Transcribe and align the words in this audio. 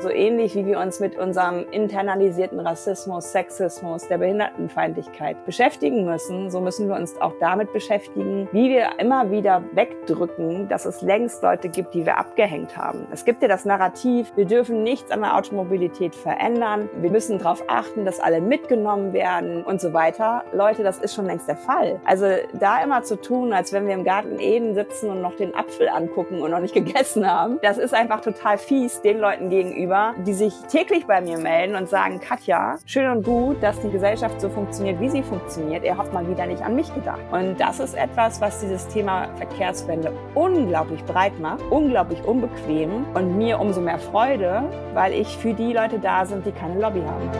So 0.00 0.10
ähnlich 0.10 0.54
wie 0.56 0.66
wir 0.66 0.80
uns 0.80 0.98
mit 0.98 1.16
unserem 1.16 1.66
internalisierten 1.70 2.58
Rassismus, 2.58 3.30
Sexismus, 3.30 4.08
der 4.08 4.18
Behindertenfeindlichkeit 4.18 5.46
beschäftigen 5.46 6.04
müssen, 6.04 6.50
so 6.50 6.60
müssen 6.60 6.88
wir 6.88 6.96
uns 6.96 7.20
auch 7.20 7.32
damit 7.38 7.72
beschäftigen, 7.72 8.48
wie 8.52 8.70
wir 8.70 8.98
immer 8.98 9.30
wieder 9.30 9.62
wegdrücken, 9.72 10.68
dass 10.68 10.84
es 10.84 11.00
längst 11.00 11.42
Leute 11.42 11.68
gibt, 11.68 11.94
die 11.94 12.04
wir 12.04 12.18
abgehängt 12.18 12.76
haben. 12.76 13.06
Es 13.12 13.24
gibt 13.24 13.40
ja 13.40 13.48
das 13.48 13.64
Narrativ, 13.64 14.32
wir 14.34 14.46
dürfen 14.46 14.82
nichts 14.82 15.12
an 15.12 15.20
der 15.20 15.36
Automobilität 15.36 16.14
verändern, 16.14 16.90
wir 16.96 17.10
müssen 17.10 17.38
darauf 17.38 17.62
achten, 17.68 18.04
dass 18.04 18.18
alle 18.18 18.40
mitgenommen 18.40 19.12
werden 19.12 19.62
und 19.62 19.80
so 19.80 19.92
weiter. 19.92 20.42
Leute, 20.52 20.82
das 20.82 20.98
ist 20.98 21.14
schon 21.14 21.26
längst 21.26 21.48
der 21.48 21.56
Fall. 21.56 22.00
Also 22.04 22.26
da 22.52 22.82
immer 22.82 23.04
zu 23.04 23.20
tun, 23.20 23.52
als 23.52 23.72
wenn 23.72 23.86
wir 23.86 23.94
im 23.94 24.04
Garten 24.04 24.40
Eden 24.40 24.74
sitzen 24.74 25.08
und 25.08 25.22
noch 25.22 25.36
den 25.36 25.54
Apfel 25.54 25.88
angucken 25.88 26.42
und 26.42 26.50
noch 26.50 26.60
nicht 26.60 26.74
gegessen 26.74 27.30
haben, 27.30 27.60
das 27.62 27.78
ist 27.78 27.94
einfach 27.94 28.20
total 28.20 28.58
fies 28.58 29.00
den 29.00 29.18
Leuten 29.18 29.50
gegenüber, 29.50 29.83
gegenüber, 29.84 30.14
die 30.26 30.32
sich 30.32 30.54
täglich 30.70 31.06
bei 31.06 31.20
mir 31.20 31.38
melden 31.38 31.76
und 31.76 31.88
sagen, 31.88 32.20
Katja, 32.20 32.76
schön 32.86 33.10
und 33.10 33.24
gut, 33.24 33.62
dass 33.62 33.80
die 33.80 33.90
Gesellschaft 33.90 34.40
so 34.40 34.48
funktioniert, 34.48 35.00
wie 35.00 35.10
sie 35.10 35.22
funktioniert. 35.22 35.84
Ihr 35.84 35.96
habt 35.96 36.12
mal 36.12 36.28
wieder 36.28 36.46
nicht 36.46 36.62
an 36.62 36.74
mich 36.74 36.92
gedacht. 36.94 37.20
Und 37.30 37.60
das 37.60 37.80
ist 37.80 37.94
etwas, 37.94 38.40
was 38.40 38.60
dieses 38.60 38.88
Thema 38.88 39.28
Verkehrswende 39.36 40.12
unglaublich 40.34 41.04
breit 41.04 41.38
macht, 41.40 41.60
unglaublich 41.70 42.22
unbequem 42.24 43.04
und 43.14 43.36
mir 43.36 43.60
umso 43.60 43.80
mehr 43.80 43.98
Freude, 43.98 44.62
weil 44.94 45.12
ich 45.12 45.36
für 45.36 45.52
die 45.52 45.72
Leute 45.72 45.98
da 45.98 46.24
sind, 46.24 46.46
die 46.46 46.52
keine 46.52 46.80
Lobby 46.80 47.00
haben. 47.00 47.30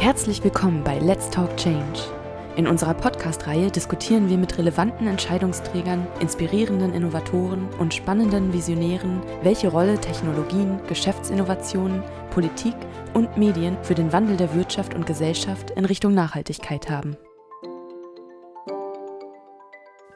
Herzlich 0.00 0.42
willkommen 0.42 0.82
bei 0.82 0.98
Let's 0.98 1.30
Talk 1.30 1.56
Change 1.56 2.21
in 2.56 2.66
unserer 2.66 2.94
Podcast-Reihe 2.94 3.70
diskutieren 3.70 4.28
wir 4.28 4.36
mit 4.36 4.58
relevanten 4.58 5.06
Entscheidungsträgern, 5.06 6.06
inspirierenden 6.20 6.92
Innovatoren 6.92 7.68
und 7.78 7.94
spannenden 7.94 8.52
Visionären, 8.52 9.22
welche 9.42 9.68
Rolle 9.68 9.98
Technologien, 9.98 10.78
Geschäftsinnovationen, 10.86 12.02
Politik 12.30 12.74
und 13.14 13.36
Medien 13.36 13.76
für 13.82 13.94
den 13.94 14.12
Wandel 14.12 14.36
der 14.36 14.54
Wirtschaft 14.54 14.94
und 14.94 15.06
Gesellschaft 15.06 15.70
in 15.70 15.84
Richtung 15.84 16.14
Nachhaltigkeit 16.14 16.90
haben. 16.90 17.16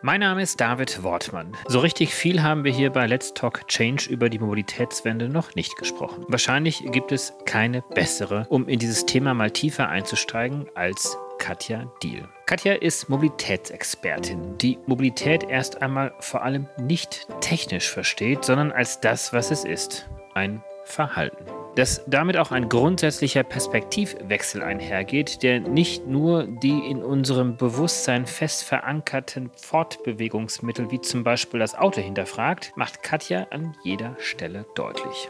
Mein 0.03 0.21
Name 0.21 0.43
ist 0.43 0.61
David 0.61 1.03
Wortmann. 1.03 1.57
So 1.67 1.81
richtig 1.81 2.15
viel 2.15 2.43
haben 2.43 2.65
wir 2.65 2.71
hier 2.71 2.91
bei 2.91 3.07
Let's 3.07 3.35
Talk 3.35 3.67
Change 3.67 4.09
über 4.09 4.29
die 4.29 4.39
Mobilitätswende 4.39 5.29
noch 5.29 5.55
nicht 5.55 5.77
gesprochen. 5.77 6.25
Wahrscheinlich 6.29 6.85
gibt 6.93 7.13
es 7.13 7.33
keine 7.45 7.83
bessere, 7.83 8.47
um 8.51 8.69
in 8.69 8.79
dieses 8.79 9.07
Thema 9.07 9.35
mal 9.35 9.51
tiefer 9.51 9.89
einzusteigen, 9.89 10.67
als 10.75 11.19
Katja 11.39 11.91
Diel. 12.03 12.29
Katja 12.47 12.75
ist 12.75 13.09
Mobilitätsexpertin, 13.09 14.59
die 14.59 14.79
Mobilität 14.87 15.45
erst 15.45 15.83
einmal 15.83 16.15
vor 16.21 16.43
allem 16.43 16.69
nicht 16.79 17.27
technisch 17.41 17.91
versteht, 17.91 18.45
sondern 18.45 18.73
als 18.73 19.01
das, 19.01 19.33
was 19.33 19.51
es 19.51 19.65
ist, 19.65 20.09
ein 20.35 20.63
Verhalten. 20.85 21.45
Dass 21.75 22.03
damit 22.07 22.37
auch 22.39 22.53
ein 22.53 22.69
grundsätzlicher 22.69 23.43
Perspektivwechsel 23.43 24.63
einhergeht, 24.63 25.43
der 25.43 25.61
nicht 25.61 26.07
nur 26.07 26.45
die 26.45 26.79
in 26.91 27.03
unserem 27.03 27.57
Bewusstsein 27.57 28.25
fest 28.25 28.65
verankerten 28.65 29.51
Fortbewegungsmittel 29.57 30.91
wie 30.91 31.01
zum 31.01 31.23
Beispiel 31.23 31.61
das 31.61 31.75
Auto 31.75 32.01
hinterfragt, 32.01 32.73
macht 32.77 33.03
Katja 33.03 33.47
an 33.51 33.77
jeder 33.85 34.17
Stelle 34.19 34.65
deutlich 34.75 35.29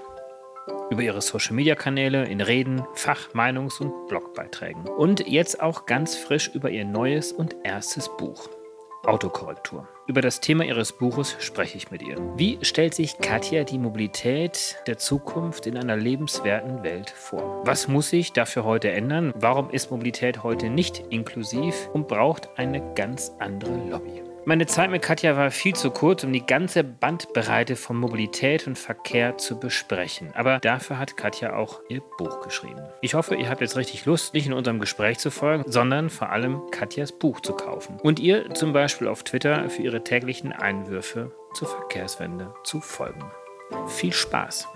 über 0.90 1.02
ihre 1.02 1.20
Social-Media-Kanäle, 1.20 2.26
in 2.26 2.40
Reden, 2.40 2.84
Fach-, 2.94 3.34
Meinungs- 3.34 3.80
und 3.80 4.08
Blogbeiträgen. 4.08 4.88
Und 4.88 5.26
jetzt 5.26 5.60
auch 5.60 5.86
ganz 5.86 6.16
frisch 6.16 6.48
über 6.54 6.70
ihr 6.70 6.84
neues 6.84 7.32
und 7.32 7.56
erstes 7.64 8.08
Buch. 8.16 8.48
Autokorrektur. 9.06 9.88
Über 10.06 10.20
das 10.20 10.40
Thema 10.40 10.64
ihres 10.64 10.92
Buches 10.92 11.36
spreche 11.38 11.76
ich 11.76 11.90
mit 11.90 12.02
ihr. 12.02 12.16
Wie 12.36 12.58
stellt 12.62 12.94
sich 12.94 13.18
Katja 13.18 13.64
die 13.64 13.78
Mobilität 13.78 14.76
der 14.86 14.98
Zukunft 14.98 15.66
in 15.66 15.76
einer 15.76 15.96
lebenswerten 15.96 16.82
Welt 16.82 17.10
vor? 17.10 17.62
Was 17.64 17.88
muss 17.88 18.10
sich 18.10 18.32
dafür 18.32 18.64
heute 18.64 18.90
ändern? 18.90 19.32
Warum 19.36 19.70
ist 19.70 19.90
Mobilität 19.90 20.42
heute 20.42 20.70
nicht 20.70 21.04
inklusiv 21.10 21.88
und 21.92 22.08
braucht 22.08 22.50
eine 22.56 22.94
ganz 22.94 23.32
andere 23.38 23.76
Lobby? 23.88 24.25
Meine 24.48 24.66
Zeit 24.66 24.92
mit 24.92 25.02
Katja 25.02 25.36
war 25.36 25.50
viel 25.50 25.74
zu 25.74 25.90
kurz, 25.90 26.22
um 26.22 26.32
die 26.32 26.46
ganze 26.46 26.84
Bandbreite 26.84 27.74
von 27.74 27.96
Mobilität 27.96 28.68
und 28.68 28.78
Verkehr 28.78 29.36
zu 29.38 29.58
besprechen. 29.58 30.30
Aber 30.34 30.60
dafür 30.60 31.00
hat 31.00 31.16
Katja 31.16 31.56
auch 31.56 31.80
ihr 31.88 32.00
Buch 32.16 32.42
geschrieben. 32.42 32.80
Ich 33.02 33.14
hoffe, 33.14 33.34
ihr 33.34 33.50
habt 33.50 33.60
jetzt 33.60 33.76
richtig 33.76 34.06
Lust, 34.06 34.34
nicht 34.34 34.46
in 34.46 34.52
unserem 34.52 34.78
Gespräch 34.78 35.18
zu 35.18 35.32
folgen, 35.32 35.64
sondern 35.66 36.10
vor 36.10 36.30
allem 36.30 36.60
Katjas 36.70 37.10
Buch 37.10 37.40
zu 37.40 37.54
kaufen. 37.54 37.98
Und 38.04 38.20
ihr 38.20 38.54
zum 38.54 38.72
Beispiel 38.72 39.08
auf 39.08 39.24
Twitter 39.24 39.68
für 39.68 39.82
ihre 39.82 40.04
täglichen 40.04 40.52
Einwürfe 40.52 41.32
zur 41.54 41.66
Verkehrswende 41.66 42.54
zu 42.62 42.80
folgen. 42.80 43.24
Viel 43.88 44.12
Spaß! 44.12 44.68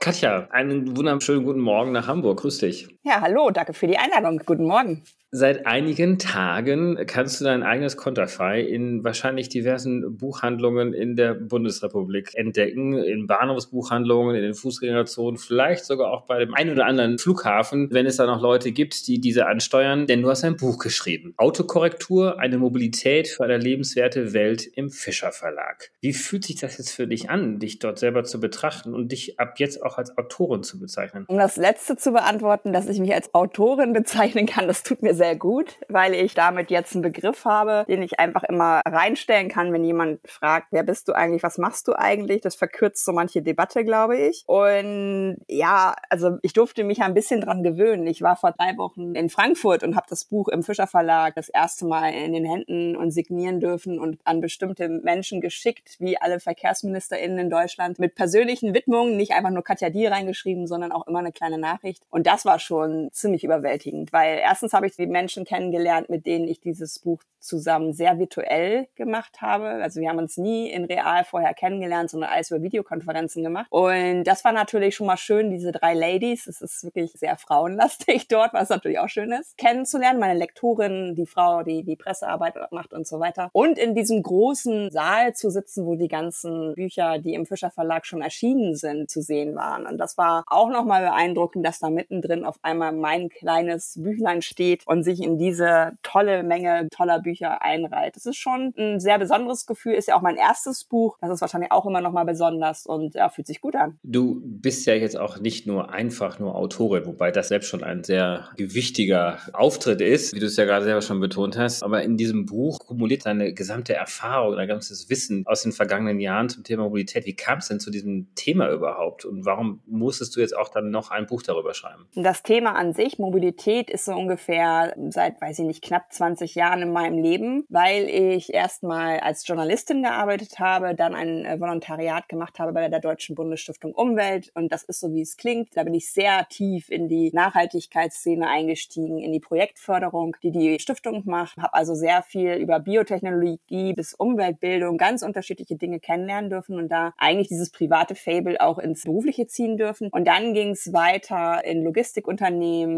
Katja, 0.00 0.48
einen 0.50 0.96
wunderschönen 0.96 1.44
guten 1.44 1.60
Morgen 1.60 1.92
nach 1.92 2.08
Hamburg. 2.08 2.40
Grüß 2.40 2.58
dich. 2.58 2.95
Ja, 3.06 3.20
hallo, 3.20 3.52
danke 3.52 3.72
für 3.72 3.86
die 3.86 3.98
Einladung. 3.98 4.42
Guten 4.44 4.64
Morgen. 4.64 5.04
Seit 5.32 5.66
einigen 5.66 6.18
Tagen 6.18 6.96
kannst 7.06 7.40
du 7.40 7.44
dein 7.44 7.62
eigenes 7.62 7.96
Konterfei 7.96 8.62
in 8.62 9.04
wahrscheinlich 9.04 9.48
diversen 9.48 10.16
Buchhandlungen 10.16 10.94
in 10.94 11.14
der 11.14 11.34
Bundesrepublik 11.34 12.30
entdecken, 12.34 12.94
in 12.94 13.26
Bahnhofsbuchhandlungen, 13.26 14.36
in 14.36 14.42
den 14.42 14.54
Fußgängerzonen, 14.54 15.36
vielleicht 15.36 15.84
sogar 15.84 16.12
auch 16.12 16.26
bei 16.26 16.38
dem 16.38 16.54
einen 16.54 16.70
oder 16.70 16.86
anderen 16.86 17.18
Flughafen, 17.18 17.88
wenn 17.90 18.06
es 18.06 18.16
da 18.16 18.24
noch 18.24 18.40
Leute 18.40 18.70
gibt, 18.70 19.08
die 19.08 19.20
diese 19.20 19.46
ansteuern, 19.46 20.06
denn 20.06 20.22
du 20.22 20.30
hast 20.30 20.44
ein 20.44 20.56
Buch 20.56 20.78
geschrieben. 20.78 21.34
Autokorrektur, 21.36 22.38
eine 22.38 22.56
Mobilität 22.56 23.28
für 23.28 23.44
eine 23.44 23.58
lebenswerte 23.58 24.32
Welt 24.32 24.64
im 24.64 24.90
Fischer 24.90 25.32
Verlag. 25.32 25.90
Wie 26.00 26.12
fühlt 26.12 26.44
sich 26.44 26.60
das 26.60 26.78
jetzt 26.78 26.92
für 26.92 27.08
dich 27.08 27.28
an, 27.28 27.58
dich 27.58 27.80
dort 27.80 27.98
selber 27.98 28.22
zu 28.22 28.40
betrachten 28.40 28.94
und 28.94 29.10
dich 29.10 29.40
ab 29.40 29.58
jetzt 29.58 29.82
auch 29.82 29.98
als 29.98 30.16
Autorin 30.16 30.62
zu 30.62 30.78
bezeichnen? 30.78 31.24
Um 31.26 31.36
das 31.36 31.56
letzte 31.56 31.96
zu 31.96 32.12
beantworten, 32.12 32.72
dass 32.72 32.88
ich 32.88 32.95
mich 33.00 33.14
als 33.14 33.34
Autorin 33.34 33.92
bezeichnen 33.92 34.46
kann, 34.46 34.66
das 34.66 34.82
tut 34.82 35.02
mir 35.02 35.14
sehr 35.14 35.36
gut, 35.36 35.78
weil 35.88 36.14
ich 36.14 36.34
damit 36.34 36.70
jetzt 36.70 36.94
einen 36.94 37.02
Begriff 37.02 37.44
habe, 37.44 37.84
den 37.88 38.02
ich 38.02 38.18
einfach 38.18 38.42
immer 38.44 38.80
reinstellen 38.86 39.48
kann, 39.48 39.72
wenn 39.72 39.84
jemand 39.84 40.20
fragt, 40.28 40.68
wer 40.70 40.82
bist 40.82 41.08
du 41.08 41.12
eigentlich, 41.12 41.42
was 41.42 41.58
machst 41.58 41.88
du 41.88 41.92
eigentlich? 41.94 42.40
Das 42.40 42.54
verkürzt 42.54 43.04
so 43.04 43.12
manche 43.12 43.42
Debatte, 43.42 43.84
glaube 43.84 44.16
ich. 44.16 44.44
Und 44.46 45.38
ja, 45.48 45.94
also 46.10 46.38
ich 46.42 46.52
durfte 46.52 46.84
mich 46.84 47.02
ein 47.02 47.14
bisschen 47.14 47.40
dran 47.40 47.62
gewöhnen. 47.62 48.06
Ich 48.06 48.22
war 48.22 48.36
vor 48.36 48.52
drei 48.52 48.76
Wochen 48.76 49.14
in 49.14 49.30
Frankfurt 49.30 49.82
und 49.82 49.96
habe 49.96 50.06
das 50.08 50.24
Buch 50.24 50.48
im 50.48 50.62
Fischer 50.62 50.86
Verlag 50.86 51.34
das 51.34 51.48
erste 51.48 51.86
Mal 51.86 52.10
in 52.10 52.32
den 52.32 52.44
Händen 52.44 52.96
und 52.96 53.10
signieren 53.10 53.60
dürfen 53.60 53.98
und 53.98 54.18
an 54.24 54.40
bestimmte 54.40 54.88
Menschen 54.88 55.40
geschickt, 55.40 55.96
wie 55.98 56.20
alle 56.20 56.40
VerkehrsministerInnen 56.40 57.38
in 57.38 57.50
Deutschland, 57.50 57.98
mit 57.98 58.14
persönlichen 58.14 58.74
Widmungen, 58.74 59.16
nicht 59.16 59.32
einfach 59.32 59.50
nur 59.50 59.62
Katja 59.62 59.90
Die 59.90 60.06
reingeschrieben, 60.06 60.66
sondern 60.66 60.92
auch 60.92 61.06
immer 61.06 61.20
eine 61.20 61.32
kleine 61.32 61.58
Nachricht. 61.58 62.02
Und 62.10 62.26
das 62.26 62.44
war 62.44 62.58
schon 62.58 62.85
ziemlich 63.12 63.44
überwältigend, 63.44 64.12
weil 64.12 64.38
erstens 64.38 64.72
habe 64.72 64.86
ich 64.86 64.96
die 64.96 65.06
Menschen 65.06 65.44
kennengelernt, 65.44 66.08
mit 66.08 66.26
denen 66.26 66.48
ich 66.48 66.60
dieses 66.60 66.98
Buch 66.98 67.20
zusammen 67.46 67.92
sehr 67.92 68.18
virtuell 68.18 68.88
gemacht 68.96 69.40
habe. 69.40 69.68
Also 69.82 70.00
wir 70.00 70.08
haben 70.08 70.18
uns 70.18 70.36
nie 70.36 70.68
in 70.70 70.84
real 70.84 71.24
vorher 71.24 71.54
kennengelernt, 71.54 72.10
sondern 72.10 72.30
alles 72.30 72.50
über 72.50 72.62
Videokonferenzen 72.62 73.42
gemacht. 73.42 73.66
Und 73.70 74.24
das 74.24 74.44
war 74.44 74.52
natürlich 74.52 74.96
schon 74.96 75.06
mal 75.06 75.16
schön, 75.16 75.50
diese 75.50 75.72
drei 75.72 75.94
Ladies. 75.94 76.46
Es 76.46 76.60
ist 76.60 76.84
wirklich 76.84 77.12
sehr 77.12 77.36
frauenlastig 77.36 78.28
dort, 78.28 78.52
was 78.52 78.68
natürlich 78.68 78.98
auch 78.98 79.08
schön 79.08 79.32
ist, 79.32 79.56
kennenzulernen. 79.56 80.18
Meine 80.18 80.38
Lektorin, 80.38 81.14
die 81.14 81.26
Frau, 81.26 81.62
die 81.62 81.84
die 81.84 81.96
Pressearbeit 81.96 82.54
macht 82.72 82.92
und 82.92 83.06
so 83.06 83.20
weiter. 83.20 83.48
Und 83.52 83.78
in 83.78 83.94
diesem 83.94 84.22
großen 84.22 84.90
Saal 84.90 85.34
zu 85.34 85.50
sitzen, 85.50 85.86
wo 85.86 85.94
die 85.94 86.08
ganzen 86.08 86.74
Bücher, 86.74 87.18
die 87.18 87.34
im 87.34 87.46
Fischer 87.46 87.70
Verlag 87.70 88.06
schon 88.06 88.22
erschienen 88.22 88.74
sind, 88.74 89.10
zu 89.10 89.22
sehen 89.22 89.54
waren. 89.54 89.86
Und 89.86 89.98
das 89.98 90.18
war 90.18 90.44
auch 90.48 90.68
nochmal 90.68 91.02
beeindruckend, 91.02 91.64
dass 91.64 91.78
da 91.78 91.90
mittendrin 91.90 92.44
auf 92.44 92.58
einmal 92.62 92.75
mein 92.78 93.28
kleines 93.28 93.94
Büchlein 93.96 94.42
steht 94.42 94.86
und 94.86 95.02
sich 95.02 95.22
in 95.22 95.38
diese 95.38 95.92
tolle 96.02 96.42
Menge 96.42 96.88
toller 96.90 97.20
Bücher 97.20 97.62
einreiht. 97.62 98.16
Das 98.16 98.26
ist 98.26 98.36
schon 98.36 98.72
ein 98.78 99.00
sehr 99.00 99.18
besonderes 99.18 99.66
Gefühl, 99.66 99.94
ist 99.94 100.08
ja 100.08 100.16
auch 100.16 100.22
mein 100.22 100.36
erstes 100.36 100.84
Buch. 100.84 101.16
Das 101.20 101.30
ist 101.30 101.40
wahrscheinlich 101.40 101.72
auch 101.72 101.86
immer 101.86 102.00
noch 102.00 102.12
mal 102.12 102.24
besonders 102.24 102.86
und 102.86 103.14
ja, 103.14 103.28
fühlt 103.28 103.46
sich 103.46 103.60
gut 103.60 103.76
an. 103.76 103.98
Du 104.02 104.40
bist 104.42 104.86
ja 104.86 104.94
jetzt 104.94 105.18
auch 105.18 105.38
nicht 105.38 105.66
nur 105.66 105.90
einfach 105.90 106.38
nur 106.38 106.54
Autorin, 106.54 107.06
wobei 107.06 107.30
das 107.30 107.48
selbst 107.48 107.68
schon 107.68 107.82
ein 107.82 108.04
sehr 108.04 108.48
gewichtiger 108.56 109.38
Auftritt 109.52 110.00
ist, 110.00 110.34
wie 110.34 110.40
du 110.40 110.46
es 110.46 110.56
ja 110.56 110.64
gerade 110.64 110.84
selber 110.84 111.02
schon 111.02 111.20
betont 111.20 111.56
hast. 111.56 111.82
Aber 111.82 112.02
in 112.02 112.16
diesem 112.16 112.46
Buch 112.46 112.78
kumuliert 112.78 113.26
deine 113.26 113.52
gesamte 113.52 113.94
Erfahrung, 113.94 114.56
dein 114.56 114.68
ganzes 114.68 115.08
Wissen 115.10 115.44
aus 115.46 115.62
den 115.62 115.72
vergangenen 115.72 116.20
Jahren 116.20 116.48
zum 116.48 116.64
Thema 116.64 116.84
Mobilität. 116.84 117.26
Wie 117.26 117.36
kam 117.36 117.58
es 117.58 117.68
denn 117.68 117.80
zu 117.80 117.90
diesem 117.90 118.28
Thema 118.34 118.70
überhaupt 118.70 119.24
und 119.24 119.44
warum 119.44 119.80
musstest 119.86 120.36
du 120.36 120.40
jetzt 120.40 120.56
auch 120.56 120.68
dann 120.68 120.90
noch 120.90 121.10
ein 121.10 121.26
Buch 121.26 121.42
darüber 121.42 121.74
schreiben? 121.74 122.06
Das 122.14 122.42
Thema 122.42 122.55
Thema 122.56 122.74
an 122.74 122.94
sich, 122.94 123.18
Mobilität, 123.18 123.90
ist 123.90 124.06
so 124.06 124.14
ungefähr 124.14 124.94
seit, 125.10 125.42
weiß 125.42 125.58
ich 125.58 125.66
nicht, 125.66 125.84
knapp 125.84 126.10
20 126.10 126.54
Jahren 126.54 126.80
in 126.80 126.90
meinem 126.90 127.18
Leben, 127.18 127.66
weil 127.68 128.08
ich 128.08 128.54
erstmal 128.54 129.20
als 129.20 129.46
Journalistin 129.46 130.02
gearbeitet 130.02 130.58
habe, 130.58 130.94
dann 130.94 131.14
ein 131.14 131.44
äh, 131.44 131.60
Volontariat 131.60 132.30
gemacht 132.30 132.58
habe 132.58 132.72
bei 132.72 132.88
der 132.88 133.00
Deutschen 133.00 133.34
Bundesstiftung 133.34 133.92
Umwelt. 133.92 134.52
Und 134.54 134.72
das 134.72 134.84
ist 134.84 135.00
so, 135.00 135.12
wie 135.12 135.20
es 135.20 135.36
klingt. 135.36 135.76
Da 135.76 135.84
bin 135.84 135.92
ich 135.92 136.10
sehr 136.10 136.48
tief 136.48 136.88
in 136.88 137.10
die 137.10 137.30
Nachhaltigkeitsszene 137.34 138.48
eingestiegen, 138.48 139.18
in 139.18 139.32
die 139.32 139.40
Projektförderung, 139.40 140.34
die 140.42 140.50
die 140.50 140.78
Stiftung 140.78 141.24
macht. 141.26 141.58
Habe 141.58 141.74
also 141.74 141.94
sehr 141.94 142.22
viel 142.22 142.54
über 142.54 142.80
Biotechnologie 142.80 143.92
bis 143.92 144.14
Umweltbildung, 144.14 144.96
ganz 144.96 145.22
unterschiedliche 145.22 145.76
Dinge 145.76 146.00
kennenlernen 146.00 146.48
dürfen 146.48 146.78
und 146.78 146.88
da 146.88 147.12
eigentlich 147.18 147.48
dieses 147.48 147.68
private 147.70 148.14
Fable 148.14 148.58
auch 148.62 148.78
ins 148.78 149.04
Berufliche 149.04 149.46
ziehen 149.46 149.76
dürfen. 149.76 150.08
Und 150.08 150.26
dann 150.26 150.54
ging 150.54 150.70
es 150.70 150.94
weiter 150.94 151.62
in 151.62 151.84
Logistikunternehmen, 151.84 152.45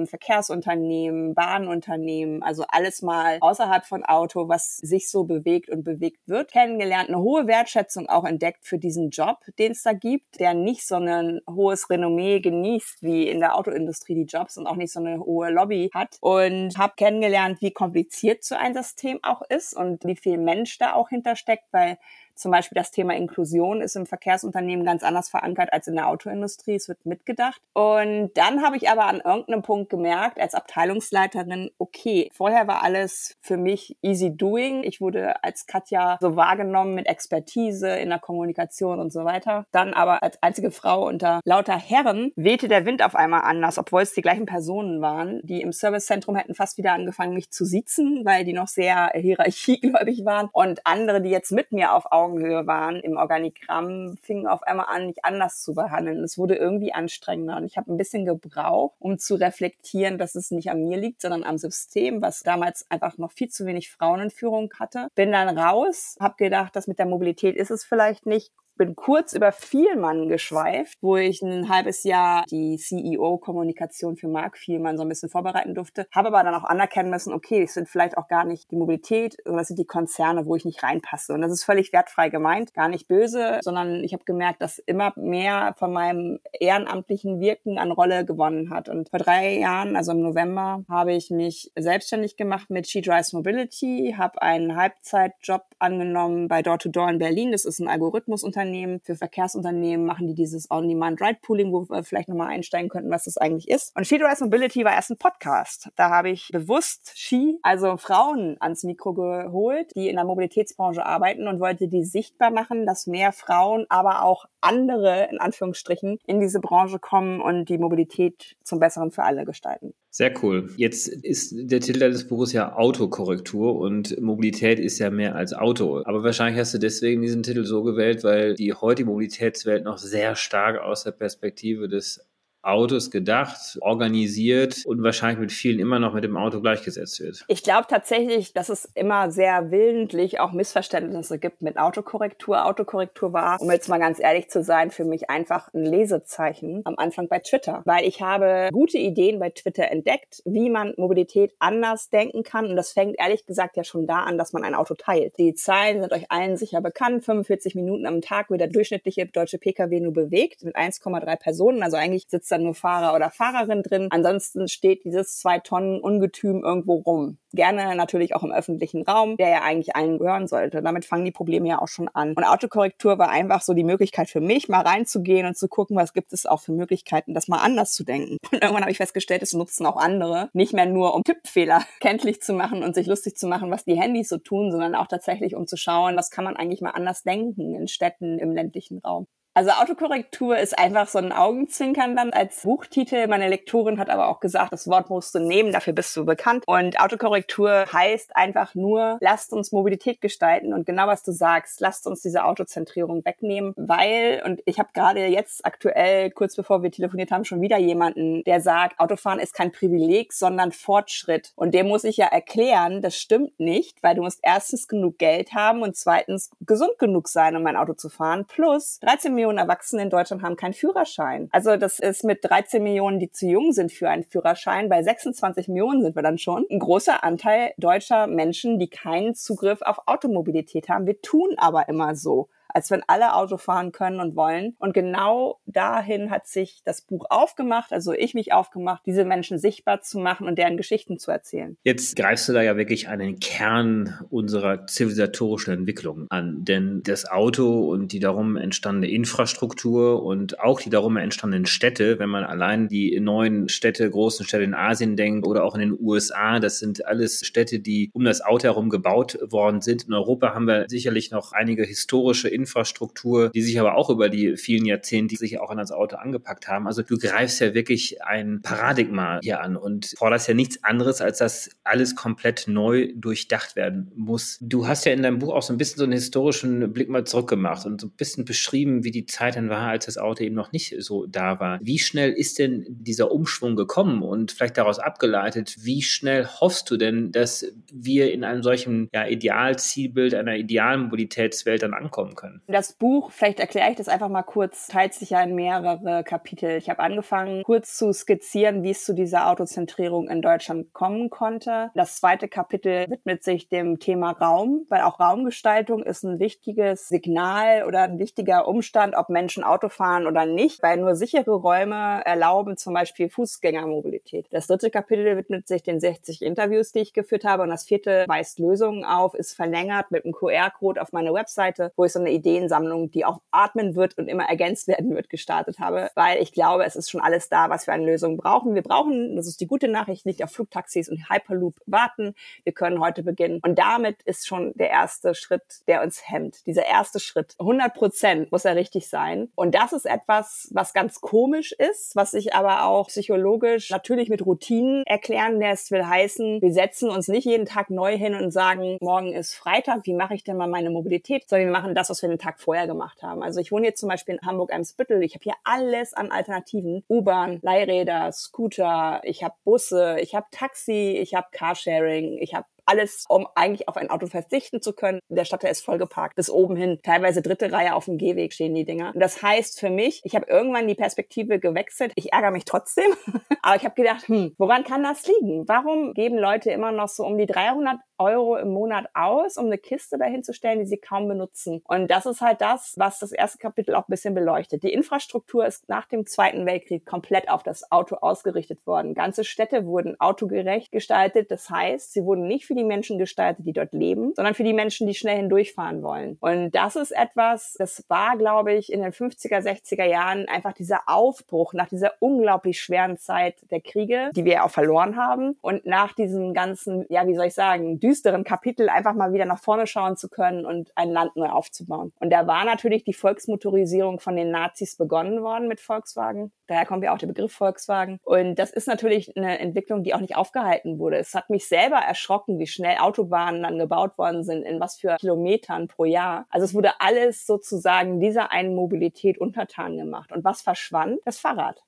Verkehrsunternehmen, 0.06 1.34
Bahnunternehmen, 1.34 2.42
also 2.42 2.64
alles 2.68 3.02
mal 3.02 3.38
außerhalb 3.40 3.86
von 3.86 4.04
Auto, 4.04 4.48
was 4.48 4.76
sich 4.76 5.10
so 5.10 5.24
bewegt 5.24 5.70
und 5.70 5.84
bewegt 5.84 6.20
wird, 6.26 6.50
kennengelernt, 6.50 7.08
eine 7.08 7.18
hohe 7.18 7.46
Wertschätzung 7.46 8.08
auch 8.08 8.24
entdeckt 8.24 8.66
für 8.66 8.78
diesen 8.78 9.10
Job, 9.10 9.38
den 9.58 9.72
es 9.72 9.82
da 9.82 9.92
gibt, 9.92 10.40
der 10.40 10.54
nicht 10.54 10.86
so 10.86 10.96
ein 10.96 11.40
hohes 11.48 11.88
Renommee 11.90 12.40
genießt 12.40 13.02
wie 13.02 13.28
in 13.28 13.40
der 13.40 13.56
Autoindustrie 13.56 14.14
die 14.14 14.24
Jobs 14.24 14.56
und 14.56 14.66
auch 14.66 14.76
nicht 14.76 14.92
so 14.92 15.00
eine 15.00 15.20
hohe 15.20 15.50
Lobby 15.50 15.90
hat. 15.94 16.16
Und 16.20 16.76
habe 16.76 16.94
kennengelernt, 16.96 17.60
wie 17.60 17.72
kompliziert 17.72 18.44
so 18.44 18.54
ein 18.54 18.74
System 18.74 19.18
auch 19.22 19.42
ist 19.48 19.74
und 19.74 20.04
wie 20.04 20.16
viel 20.16 20.38
Mensch 20.38 20.78
da 20.78 20.94
auch 20.94 21.08
hintersteckt, 21.08 21.64
weil 21.72 21.98
zum 22.38 22.52
Beispiel 22.52 22.76
das 22.76 22.90
Thema 22.90 23.14
Inklusion 23.16 23.80
ist 23.80 23.96
im 23.96 24.06
Verkehrsunternehmen 24.06 24.84
ganz 24.86 25.02
anders 25.02 25.28
verankert 25.28 25.72
als 25.72 25.88
in 25.88 25.96
der 25.96 26.08
Autoindustrie. 26.08 26.76
Es 26.76 26.88
wird 26.88 27.04
mitgedacht. 27.04 27.60
Und 27.72 28.30
dann 28.34 28.62
habe 28.62 28.76
ich 28.76 28.88
aber 28.88 29.06
an 29.06 29.20
irgendeinem 29.20 29.62
Punkt 29.62 29.90
gemerkt, 29.90 30.40
als 30.40 30.54
Abteilungsleiterin, 30.54 31.70
okay, 31.78 32.30
vorher 32.32 32.68
war 32.68 32.82
alles 32.82 33.36
für 33.40 33.56
mich 33.56 33.96
easy 34.02 34.36
doing. 34.36 34.84
Ich 34.84 35.00
wurde 35.00 35.42
als 35.42 35.66
Katja 35.66 36.16
so 36.20 36.36
wahrgenommen 36.36 36.94
mit 36.94 37.06
Expertise 37.06 37.88
in 37.96 38.08
der 38.08 38.20
Kommunikation 38.20 39.00
und 39.00 39.12
so 39.12 39.24
weiter. 39.24 39.66
Dann 39.72 39.92
aber 39.92 40.22
als 40.22 40.40
einzige 40.42 40.70
Frau 40.70 41.06
unter 41.06 41.40
lauter 41.44 41.78
Herren 41.78 42.32
wehte 42.36 42.68
der 42.68 42.86
Wind 42.86 43.02
auf 43.02 43.16
einmal 43.16 43.42
anders, 43.42 43.78
obwohl 43.78 44.02
es 44.02 44.12
die 44.12 44.22
gleichen 44.22 44.46
Personen 44.46 45.00
waren, 45.00 45.40
die 45.42 45.60
im 45.60 45.72
Servicezentrum 45.72 46.36
hätten 46.36 46.54
fast 46.54 46.78
wieder 46.78 46.92
angefangen, 46.92 47.34
mich 47.34 47.50
zu 47.50 47.64
sitzen, 47.64 48.24
weil 48.24 48.44
die 48.44 48.52
noch 48.52 48.68
sehr 48.68 49.10
hierarchiegläubig 49.14 50.24
waren. 50.24 50.48
Und 50.52 50.80
andere, 50.84 51.20
die 51.20 51.30
jetzt 51.30 51.50
mit 51.50 51.72
mir 51.72 51.92
auf 51.92 52.12
Augen 52.12 52.27
Augenhöhe 52.28 52.66
waren 52.66 52.96
im 53.00 53.16
Organigramm, 53.16 54.16
fingen 54.22 54.46
auf 54.46 54.62
einmal 54.62 54.86
an, 54.88 55.06
mich 55.06 55.24
anders 55.24 55.62
zu 55.62 55.74
behandeln. 55.74 56.22
Es 56.22 56.38
wurde 56.38 56.56
irgendwie 56.56 56.92
anstrengender 56.92 57.56
und 57.56 57.64
ich 57.64 57.76
habe 57.76 57.92
ein 57.92 57.96
bisschen 57.96 58.26
gebraucht, 58.26 58.96
um 58.98 59.18
zu 59.18 59.34
reflektieren, 59.34 60.18
dass 60.18 60.34
es 60.34 60.50
nicht 60.50 60.70
an 60.70 60.82
mir 60.82 60.98
liegt, 60.98 61.22
sondern 61.22 61.44
am 61.44 61.58
System, 61.58 62.20
was 62.22 62.40
damals 62.40 62.86
einfach 62.90 63.18
noch 63.18 63.32
viel 63.32 63.48
zu 63.48 63.66
wenig 63.66 63.90
Frauen 63.90 64.20
in 64.20 64.30
Führung 64.30 64.72
hatte. 64.78 65.08
Bin 65.14 65.32
dann 65.32 65.58
raus, 65.58 66.16
habe 66.20 66.34
gedacht, 66.36 66.76
das 66.76 66.86
mit 66.86 66.98
der 66.98 67.06
Mobilität 67.06 67.56
ist 67.56 67.70
es 67.70 67.84
vielleicht 67.84 68.26
nicht 68.26 68.52
bin 68.78 68.96
kurz 68.96 69.34
über 69.34 69.52
Vielmann 69.52 70.28
geschweift, 70.28 70.96
wo 71.02 71.16
ich 71.16 71.42
ein 71.42 71.68
halbes 71.68 72.04
Jahr 72.04 72.44
die 72.50 72.78
CEO-Kommunikation 72.78 74.16
für 74.16 74.28
Mark 74.28 74.56
Vielmann 74.56 74.96
so 74.96 75.02
ein 75.02 75.08
bisschen 75.08 75.28
vorbereiten 75.28 75.74
durfte. 75.74 76.06
Habe 76.14 76.28
aber 76.28 76.44
dann 76.44 76.54
auch 76.54 76.64
anerkennen 76.64 77.10
müssen, 77.10 77.34
okay, 77.34 77.62
es 77.64 77.74
sind 77.74 77.88
vielleicht 77.88 78.16
auch 78.16 78.28
gar 78.28 78.44
nicht 78.44 78.70
die 78.70 78.76
Mobilität, 78.76 79.36
sondern 79.44 79.60
es 79.62 79.68
sind 79.68 79.78
die 79.78 79.84
Konzerne, 79.84 80.46
wo 80.46 80.54
ich 80.54 80.64
nicht 80.64 80.82
reinpasse. 80.82 81.34
Und 81.34 81.42
das 81.42 81.52
ist 81.52 81.64
völlig 81.64 81.92
wertfrei 81.92 82.30
gemeint, 82.30 82.72
gar 82.72 82.88
nicht 82.88 83.08
böse, 83.08 83.58
sondern 83.62 84.04
ich 84.04 84.12
habe 84.12 84.24
gemerkt, 84.24 84.62
dass 84.62 84.78
immer 84.78 85.12
mehr 85.16 85.74
von 85.76 85.92
meinem 85.92 86.38
ehrenamtlichen 86.52 87.40
Wirken 87.40 87.78
an 87.78 87.90
Rolle 87.90 88.24
gewonnen 88.24 88.70
hat. 88.70 88.88
Und 88.88 89.10
vor 89.10 89.18
drei 89.18 89.58
Jahren, 89.58 89.96
also 89.96 90.12
im 90.12 90.20
November, 90.20 90.84
habe 90.88 91.12
ich 91.12 91.30
mich 91.30 91.72
selbstständig 91.76 92.36
gemacht 92.36 92.70
mit 92.70 92.86
She 92.88 93.00
Drives 93.00 93.32
Mobility, 93.32 94.14
habe 94.16 94.40
einen 94.40 94.76
Halbzeitjob 94.76 95.62
angenommen 95.80 96.46
bei 96.46 96.62
Door 96.62 96.78
to 96.78 96.88
Door 96.88 97.10
in 97.10 97.18
Berlin. 97.18 97.50
Das 97.50 97.64
ist 97.64 97.80
ein 97.80 97.88
Algorithmusunternehmen 97.88 98.67
Verkehrsunternehmen, 98.68 99.00
für 99.00 99.16
Verkehrsunternehmen 99.16 100.06
machen 100.06 100.26
die 100.26 100.34
dieses 100.34 100.70
On-Demand-Ride-Pooling, 100.70 101.72
wo 101.72 101.88
wir 101.88 102.04
vielleicht 102.04 102.28
nochmal 102.28 102.48
einsteigen 102.48 102.88
könnten, 102.88 103.10
was 103.10 103.24
das 103.24 103.36
eigentlich 103.36 103.68
ist. 103.68 103.94
Und 103.96 104.06
She 104.06 104.18
Drives 104.18 104.40
Mobility 104.40 104.84
war 104.84 104.92
erst 104.92 105.10
ein 105.10 105.16
Podcast. 105.16 105.88
Da 105.96 106.10
habe 106.10 106.30
ich 106.30 106.48
bewusst 106.52 107.12
She, 107.14 107.58
also 107.62 107.96
Frauen, 107.96 108.56
ans 108.60 108.84
Mikro 108.84 109.14
geholt, 109.14 109.92
die 109.94 110.08
in 110.08 110.16
der 110.16 110.24
Mobilitätsbranche 110.24 111.04
arbeiten 111.04 111.48
und 111.48 111.60
wollte 111.60 111.88
die 111.88 112.04
sichtbar 112.04 112.50
machen, 112.50 112.86
dass 112.86 113.06
mehr 113.06 113.32
Frauen, 113.32 113.86
aber 113.88 114.22
auch 114.22 114.46
andere, 114.60 115.28
in 115.30 115.38
Anführungsstrichen, 115.38 116.18
in 116.26 116.40
diese 116.40 116.60
Branche 116.60 116.98
kommen 116.98 117.40
und 117.40 117.68
die 117.68 117.78
Mobilität 117.78 118.56
zum 118.62 118.80
Besseren 118.80 119.10
für 119.10 119.22
alle 119.22 119.44
gestalten. 119.44 119.94
Sehr 120.10 120.32
cool. 120.42 120.70
Jetzt 120.76 121.06
ist 121.06 121.52
der 121.54 121.80
Titel 121.80 122.00
des 122.00 122.26
Buches 122.26 122.52
ja 122.52 122.74
Autokorrektur 122.74 123.76
und 123.76 124.20
Mobilität 124.20 124.80
ist 124.80 124.98
ja 124.98 125.10
mehr 125.10 125.36
als 125.36 125.52
Auto. 125.52 126.02
Aber 126.04 126.24
wahrscheinlich 126.24 126.58
hast 126.58 126.74
du 126.74 126.78
deswegen 126.78 127.20
diesen 127.20 127.42
Titel 127.42 127.64
so 127.64 127.82
gewählt, 127.82 128.24
weil 128.24 128.57
die 128.58 128.72
heutige 128.72 129.08
Mobilitätswelt 129.08 129.84
noch 129.84 129.98
sehr 129.98 130.34
stark 130.34 130.80
aus 130.80 131.04
der 131.04 131.12
Perspektive 131.12 131.88
des 131.88 132.28
Autos 132.62 133.10
gedacht, 133.10 133.78
organisiert 133.80 134.84
und 134.84 135.02
wahrscheinlich 135.02 135.38
mit 135.38 135.52
vielen 135.52 135.78
immer 135.78 135.98
noch 135.98 136.14
mit 136.14 136.24
dem 136.24 136.36
Auto 136.36 136.60
gleichgesetzt 136.60 137.20
wird. 137.20 137.44
Ich 137.48 137.62
glaube 137.62 137.86
tatsächlich, 137.88 138.52
dass 138.52 138.68
es 138.68 138.84
immer 138.94 139.30
sehr 139.30 139.70
willentlich 139.70 140.40
auch 140.40 140.52
Missverständnisse 140.52 141.38
gibt 141.38 141.62
mit 141.62 141.78
Autokorrektur. 141.78 142.66
Autokorrektur 142.66 143.32
war, 143.32 143.60
um 143.60 143.70
jetzt 143.70 143.88
mal 143.88 143.98
ganz 143.98 144.18
ehrlich 144.20 144.50
zu 144.50 144.62
sein, 144.62 144.90
für 144.90 145.04
mich 145.04 145.30
einfach 145.30 145.72
ein 145.72 145.84
Lesezeichen 145.84 146.82
am 146.84 146.94
Anfang 146.98 147.28
bei 147.28 147.38
Twitter, 147.38 147.82
weil 147.84 148.04
ich 148.04 148.20
habe 148.20 148.70
gute 148.72 148.98
Ideen 148.98 149.38
bei 149.38 149.50
Twitter 149.50 149.90
entdeckt, 149.90 150.42
wie 150.44 150.68
man 150.68 150.94
Mobilität 150.96 151.54
anders 151.58 152.10
denken 152.10 152.42
kann 152.42 152.66
und 152.66 152.76
das 152.76 152.92
fängt 152.92 153.16
ehrlich 153.18 153.46
gesagt 153.46 153.76
ja 153.76 153.84
schon 153.84 154.06
da 154.06 154.24
an, 154.24 154.36
dass 154.36 154.52
man 154.52 154.64
ein 154.64 154.74
Auto 154.74 154.94
teilt. 154.94 155.38
Die 155.38 155.54
Zahlen 155.54 156.00
sind 156.00 156.12
euch 156.12 156.30
allen 156.30 156.56
sicher 156.56 156.80
bekannt. 156.80 157.24
45 157.24 157.74
Minuten 157.74 158.06
am 158.06 158.20
Tag 158.20 158.50
wird 158.50 158.60
der 158.60 158.68
durchschnittliche 158.68 159.26
deutsche 159.26 159.58
Pkw 159.58 160.00
nur 160.00 160.12
bewegt 160.12 160.64
mit 160.64 160.76
1,3 160.76 161.36
Personen. 161.36 161.82
Also 161.82 161.96
eigentlich 161.96 162.26
sitzt 162.28 162.47
da 162.52 162.58
dann 162.58 162.64
nur 162.64 162.74
Fahrer 162.74 163.14
oder 163.14 163.30
Fahrerin 163.30 163.82
drin. 163.82 164.08
Ansonsten 164.10 164.68
steht 164.68 165.04
dieses 165.04 165.38
zwei 165.38 165.58
Tonnen 165.58 166.00
Ungetüm 166.00 166.62
irgendwo 166.64 166.96
rum. 166.96 167.38
Gerne 167.52 167.94
natürlich 167.96 168.34
auch 168.34 168.42
im 168.42 168.52
öffentlichen 168.52 169.02
Raum, 169.02 169.36
der 169.36 169.48
ja 169.48 169.62
eigentlich 169.62 169.96
allen 169.96 170.18
gehören 170.18 170.46
sollte. 170.46 170.82
Damit 170.82 171.06
fangen 171.06 171.24
die 171.24 171.30
Probleme 171.30 171.68
ja 171.68 171.80
auch 171.80 171.88
schon 171.88 172.08
an. 172.08 172.34
Und 172.34 172.44
Autokorrektur 172.44 173.18
war 173.18 173.30
einfach 173.30 173.62
so 173.62 173.72
die 173.72 173.84
Möglichkeit 173.84 174.28
für 174.28 174.40
mich, 174.40 174.68
mal 174.68 174.82
reinzugehen 174.82 175.46
und 175.46 175.56
zu 175.56 175.68
gucken, 175.68 175.96
was 175.96 176.12
gibt 176.12 176.32
es 176.32 176.44
auch 176.44 176.60
für 176.60 176.72
Möglichkeiten, 176.72 177.34
das 177.34 177.48
mal 177.48 177.58
anders 177.58 177.92
zu 177.92 178.04
denken. 178.04 178.38
Und 178.52 178.62
irgendwann 178.62 178.82
habe 178.82 178.90
ich 178.90 178.96
festgestellt, 178.96 179.42
es 179.42 179.52
nutzen 179.52 179.86
auch 179.86 179.96
andere. 179.96 180.50
Nicht 180.52 180.72
mehr 180.72 180.86
nur, 180.86 181.14
um 181.14 181.22
Tippfehler 181.22 181.82
kenntlich 182.00 182.42
zu 182.42 182.52
machen 182.52 182.82
und 182.82 182.94
sich 182.94 183.06
lustig 183.06 183.36
zu 183.36 183.46
machen, 183.46 183.70
was 183.70 183.84
die 183.84 183.98
Handys 183.98 184.28
so 184.28 184.38
tun, 184.38 184.70
sondern 184.70 184.94
auch 184.94 185.06
tatsächlich, 185.06 185.54
um 185.54 185.66
zu 185.66 185.76
schauen, 185.76 186.16
was 186.16 186.30
kann 186.30 186.44
man 186.44 186.56
eigentlich 186.56 186.80
mal 186.80 186.90
anders 186.90 187.22
denken 187.22 187.74
in 187.74 187.88
Städten, 187.88 188.38
im 188.38 188.52
ländlichen 188.52 188.98
Raum. 188.98 189.26
Also 189.58 189.72
Autokorrektur 189.72 190.56
ist 190.56 190.78
einfach 190.78 191.08
so 191.08 191.18
ein 191.18 191.32
Augenzwinkern 191.32 192.14
dann 192.14 192.30
als 192.30 192.62
Buchtitel. 192.62 193.26
Meine 193.26 193.48
Lektorin 193.48 193.98
hat 193.98 194.08
aber 194.08 194.28
auch 194.28 194.38
gesagt, 194.38 194.72
das 194.72 194.86
Wort 194.86 195.10
musst 195.10 195.34
du 195.34 195.40
nehmen, 195.40 195.72
dafür 195.72 195.92
bist 195.92 196.16
du 196.16 196.24
bekannt. 196.24 196.62
Und 196.68 197.00
Autokorrektur 197.00 197.86
heißt 197.92 198.36
einfach 198.36 198.76
nur, 198.76 199.18
lasst 199.20 199.52
uns 199.52 199.72
Mobilität 199.72 200.20
gestalten 200.20 200.72
und 200.72 200.86
genau 200.86 201.08
was 201.08 201.24
du 201.24 201.32
sagst, 201.32 201.80
lasst 201.80 202.06
uns 202.06 202.22
diese 202.22 202.44
Autozentrierung 202.44 203.24
wegnehmen, 203.24 203.72
weil, 203.76 204.44
und 204.46 204.62
ich 204.64 204.78
habe 204.78 204.90
gerade 204.94 205.26
jetzt 205.26 205.66
aktuell, 205.66 206.30
kurz 206.30 206.54
bevor 206.54 206.84
wir 206.84 206.92
telefoniert 206.92 207.32
haben, 207.32 207.44
schon 207.44 207.60
wieder 207.60 207.78
jemanden, 207.78 208.44
der 208.44 208.60
sagt, 208.60 209.00
Autofahren 209.00 209.40
ist 209.40 209.54
kein 209.54 209.72
Privileg, 209.72 210.34
sondern 210.34 210.70
Fortschritt. 210.70 211.50
Und 211.56 211.74
dem 211.74 211.88
muss 211.88 212.04
ich 212.04 212.16
ja 212.16 212.26
erklären, 212.26 213.02
das 213.02 213.16
stimmt 213.16 213.58
nicht, 213.58 214.04
weil 214.04 214.14
du 214.14 214.22
musst 214.22 214.38
erstens 214.40 214.86
genug 214.86 215.18
Geld 215.18 215.52
haben 215.52 215.82
und 215.82 215.96
zweitens 215.96 216.52
gesund 216.60 216.96
genug 217.00 217.26
sein, 217.26 217.56
um 217.56 217.66
ein 217.66 217.76
Auto 217.76 217.94
zu 217.94 218.08
fahren. 218.08 218.44
Plus 218.46 219.00
13 219.00 219.34
Millionen 219.34 219.47
Millionen 219.48 219.58
Erwachsene 219.58 220.02
in 220.02 220.10
Deutschland 220.10 220.42
haben 220.42 220.56
keinen 220.56 220.74
Führerschein. 220.74 221.48
Also 221.52 221.76
das 221.76 221.98
ist 221.98 222.22
mit 222.22 222.44
13 222.44 222.82
Millionen, 222.82 223.18
die 223.18 223.30
zu 223.30 223.46
jung 223.46 223.72
sind 223.72 223.90
für 223.92 224.10
einen 224.10 224.24
Führerschein. 224.24 224.88
Bei 224.90 225.02
26 225.02 225.68
Millionen 225.68 226.02
sind 226.02 226.16
wir 226.16 226.22
dann 226.22 226.36
schon. 226.38 226.66
Ein 226.70 226.78
großer 226.78 227.24
Anteil 227.24 227.72
deutscher 227.78 228.26
Menschen, 228.26 228.78
die 228.78 228.90
keinen 228.90 229.34
Zugriff 229.34 229.80
auf 229.80 230.00
Automobilität 230.06 230.88
haben. 230.90 231.06
Wir 231.06 231.20
tun 231.22 231.54
aber 231.56 231.88
immer 231.88 232.14
so 232.14 232.48
als 232.68 232.90
wenn 232.90 233.02
alle 233.06 233.34
Auto 233.34 233.56
fahren 233.56 233.92
können 233.92 234.20
und 234.20 234.36
wollen. 234.36 234.74
Und 234.78 234.94
genau 234.94 235.60
dahin 235.66 236.30
hat 236.30 236.46
sich 236.46 236.82
das 236.84 237.02
Buch 237.02 237.26
aufgemacht, 237.30 237.92
also 237.92 238.12
ich 238.12 238.34
mich 238.34 238.52
aufgemacht, 238.52 239.02
diese 239.06 239.24
Menschen 239.24 239.58
sichtbar 239.58 240.00
zu 240.00 240.18
machen 240.18 240.46
und 240.46 240.58
deren 240.58 240.76
Geschichten 240.76 241.18
zu 241.18 241.30
erzählen. 241.30 241.76
Jetzt 241.84 242.16
greifst 242.16 242.48
du 242.48 242.52
da 242.52 242.62
ja 242.62 242.76
wirklich 242.76 243.08
einen 243.08 243.38
Kern 243.40 244.18
unserer 244.30 244.86
zivilisatorischen 244.86 245.74
Entwicklung 245.74 246.26
an, 246.30 246.64
denn 246.64 247.02
das 247.04 247.28
Auto 247.30 247.88
und 247.90 248.12
die 248.12 248.20
darum 248.20 248.56
entstandene 248.56 249.10
Infrastruktur 249.10 250.22
und 250.22 250.60
auch 250.60 250.80
die 250.80 250.90
darum 250.90 251.16
entstandenen 251.16 251.66
Städte, 251.66 252.18
wenn 252.18 252.28
man 252.28 252.44
allein 252.44 252.88
die 252.88 253.18
neuen 253.20 253.68
Städte, 253.68 254.08
großen 254.08 254.46
Städte 254.46 254.64
in 254.64 254.74
Asien 254.74 255.16
denkt 255.16 255.46
oder 255.46 255.64
auch 255.64 255.74
in 255.74 255.80
den 255.80 255.98
USA, 255.98 256.60
das 256.60 256.78
sind 256.78 257.04
alles 257.06 257.46
Städte, 257.46 257.80
die 257.80 258.10
um 258.12 258.24
das 258.24 258.40
Auto 258.40 258.64
herum 258.64 258.90
gebaut 258.90 259.38
worden 259.42 259.80
sind. 259.80 260.04
In 260.04 260.14
Europa 260.14 260.54
haben 260.54 260.66
wir 260.66 260.86
sicherlich 260.88 261.30
noch 261.30 261.52
einige 261.52 261.84
historische 261.84 262.48
Infrastruktur, 262.58 263.50
die 263.50 263.62
sich 263.62 263.78
aber 263.78 263.94
auch 263.94 264.10
über 264.10 264.28
die 264.28 264.56
vielen 264.56 264.84
Jahrzehnte 264.84 265.36
sich 265.36 265.60
auch 265.60 265.70
an 265.70 265.78
das 265.78 265.92
Auto 265.92 266.16
angepackt 266.16 266.68
haben. 266.68 266.86
Also 266.86 267.02
du 267.02 267.16
greifst 267.16 267.60
ja 267.60 267.74
wirklich 267.74 268.22
ein 268.22 268.60
Paradigma 268.62 269.38
hier 269.42 269.60
an 269.60 269.76
und 269.76 270.14
forderst 270.16 270.48
ja 270.48 270.54
nichts 270.54 270.82
anderes, 270.82 271.20
als 271.20 271.38
dass 271.38 271.70
alles 271.84 272.16
komplett 272.16 272.66
neu 272.66 273.12
durchdacht 273.14 273.76
werden 273.76 274.10
muss. 274.14 274.58
Du 274.60 274.86
hast 274.86 275.04
ja 275.04 275.12
in 275.12 275.22
deinem 275.22 275.38
Buch 275.38 275.54
auch 275.54 275.62
so 275.62 275.72
ein 275.72 275.78
bisschen 275.78 275.98
so 275.98 276.04
einen 276.04 276.12
historischen 276.12 276.92
Blick 276.92 277.08
mal 277.08 277.24
zurückgemacht 277.24 277.86
und 277.86 278.00
so 278.00 278.08
ein 278.08 278.12
bisschen 278.16 278.44
beschrieben, 278.44 279.04
wie 279.04 279.10
die 279.10 279.26
Zeit 279.26 279.56
dann 279.56 279.68
war, 279.68 279.88
als 279.88 280.06
das 280.06 280.18
Auto 280.18 280.42
eben 280.42 280.54
noch 280.54 280.72
nicht 280.72 280.94
so 280.98 281.26
da 281.26 281.60
war. 281.60 281.78
Wie 281.82 281.98
schnell 281.98 282.32
ist 282.32 282.58
denn 282.58 282.84
dieser 282.88 283.30
Umschwung 283.30 283.76
gekommen 283.76 284.22
und 284.22 284.52
vielleicht 284.52 284.78
daraus 284.78 284.98
abgeleitet, 284.98 285.76
wie 285.80 286.02
schnell 286.02 286.46
hoffst 286.46 286.90
du 286.90 286.96
denn, 286.96 287.32
dass 287.32 287.66
wir 287.92 288.32
in 288.32 288.44
einem 288.44 288.62
solchen 288.62 289.08
ja, 289.12 289.26
Idealzielbild 289.26 290.34
einer 290.34 290.56
idealen 290.56 291.04
Mobilitätswelt 291.04 291.82
dann 291.82 291.94
ankommen 291.94 292.34
können? 292.34 292.47
Das 292.66 292.92
Buch, 292.92 293.30
vielleicht 293.30 293.60
erkläre 293.60 293.90
ich 293.90 293.96
das 293.96 294.08
einfach 294.08 294.28
mal 294.28 294.42
kurz, 294.42 294.88
teilt 294.88 295.14
sich 295.14 295.30
ja 295.30 295.42
in 295.42 295.54
mehrere 295.54 296.24
Kapitel. 296.24 296.76
Ich 296.76 296.90
habe 296.90 297.00
angefangen, 297.00 297.62
kurz 297.62 297.96
zu 297.96 298.12
skizzieren, 298.12 298.82
wie 298.82 298.90
es 298.90 299.04
zu 299.04 299.14
dieser 299.14 299.48
Autozentrierung 299.48 300.28
in 300.28 300.42
Deutschland 300.42 300.92
kommen 300.92 301.30
konnte. 301.30 301.90
Das 301.94 302.16
zweite 302.16 302.48
Kapitel 302.48 303.06
widmet 303.08 303.42
sich 303.42 303.68
dem 303.68 303.98
Thema 303.98 304.32
Raum, 304.32 304.86
weil 304.88 305.02
auch 305.02 305.20
Raumgestaltung 305.20 306.02
ist 306.02 306.24
ein 306.24 306.38
wichtiges 306.38 307.08
Signal 307.08 307.84
oder 307.86 308.02
ein 308.02 308.18
wichtiger 308.18 308.68
Umstand, 308.68 309.14
ob 309.16 309.28
Menschen 309.28 309.64
Auto 309.64 309.88
fahren 309.88 310.26
oder 310.26 310.46
nicht, 310.46 310.82
weil 310.82 310.98
nur 310.98 311.14
sichere 311.14 311.52
Räume 311.52 312.22
erlauben 312.24 312.76
zum 312.76 312.94
Beispiel 312.94 313.28
Fußgängermobilität. 313.28 314.46
Das 314.50 314.66
dritte 314.66 314.90
Kapitel 314.90 315.36
widmet 315.36 315.68
sich 315.68 315.82
den 315.82 316.00
60 316.00 316.42
Interviews, 316.42 316.92
die 316.92 317.00
ich 317.00 317.12
geführt 317.12 317.44
habe 317.44 317.62
und 317.62 317.70
das 317.70 317.84
vierte 317.84 318.24
weist 318.28 318.58
Lösungen 318.58 319.04
auf, 319.04 319.34
ist 319.34 319.54
verlängert 319.54 320.10
mit 320.10 320.24
einem 320.24 320.34
QR-Code 320.34 321.00
auf 321.00 321.12
meine 321.12 321.32
Webseite, 321.32 321.92
wo 321.96 322.04
ich 322.04 322.12
so 322.12 322.20
eine 322.20 322.30
Ideensammlung, 322.38 323.10
die 323.10 323.24
auch 323.24 323.40
atmen 323.50 323.94
wird 323.94 324.16
und 324.18 324.28
immer 324.28 324.48
ergänzt 324.48 324.88
werden 324.88 325.14
wird, 325.14 325.28
gestartet 325.30 325.78
habe, 325.78 326.10
weil 326.14 326.42
ich 326.42 326.52
glaube, 326.52 326.84
es 326.84 326.96
ist 326.96 327.10
schon 327.10 327.20
alles 327.20 327.48
da, 327.48 327.70
was 327.70 327.86
wir 327.86 327.94
an 327.94 328.04
Lösungen 328.04 328.36
brauchen. 328.36 328.74
Wir 328.74 328.82
brauchen, 328.82 329.36
das 329.36 329.46
ist 329.46 329.60
die 329.60 329.66
gute 329.66 329.88
Nachricht, 329.88 330.26
nicht 330.26 330.42
auf 330.42 330.50
Flugtaxis 330.50 331.08
und 331.08 331.28
Hyperloop 331.30 331.74
warten. 331.86 332.34
Wir 332.64 332.72
können 332.72 333.00
heute 333.00 333.22
beginnen. 333.22 333.60
Und 333.62 333.78
damit 333.78 334.22
ist 334.22 334.46
schon 334.46 334.72
der 334.74 334.90
erste 334.90 335.34
Schritt, 335.34 335.86
der 335.86 336.02
uns 336.02 336.28
hemmt. 336.28 336.66
Dieser 336.66 336.86
erste 336.86 337.20
Schritt. 337.20 337.54
100 337.58 337.94
Prozent 337.94 338.52
muss 338.52 338.64
er 338.64 338.76
richtig 338.76 339.08
sein. 339.08 339.48
Und 339.54 339.74
das 339.74 339.92
ist 339.92 340.06
etwas, 340.06 340.68
was 340.72 340.92
ganz 340.92 341.20
komisch 341.20 341.72
ist, 341.72 342.16
was 342.16 342.30
sich 342.32 342.54
aber 342.54 342.84
auch 342.84 343.08
psychologisch 343.08 343.90
natürlich 343.90 344.28
mit 344.28 344.44
Routinen 344.44 345.02
erklären 345.06 345.58
lässt, 345.58 345.90
will 345.90 346.06
heißen, 346.06 346.62
wir 346.62 346.72
setzen 346.72 347.10
uns 347.10 347.28
nicht 347.28 347.44
jeden 347.44 347.66
Tag 347.66 347.90
neu 347.90 348.16
hin 348.16 348.34
und 348.34 348.50
sagen, 348.50 348.98
morgen 349.00 349.32
ist 349.32 349.54
Freitag, 349.54 350.00
wie 350.04 350.14
mache 350.14 350.34
ich 350.34 350.44
denn 350.44 350.56
mal 350.56 350.68
meine 350.68 350.90
Mobilität, 350.90 351.48
sondern 351.48 351.68
wir 351.68 351.72
machen 351.72 351.94
das, 351.94 352.10
was 352.10 352.22
wir 352.22 352.27
den 352.30 352.38
Tag 352.38 352.60
vorher 352.60 352.86
gemacht 352.86 353.22
haben. 353.22 353.42
Also 353.42 353.60
ich 353.60 353.72
wohne 353.72 353.86
jetzt 353.86 354.00
zum 354.00 354.08
Beispiel 354.08 354.36
in 354.36 354.46
Hamburg-Eimsbüttel. 354.46 355.22
Ich 355.22 355.34
habe 355.34 355.44
hier 355.44 355.54
alles 355.64 356.14
an 356.14 356.30
Alternativen. 356.30 357.04
U-Bahn, 357.08 357.58
Leihräder, 357.62 358.32
Scooter, 358.32 359.20
ich 359.24 359.42
habe 359.42 359.54
Busse, 359.64 360.18
ich 360.20 360.34
habe 360.34 360.46
Taxi, 360.50 361.18
ich 361.20 361.34
habe 361.34 361.48
Carsharing, 361.52 362.38
ich 362.40 362.54
habe 362.54 362.66
alles, 362.88 363.26
um 363.28 363.46
eigentlich 363.54 363.86
auf 363.86 363.96
ein 363.96 364.10
Auto 364.10 364.26
verzichten 364.26 364.80
zu 364.80 364.94
können. 364.94 365.20
Der 365.28 365.44
Stadtteil 365.44 365.70
ist 365.70 365.84
vollgeparkt, 365.84 366.36
bis 366.36 366.48
oben 366.48 366.74
hin. 366.74 366.98
Teilweise 367.02 367.42
dritte 367.42 367.70
Reihe 367.70 367.94
auf 367.94 368.06
dem 368.06 368.16
Gehweg 368.16 368.54
stehen 368.54 368.74
die 368.74 368.86
Dinger. 368.86 369.12
Und 369.14 369.20
das 369.20 369.42
heißt 369.42 369.78
für 369.78 369.90
mich, 369.90 370.22
ich 370.24 370.34
habe 370.34 370.46
irgendwann 370.48 370.88
die 370.88 370.94
Perspektive 370.94 371.58
gewechselt. 371.58 372.12
Ich 372.16 372.32
ärgere 372.32 372.50
mich 372.50 372.64
trotzdem, 372.64 373.12
aber 373.62 373.76
ich 373.76 373.84
habe 373.84 373.94
gedacht, 373.94 374.28
hm, 374.28 374.54
woran 374.56 374.84
kann 374.84 375.02
das 375.02 375.26
liegen? 375.26 375.68
Warum 375.68 376.14
geben 376.14 376.38
Leute 376.38 376.70
immer 376.70 376.90
noch 376.90 377.08
so 377.08 377.24
um 377.24 377.36
die 377.36 377.46
300 377.46 377.98
Euro 378.18 378.56
im 378.56 378.70
Monat 378.70 379.06
aus, 379.14 379.56
um 379.56 379.66
eine 379.66 379.78
Kiste 379.78 380.18
dahin 380.18 380.42
die 380.42 380.86
sie 380.86 380.98
kaum 380.98 381.28
benutzen. 381.28 381.82
Und 381.86 382.10
das 382.10 382.26
ist 382.26 382.40
halt 382.40 382.60
das, 382.60 382.94
was 382.96 383.18
das 383.18 383.32
erste 383.32 383.58
Kapitel 383.58 383.94
auch 383.94 384.08
ein 384.08 384.10
bisschen 384.10 384.34
beleuchtet. 384.34 384.82
Die 384.82 384.92
Infrastruktur 384.92 385.66
ist 385.66 385.88
nach 385.88 386.06
dem 386.06 386.26
Zweiten 386.26 386.66
Weltkrieg 386.66 387.06
komplett 387.06 387.48
auf 387.48 387.62
das 387.62 387.90
Auto 387.90 388.16
ausgerichtet 388.16 388.86
worden. 388.86 389.14
Ganze 389.14 389.44
Städte 389.44 389.86
wurden 389.86 390.18
autogerecht 390.20 390.92
gestaltet. 390.92 391.50
Das 391.50 391.70
heißt, 391.70 392.12
sie 392.12 392.24
wurden 392.24 392.46
nicht 392.46 392.66
für 392.66 392.74
die 392.74 392.84
Menschen 392.84 393.18
gestaltet, 393.18 393.66
die 393.66 393.72
dort 393.72 393.92
leben, 393.92 394.32
sondern 394.34 394.54
für 394.54 394.64
die 394.64 394.72
Menschen, 394.72 395.06
die 395.06 395.14
schnell 395.14 395.36
hindurchfahren 395.36 396.02
wollen. 396.02 396.36
Und 396.40 396.72
das 396.72 396.96
ist 396.96 397.12
etwas, 397.12 397.74
das 397.78 398.04
war, 398.08 398.36
glaube 398.36 398.74
ich, 398.74 398.92
in 398.92 399.02
den 399.02 399.12
50er, 399.12 399.60
60er 399.60 400.04
Jahren 400.04 400.48
einfach 400.48 400.72
dieser 400.72 401.02
Aufbruch 401.06 401.72
nach 401.72 401.88
dieser 401.88 402.14
unglaublich 402.20 402.80
schweren 402.80 403.18
Zeit 403.18 403.56
der 403.70 403.80
Kriege, 403.80 404.30
die 404.34 404.44
wir 404.44 404.64
auch 404.64 404.70
verloren 404.70 405.16
haben. 405.16 405.56
Und 405.60 405.86
nach 405.86 406.14
diesem 406.14 406.54
ganzen, 406.54 407.06
ja, 407.08 407.26
wie 407.26 407.34
soll 407.34 407.46
ich 407.46 407.54
sagen, 407.54 408.00
düsteren 408.08 408.42
Kapitel 408.42 408.88
einfach 408.88 409.12
mal 409.12 409.34
wieder 409.34 409.44
nach 409.44 409.60
vorne 409.60 409.86
schauen 409.86 410.16
zu 410.16 410.30
können 410.30 410.64
und 410.64 410.90
ein 410.94 411.10
Land 411.10 411.36
neu 411.36 411.50
aufzubauen. 411.50 412.12
Und 412.20 412.30
da 412.30 412.46
war 412.46 412.64
natürlich 412.64 413.04
die 413.04 413.12
Volksmotorisierung 413.12 414.18
von 414.18 414.34
den 414.34 414.50
Nazis 414.50 414.96
begonnen 414.96 415.42
worden 415.42 415.68
mit 415.68 415.80
Volkswagen. 415.80 416.52
Daher 416.68 416.86
kommt 416.86 417.04
ja 417.04 417.12
auch 417.12 417.18
der 417.18 417.26
Begriff 417.26 417.52
Volkswagen. 417.52 418.18
Und 418.24 418.54
das 418.54 418.70
ist 418.70 418.88
natürlich 418.88 419.36
eine 419.36 419.58
Entwicklung, 419.58 420.02
die 420.02 420.14
auch 420.14 420.20
nicht 420.20 420.36
aufgehalten 420.36 420.98
wurde. 420.98 421.18
Es 421.18 421.34
hat 421.34 421.50
mich 421.50 421.68
selber 421.68 421.96
erschrocken, 421.96 422.58
wie 422.58 422.66
schnell 422.66 422.96
Autobahnen 422.98 423.62
dann 423.62 423.78
gebaut 423.78 424.16
worden 424.16 424.42
sind, 424.42 424.62
in 424.62 424.80
was 424.80 424.96
für 424.96 425.16
Kilometern 425.16 425.88
pro 425.88 426.06
Jahr. 426.06 426.46
Also 426.48 426.64
es 426.64 426.74
wurde 426.74 427.00
alles 427.00 427.46
sozusagen 427.46 428.20
dieser 428.20 428.52
einen 428.52 428.74
Mobilität 428.74 429.38
untertan 429.38 429.98
gemacht. 429.98 430.32
Und 430.32 430.44
was 430.44 430.62
verschwand? 430.62 431.20
Das 431.26 431.38
Fahrrad. 431.38 431.82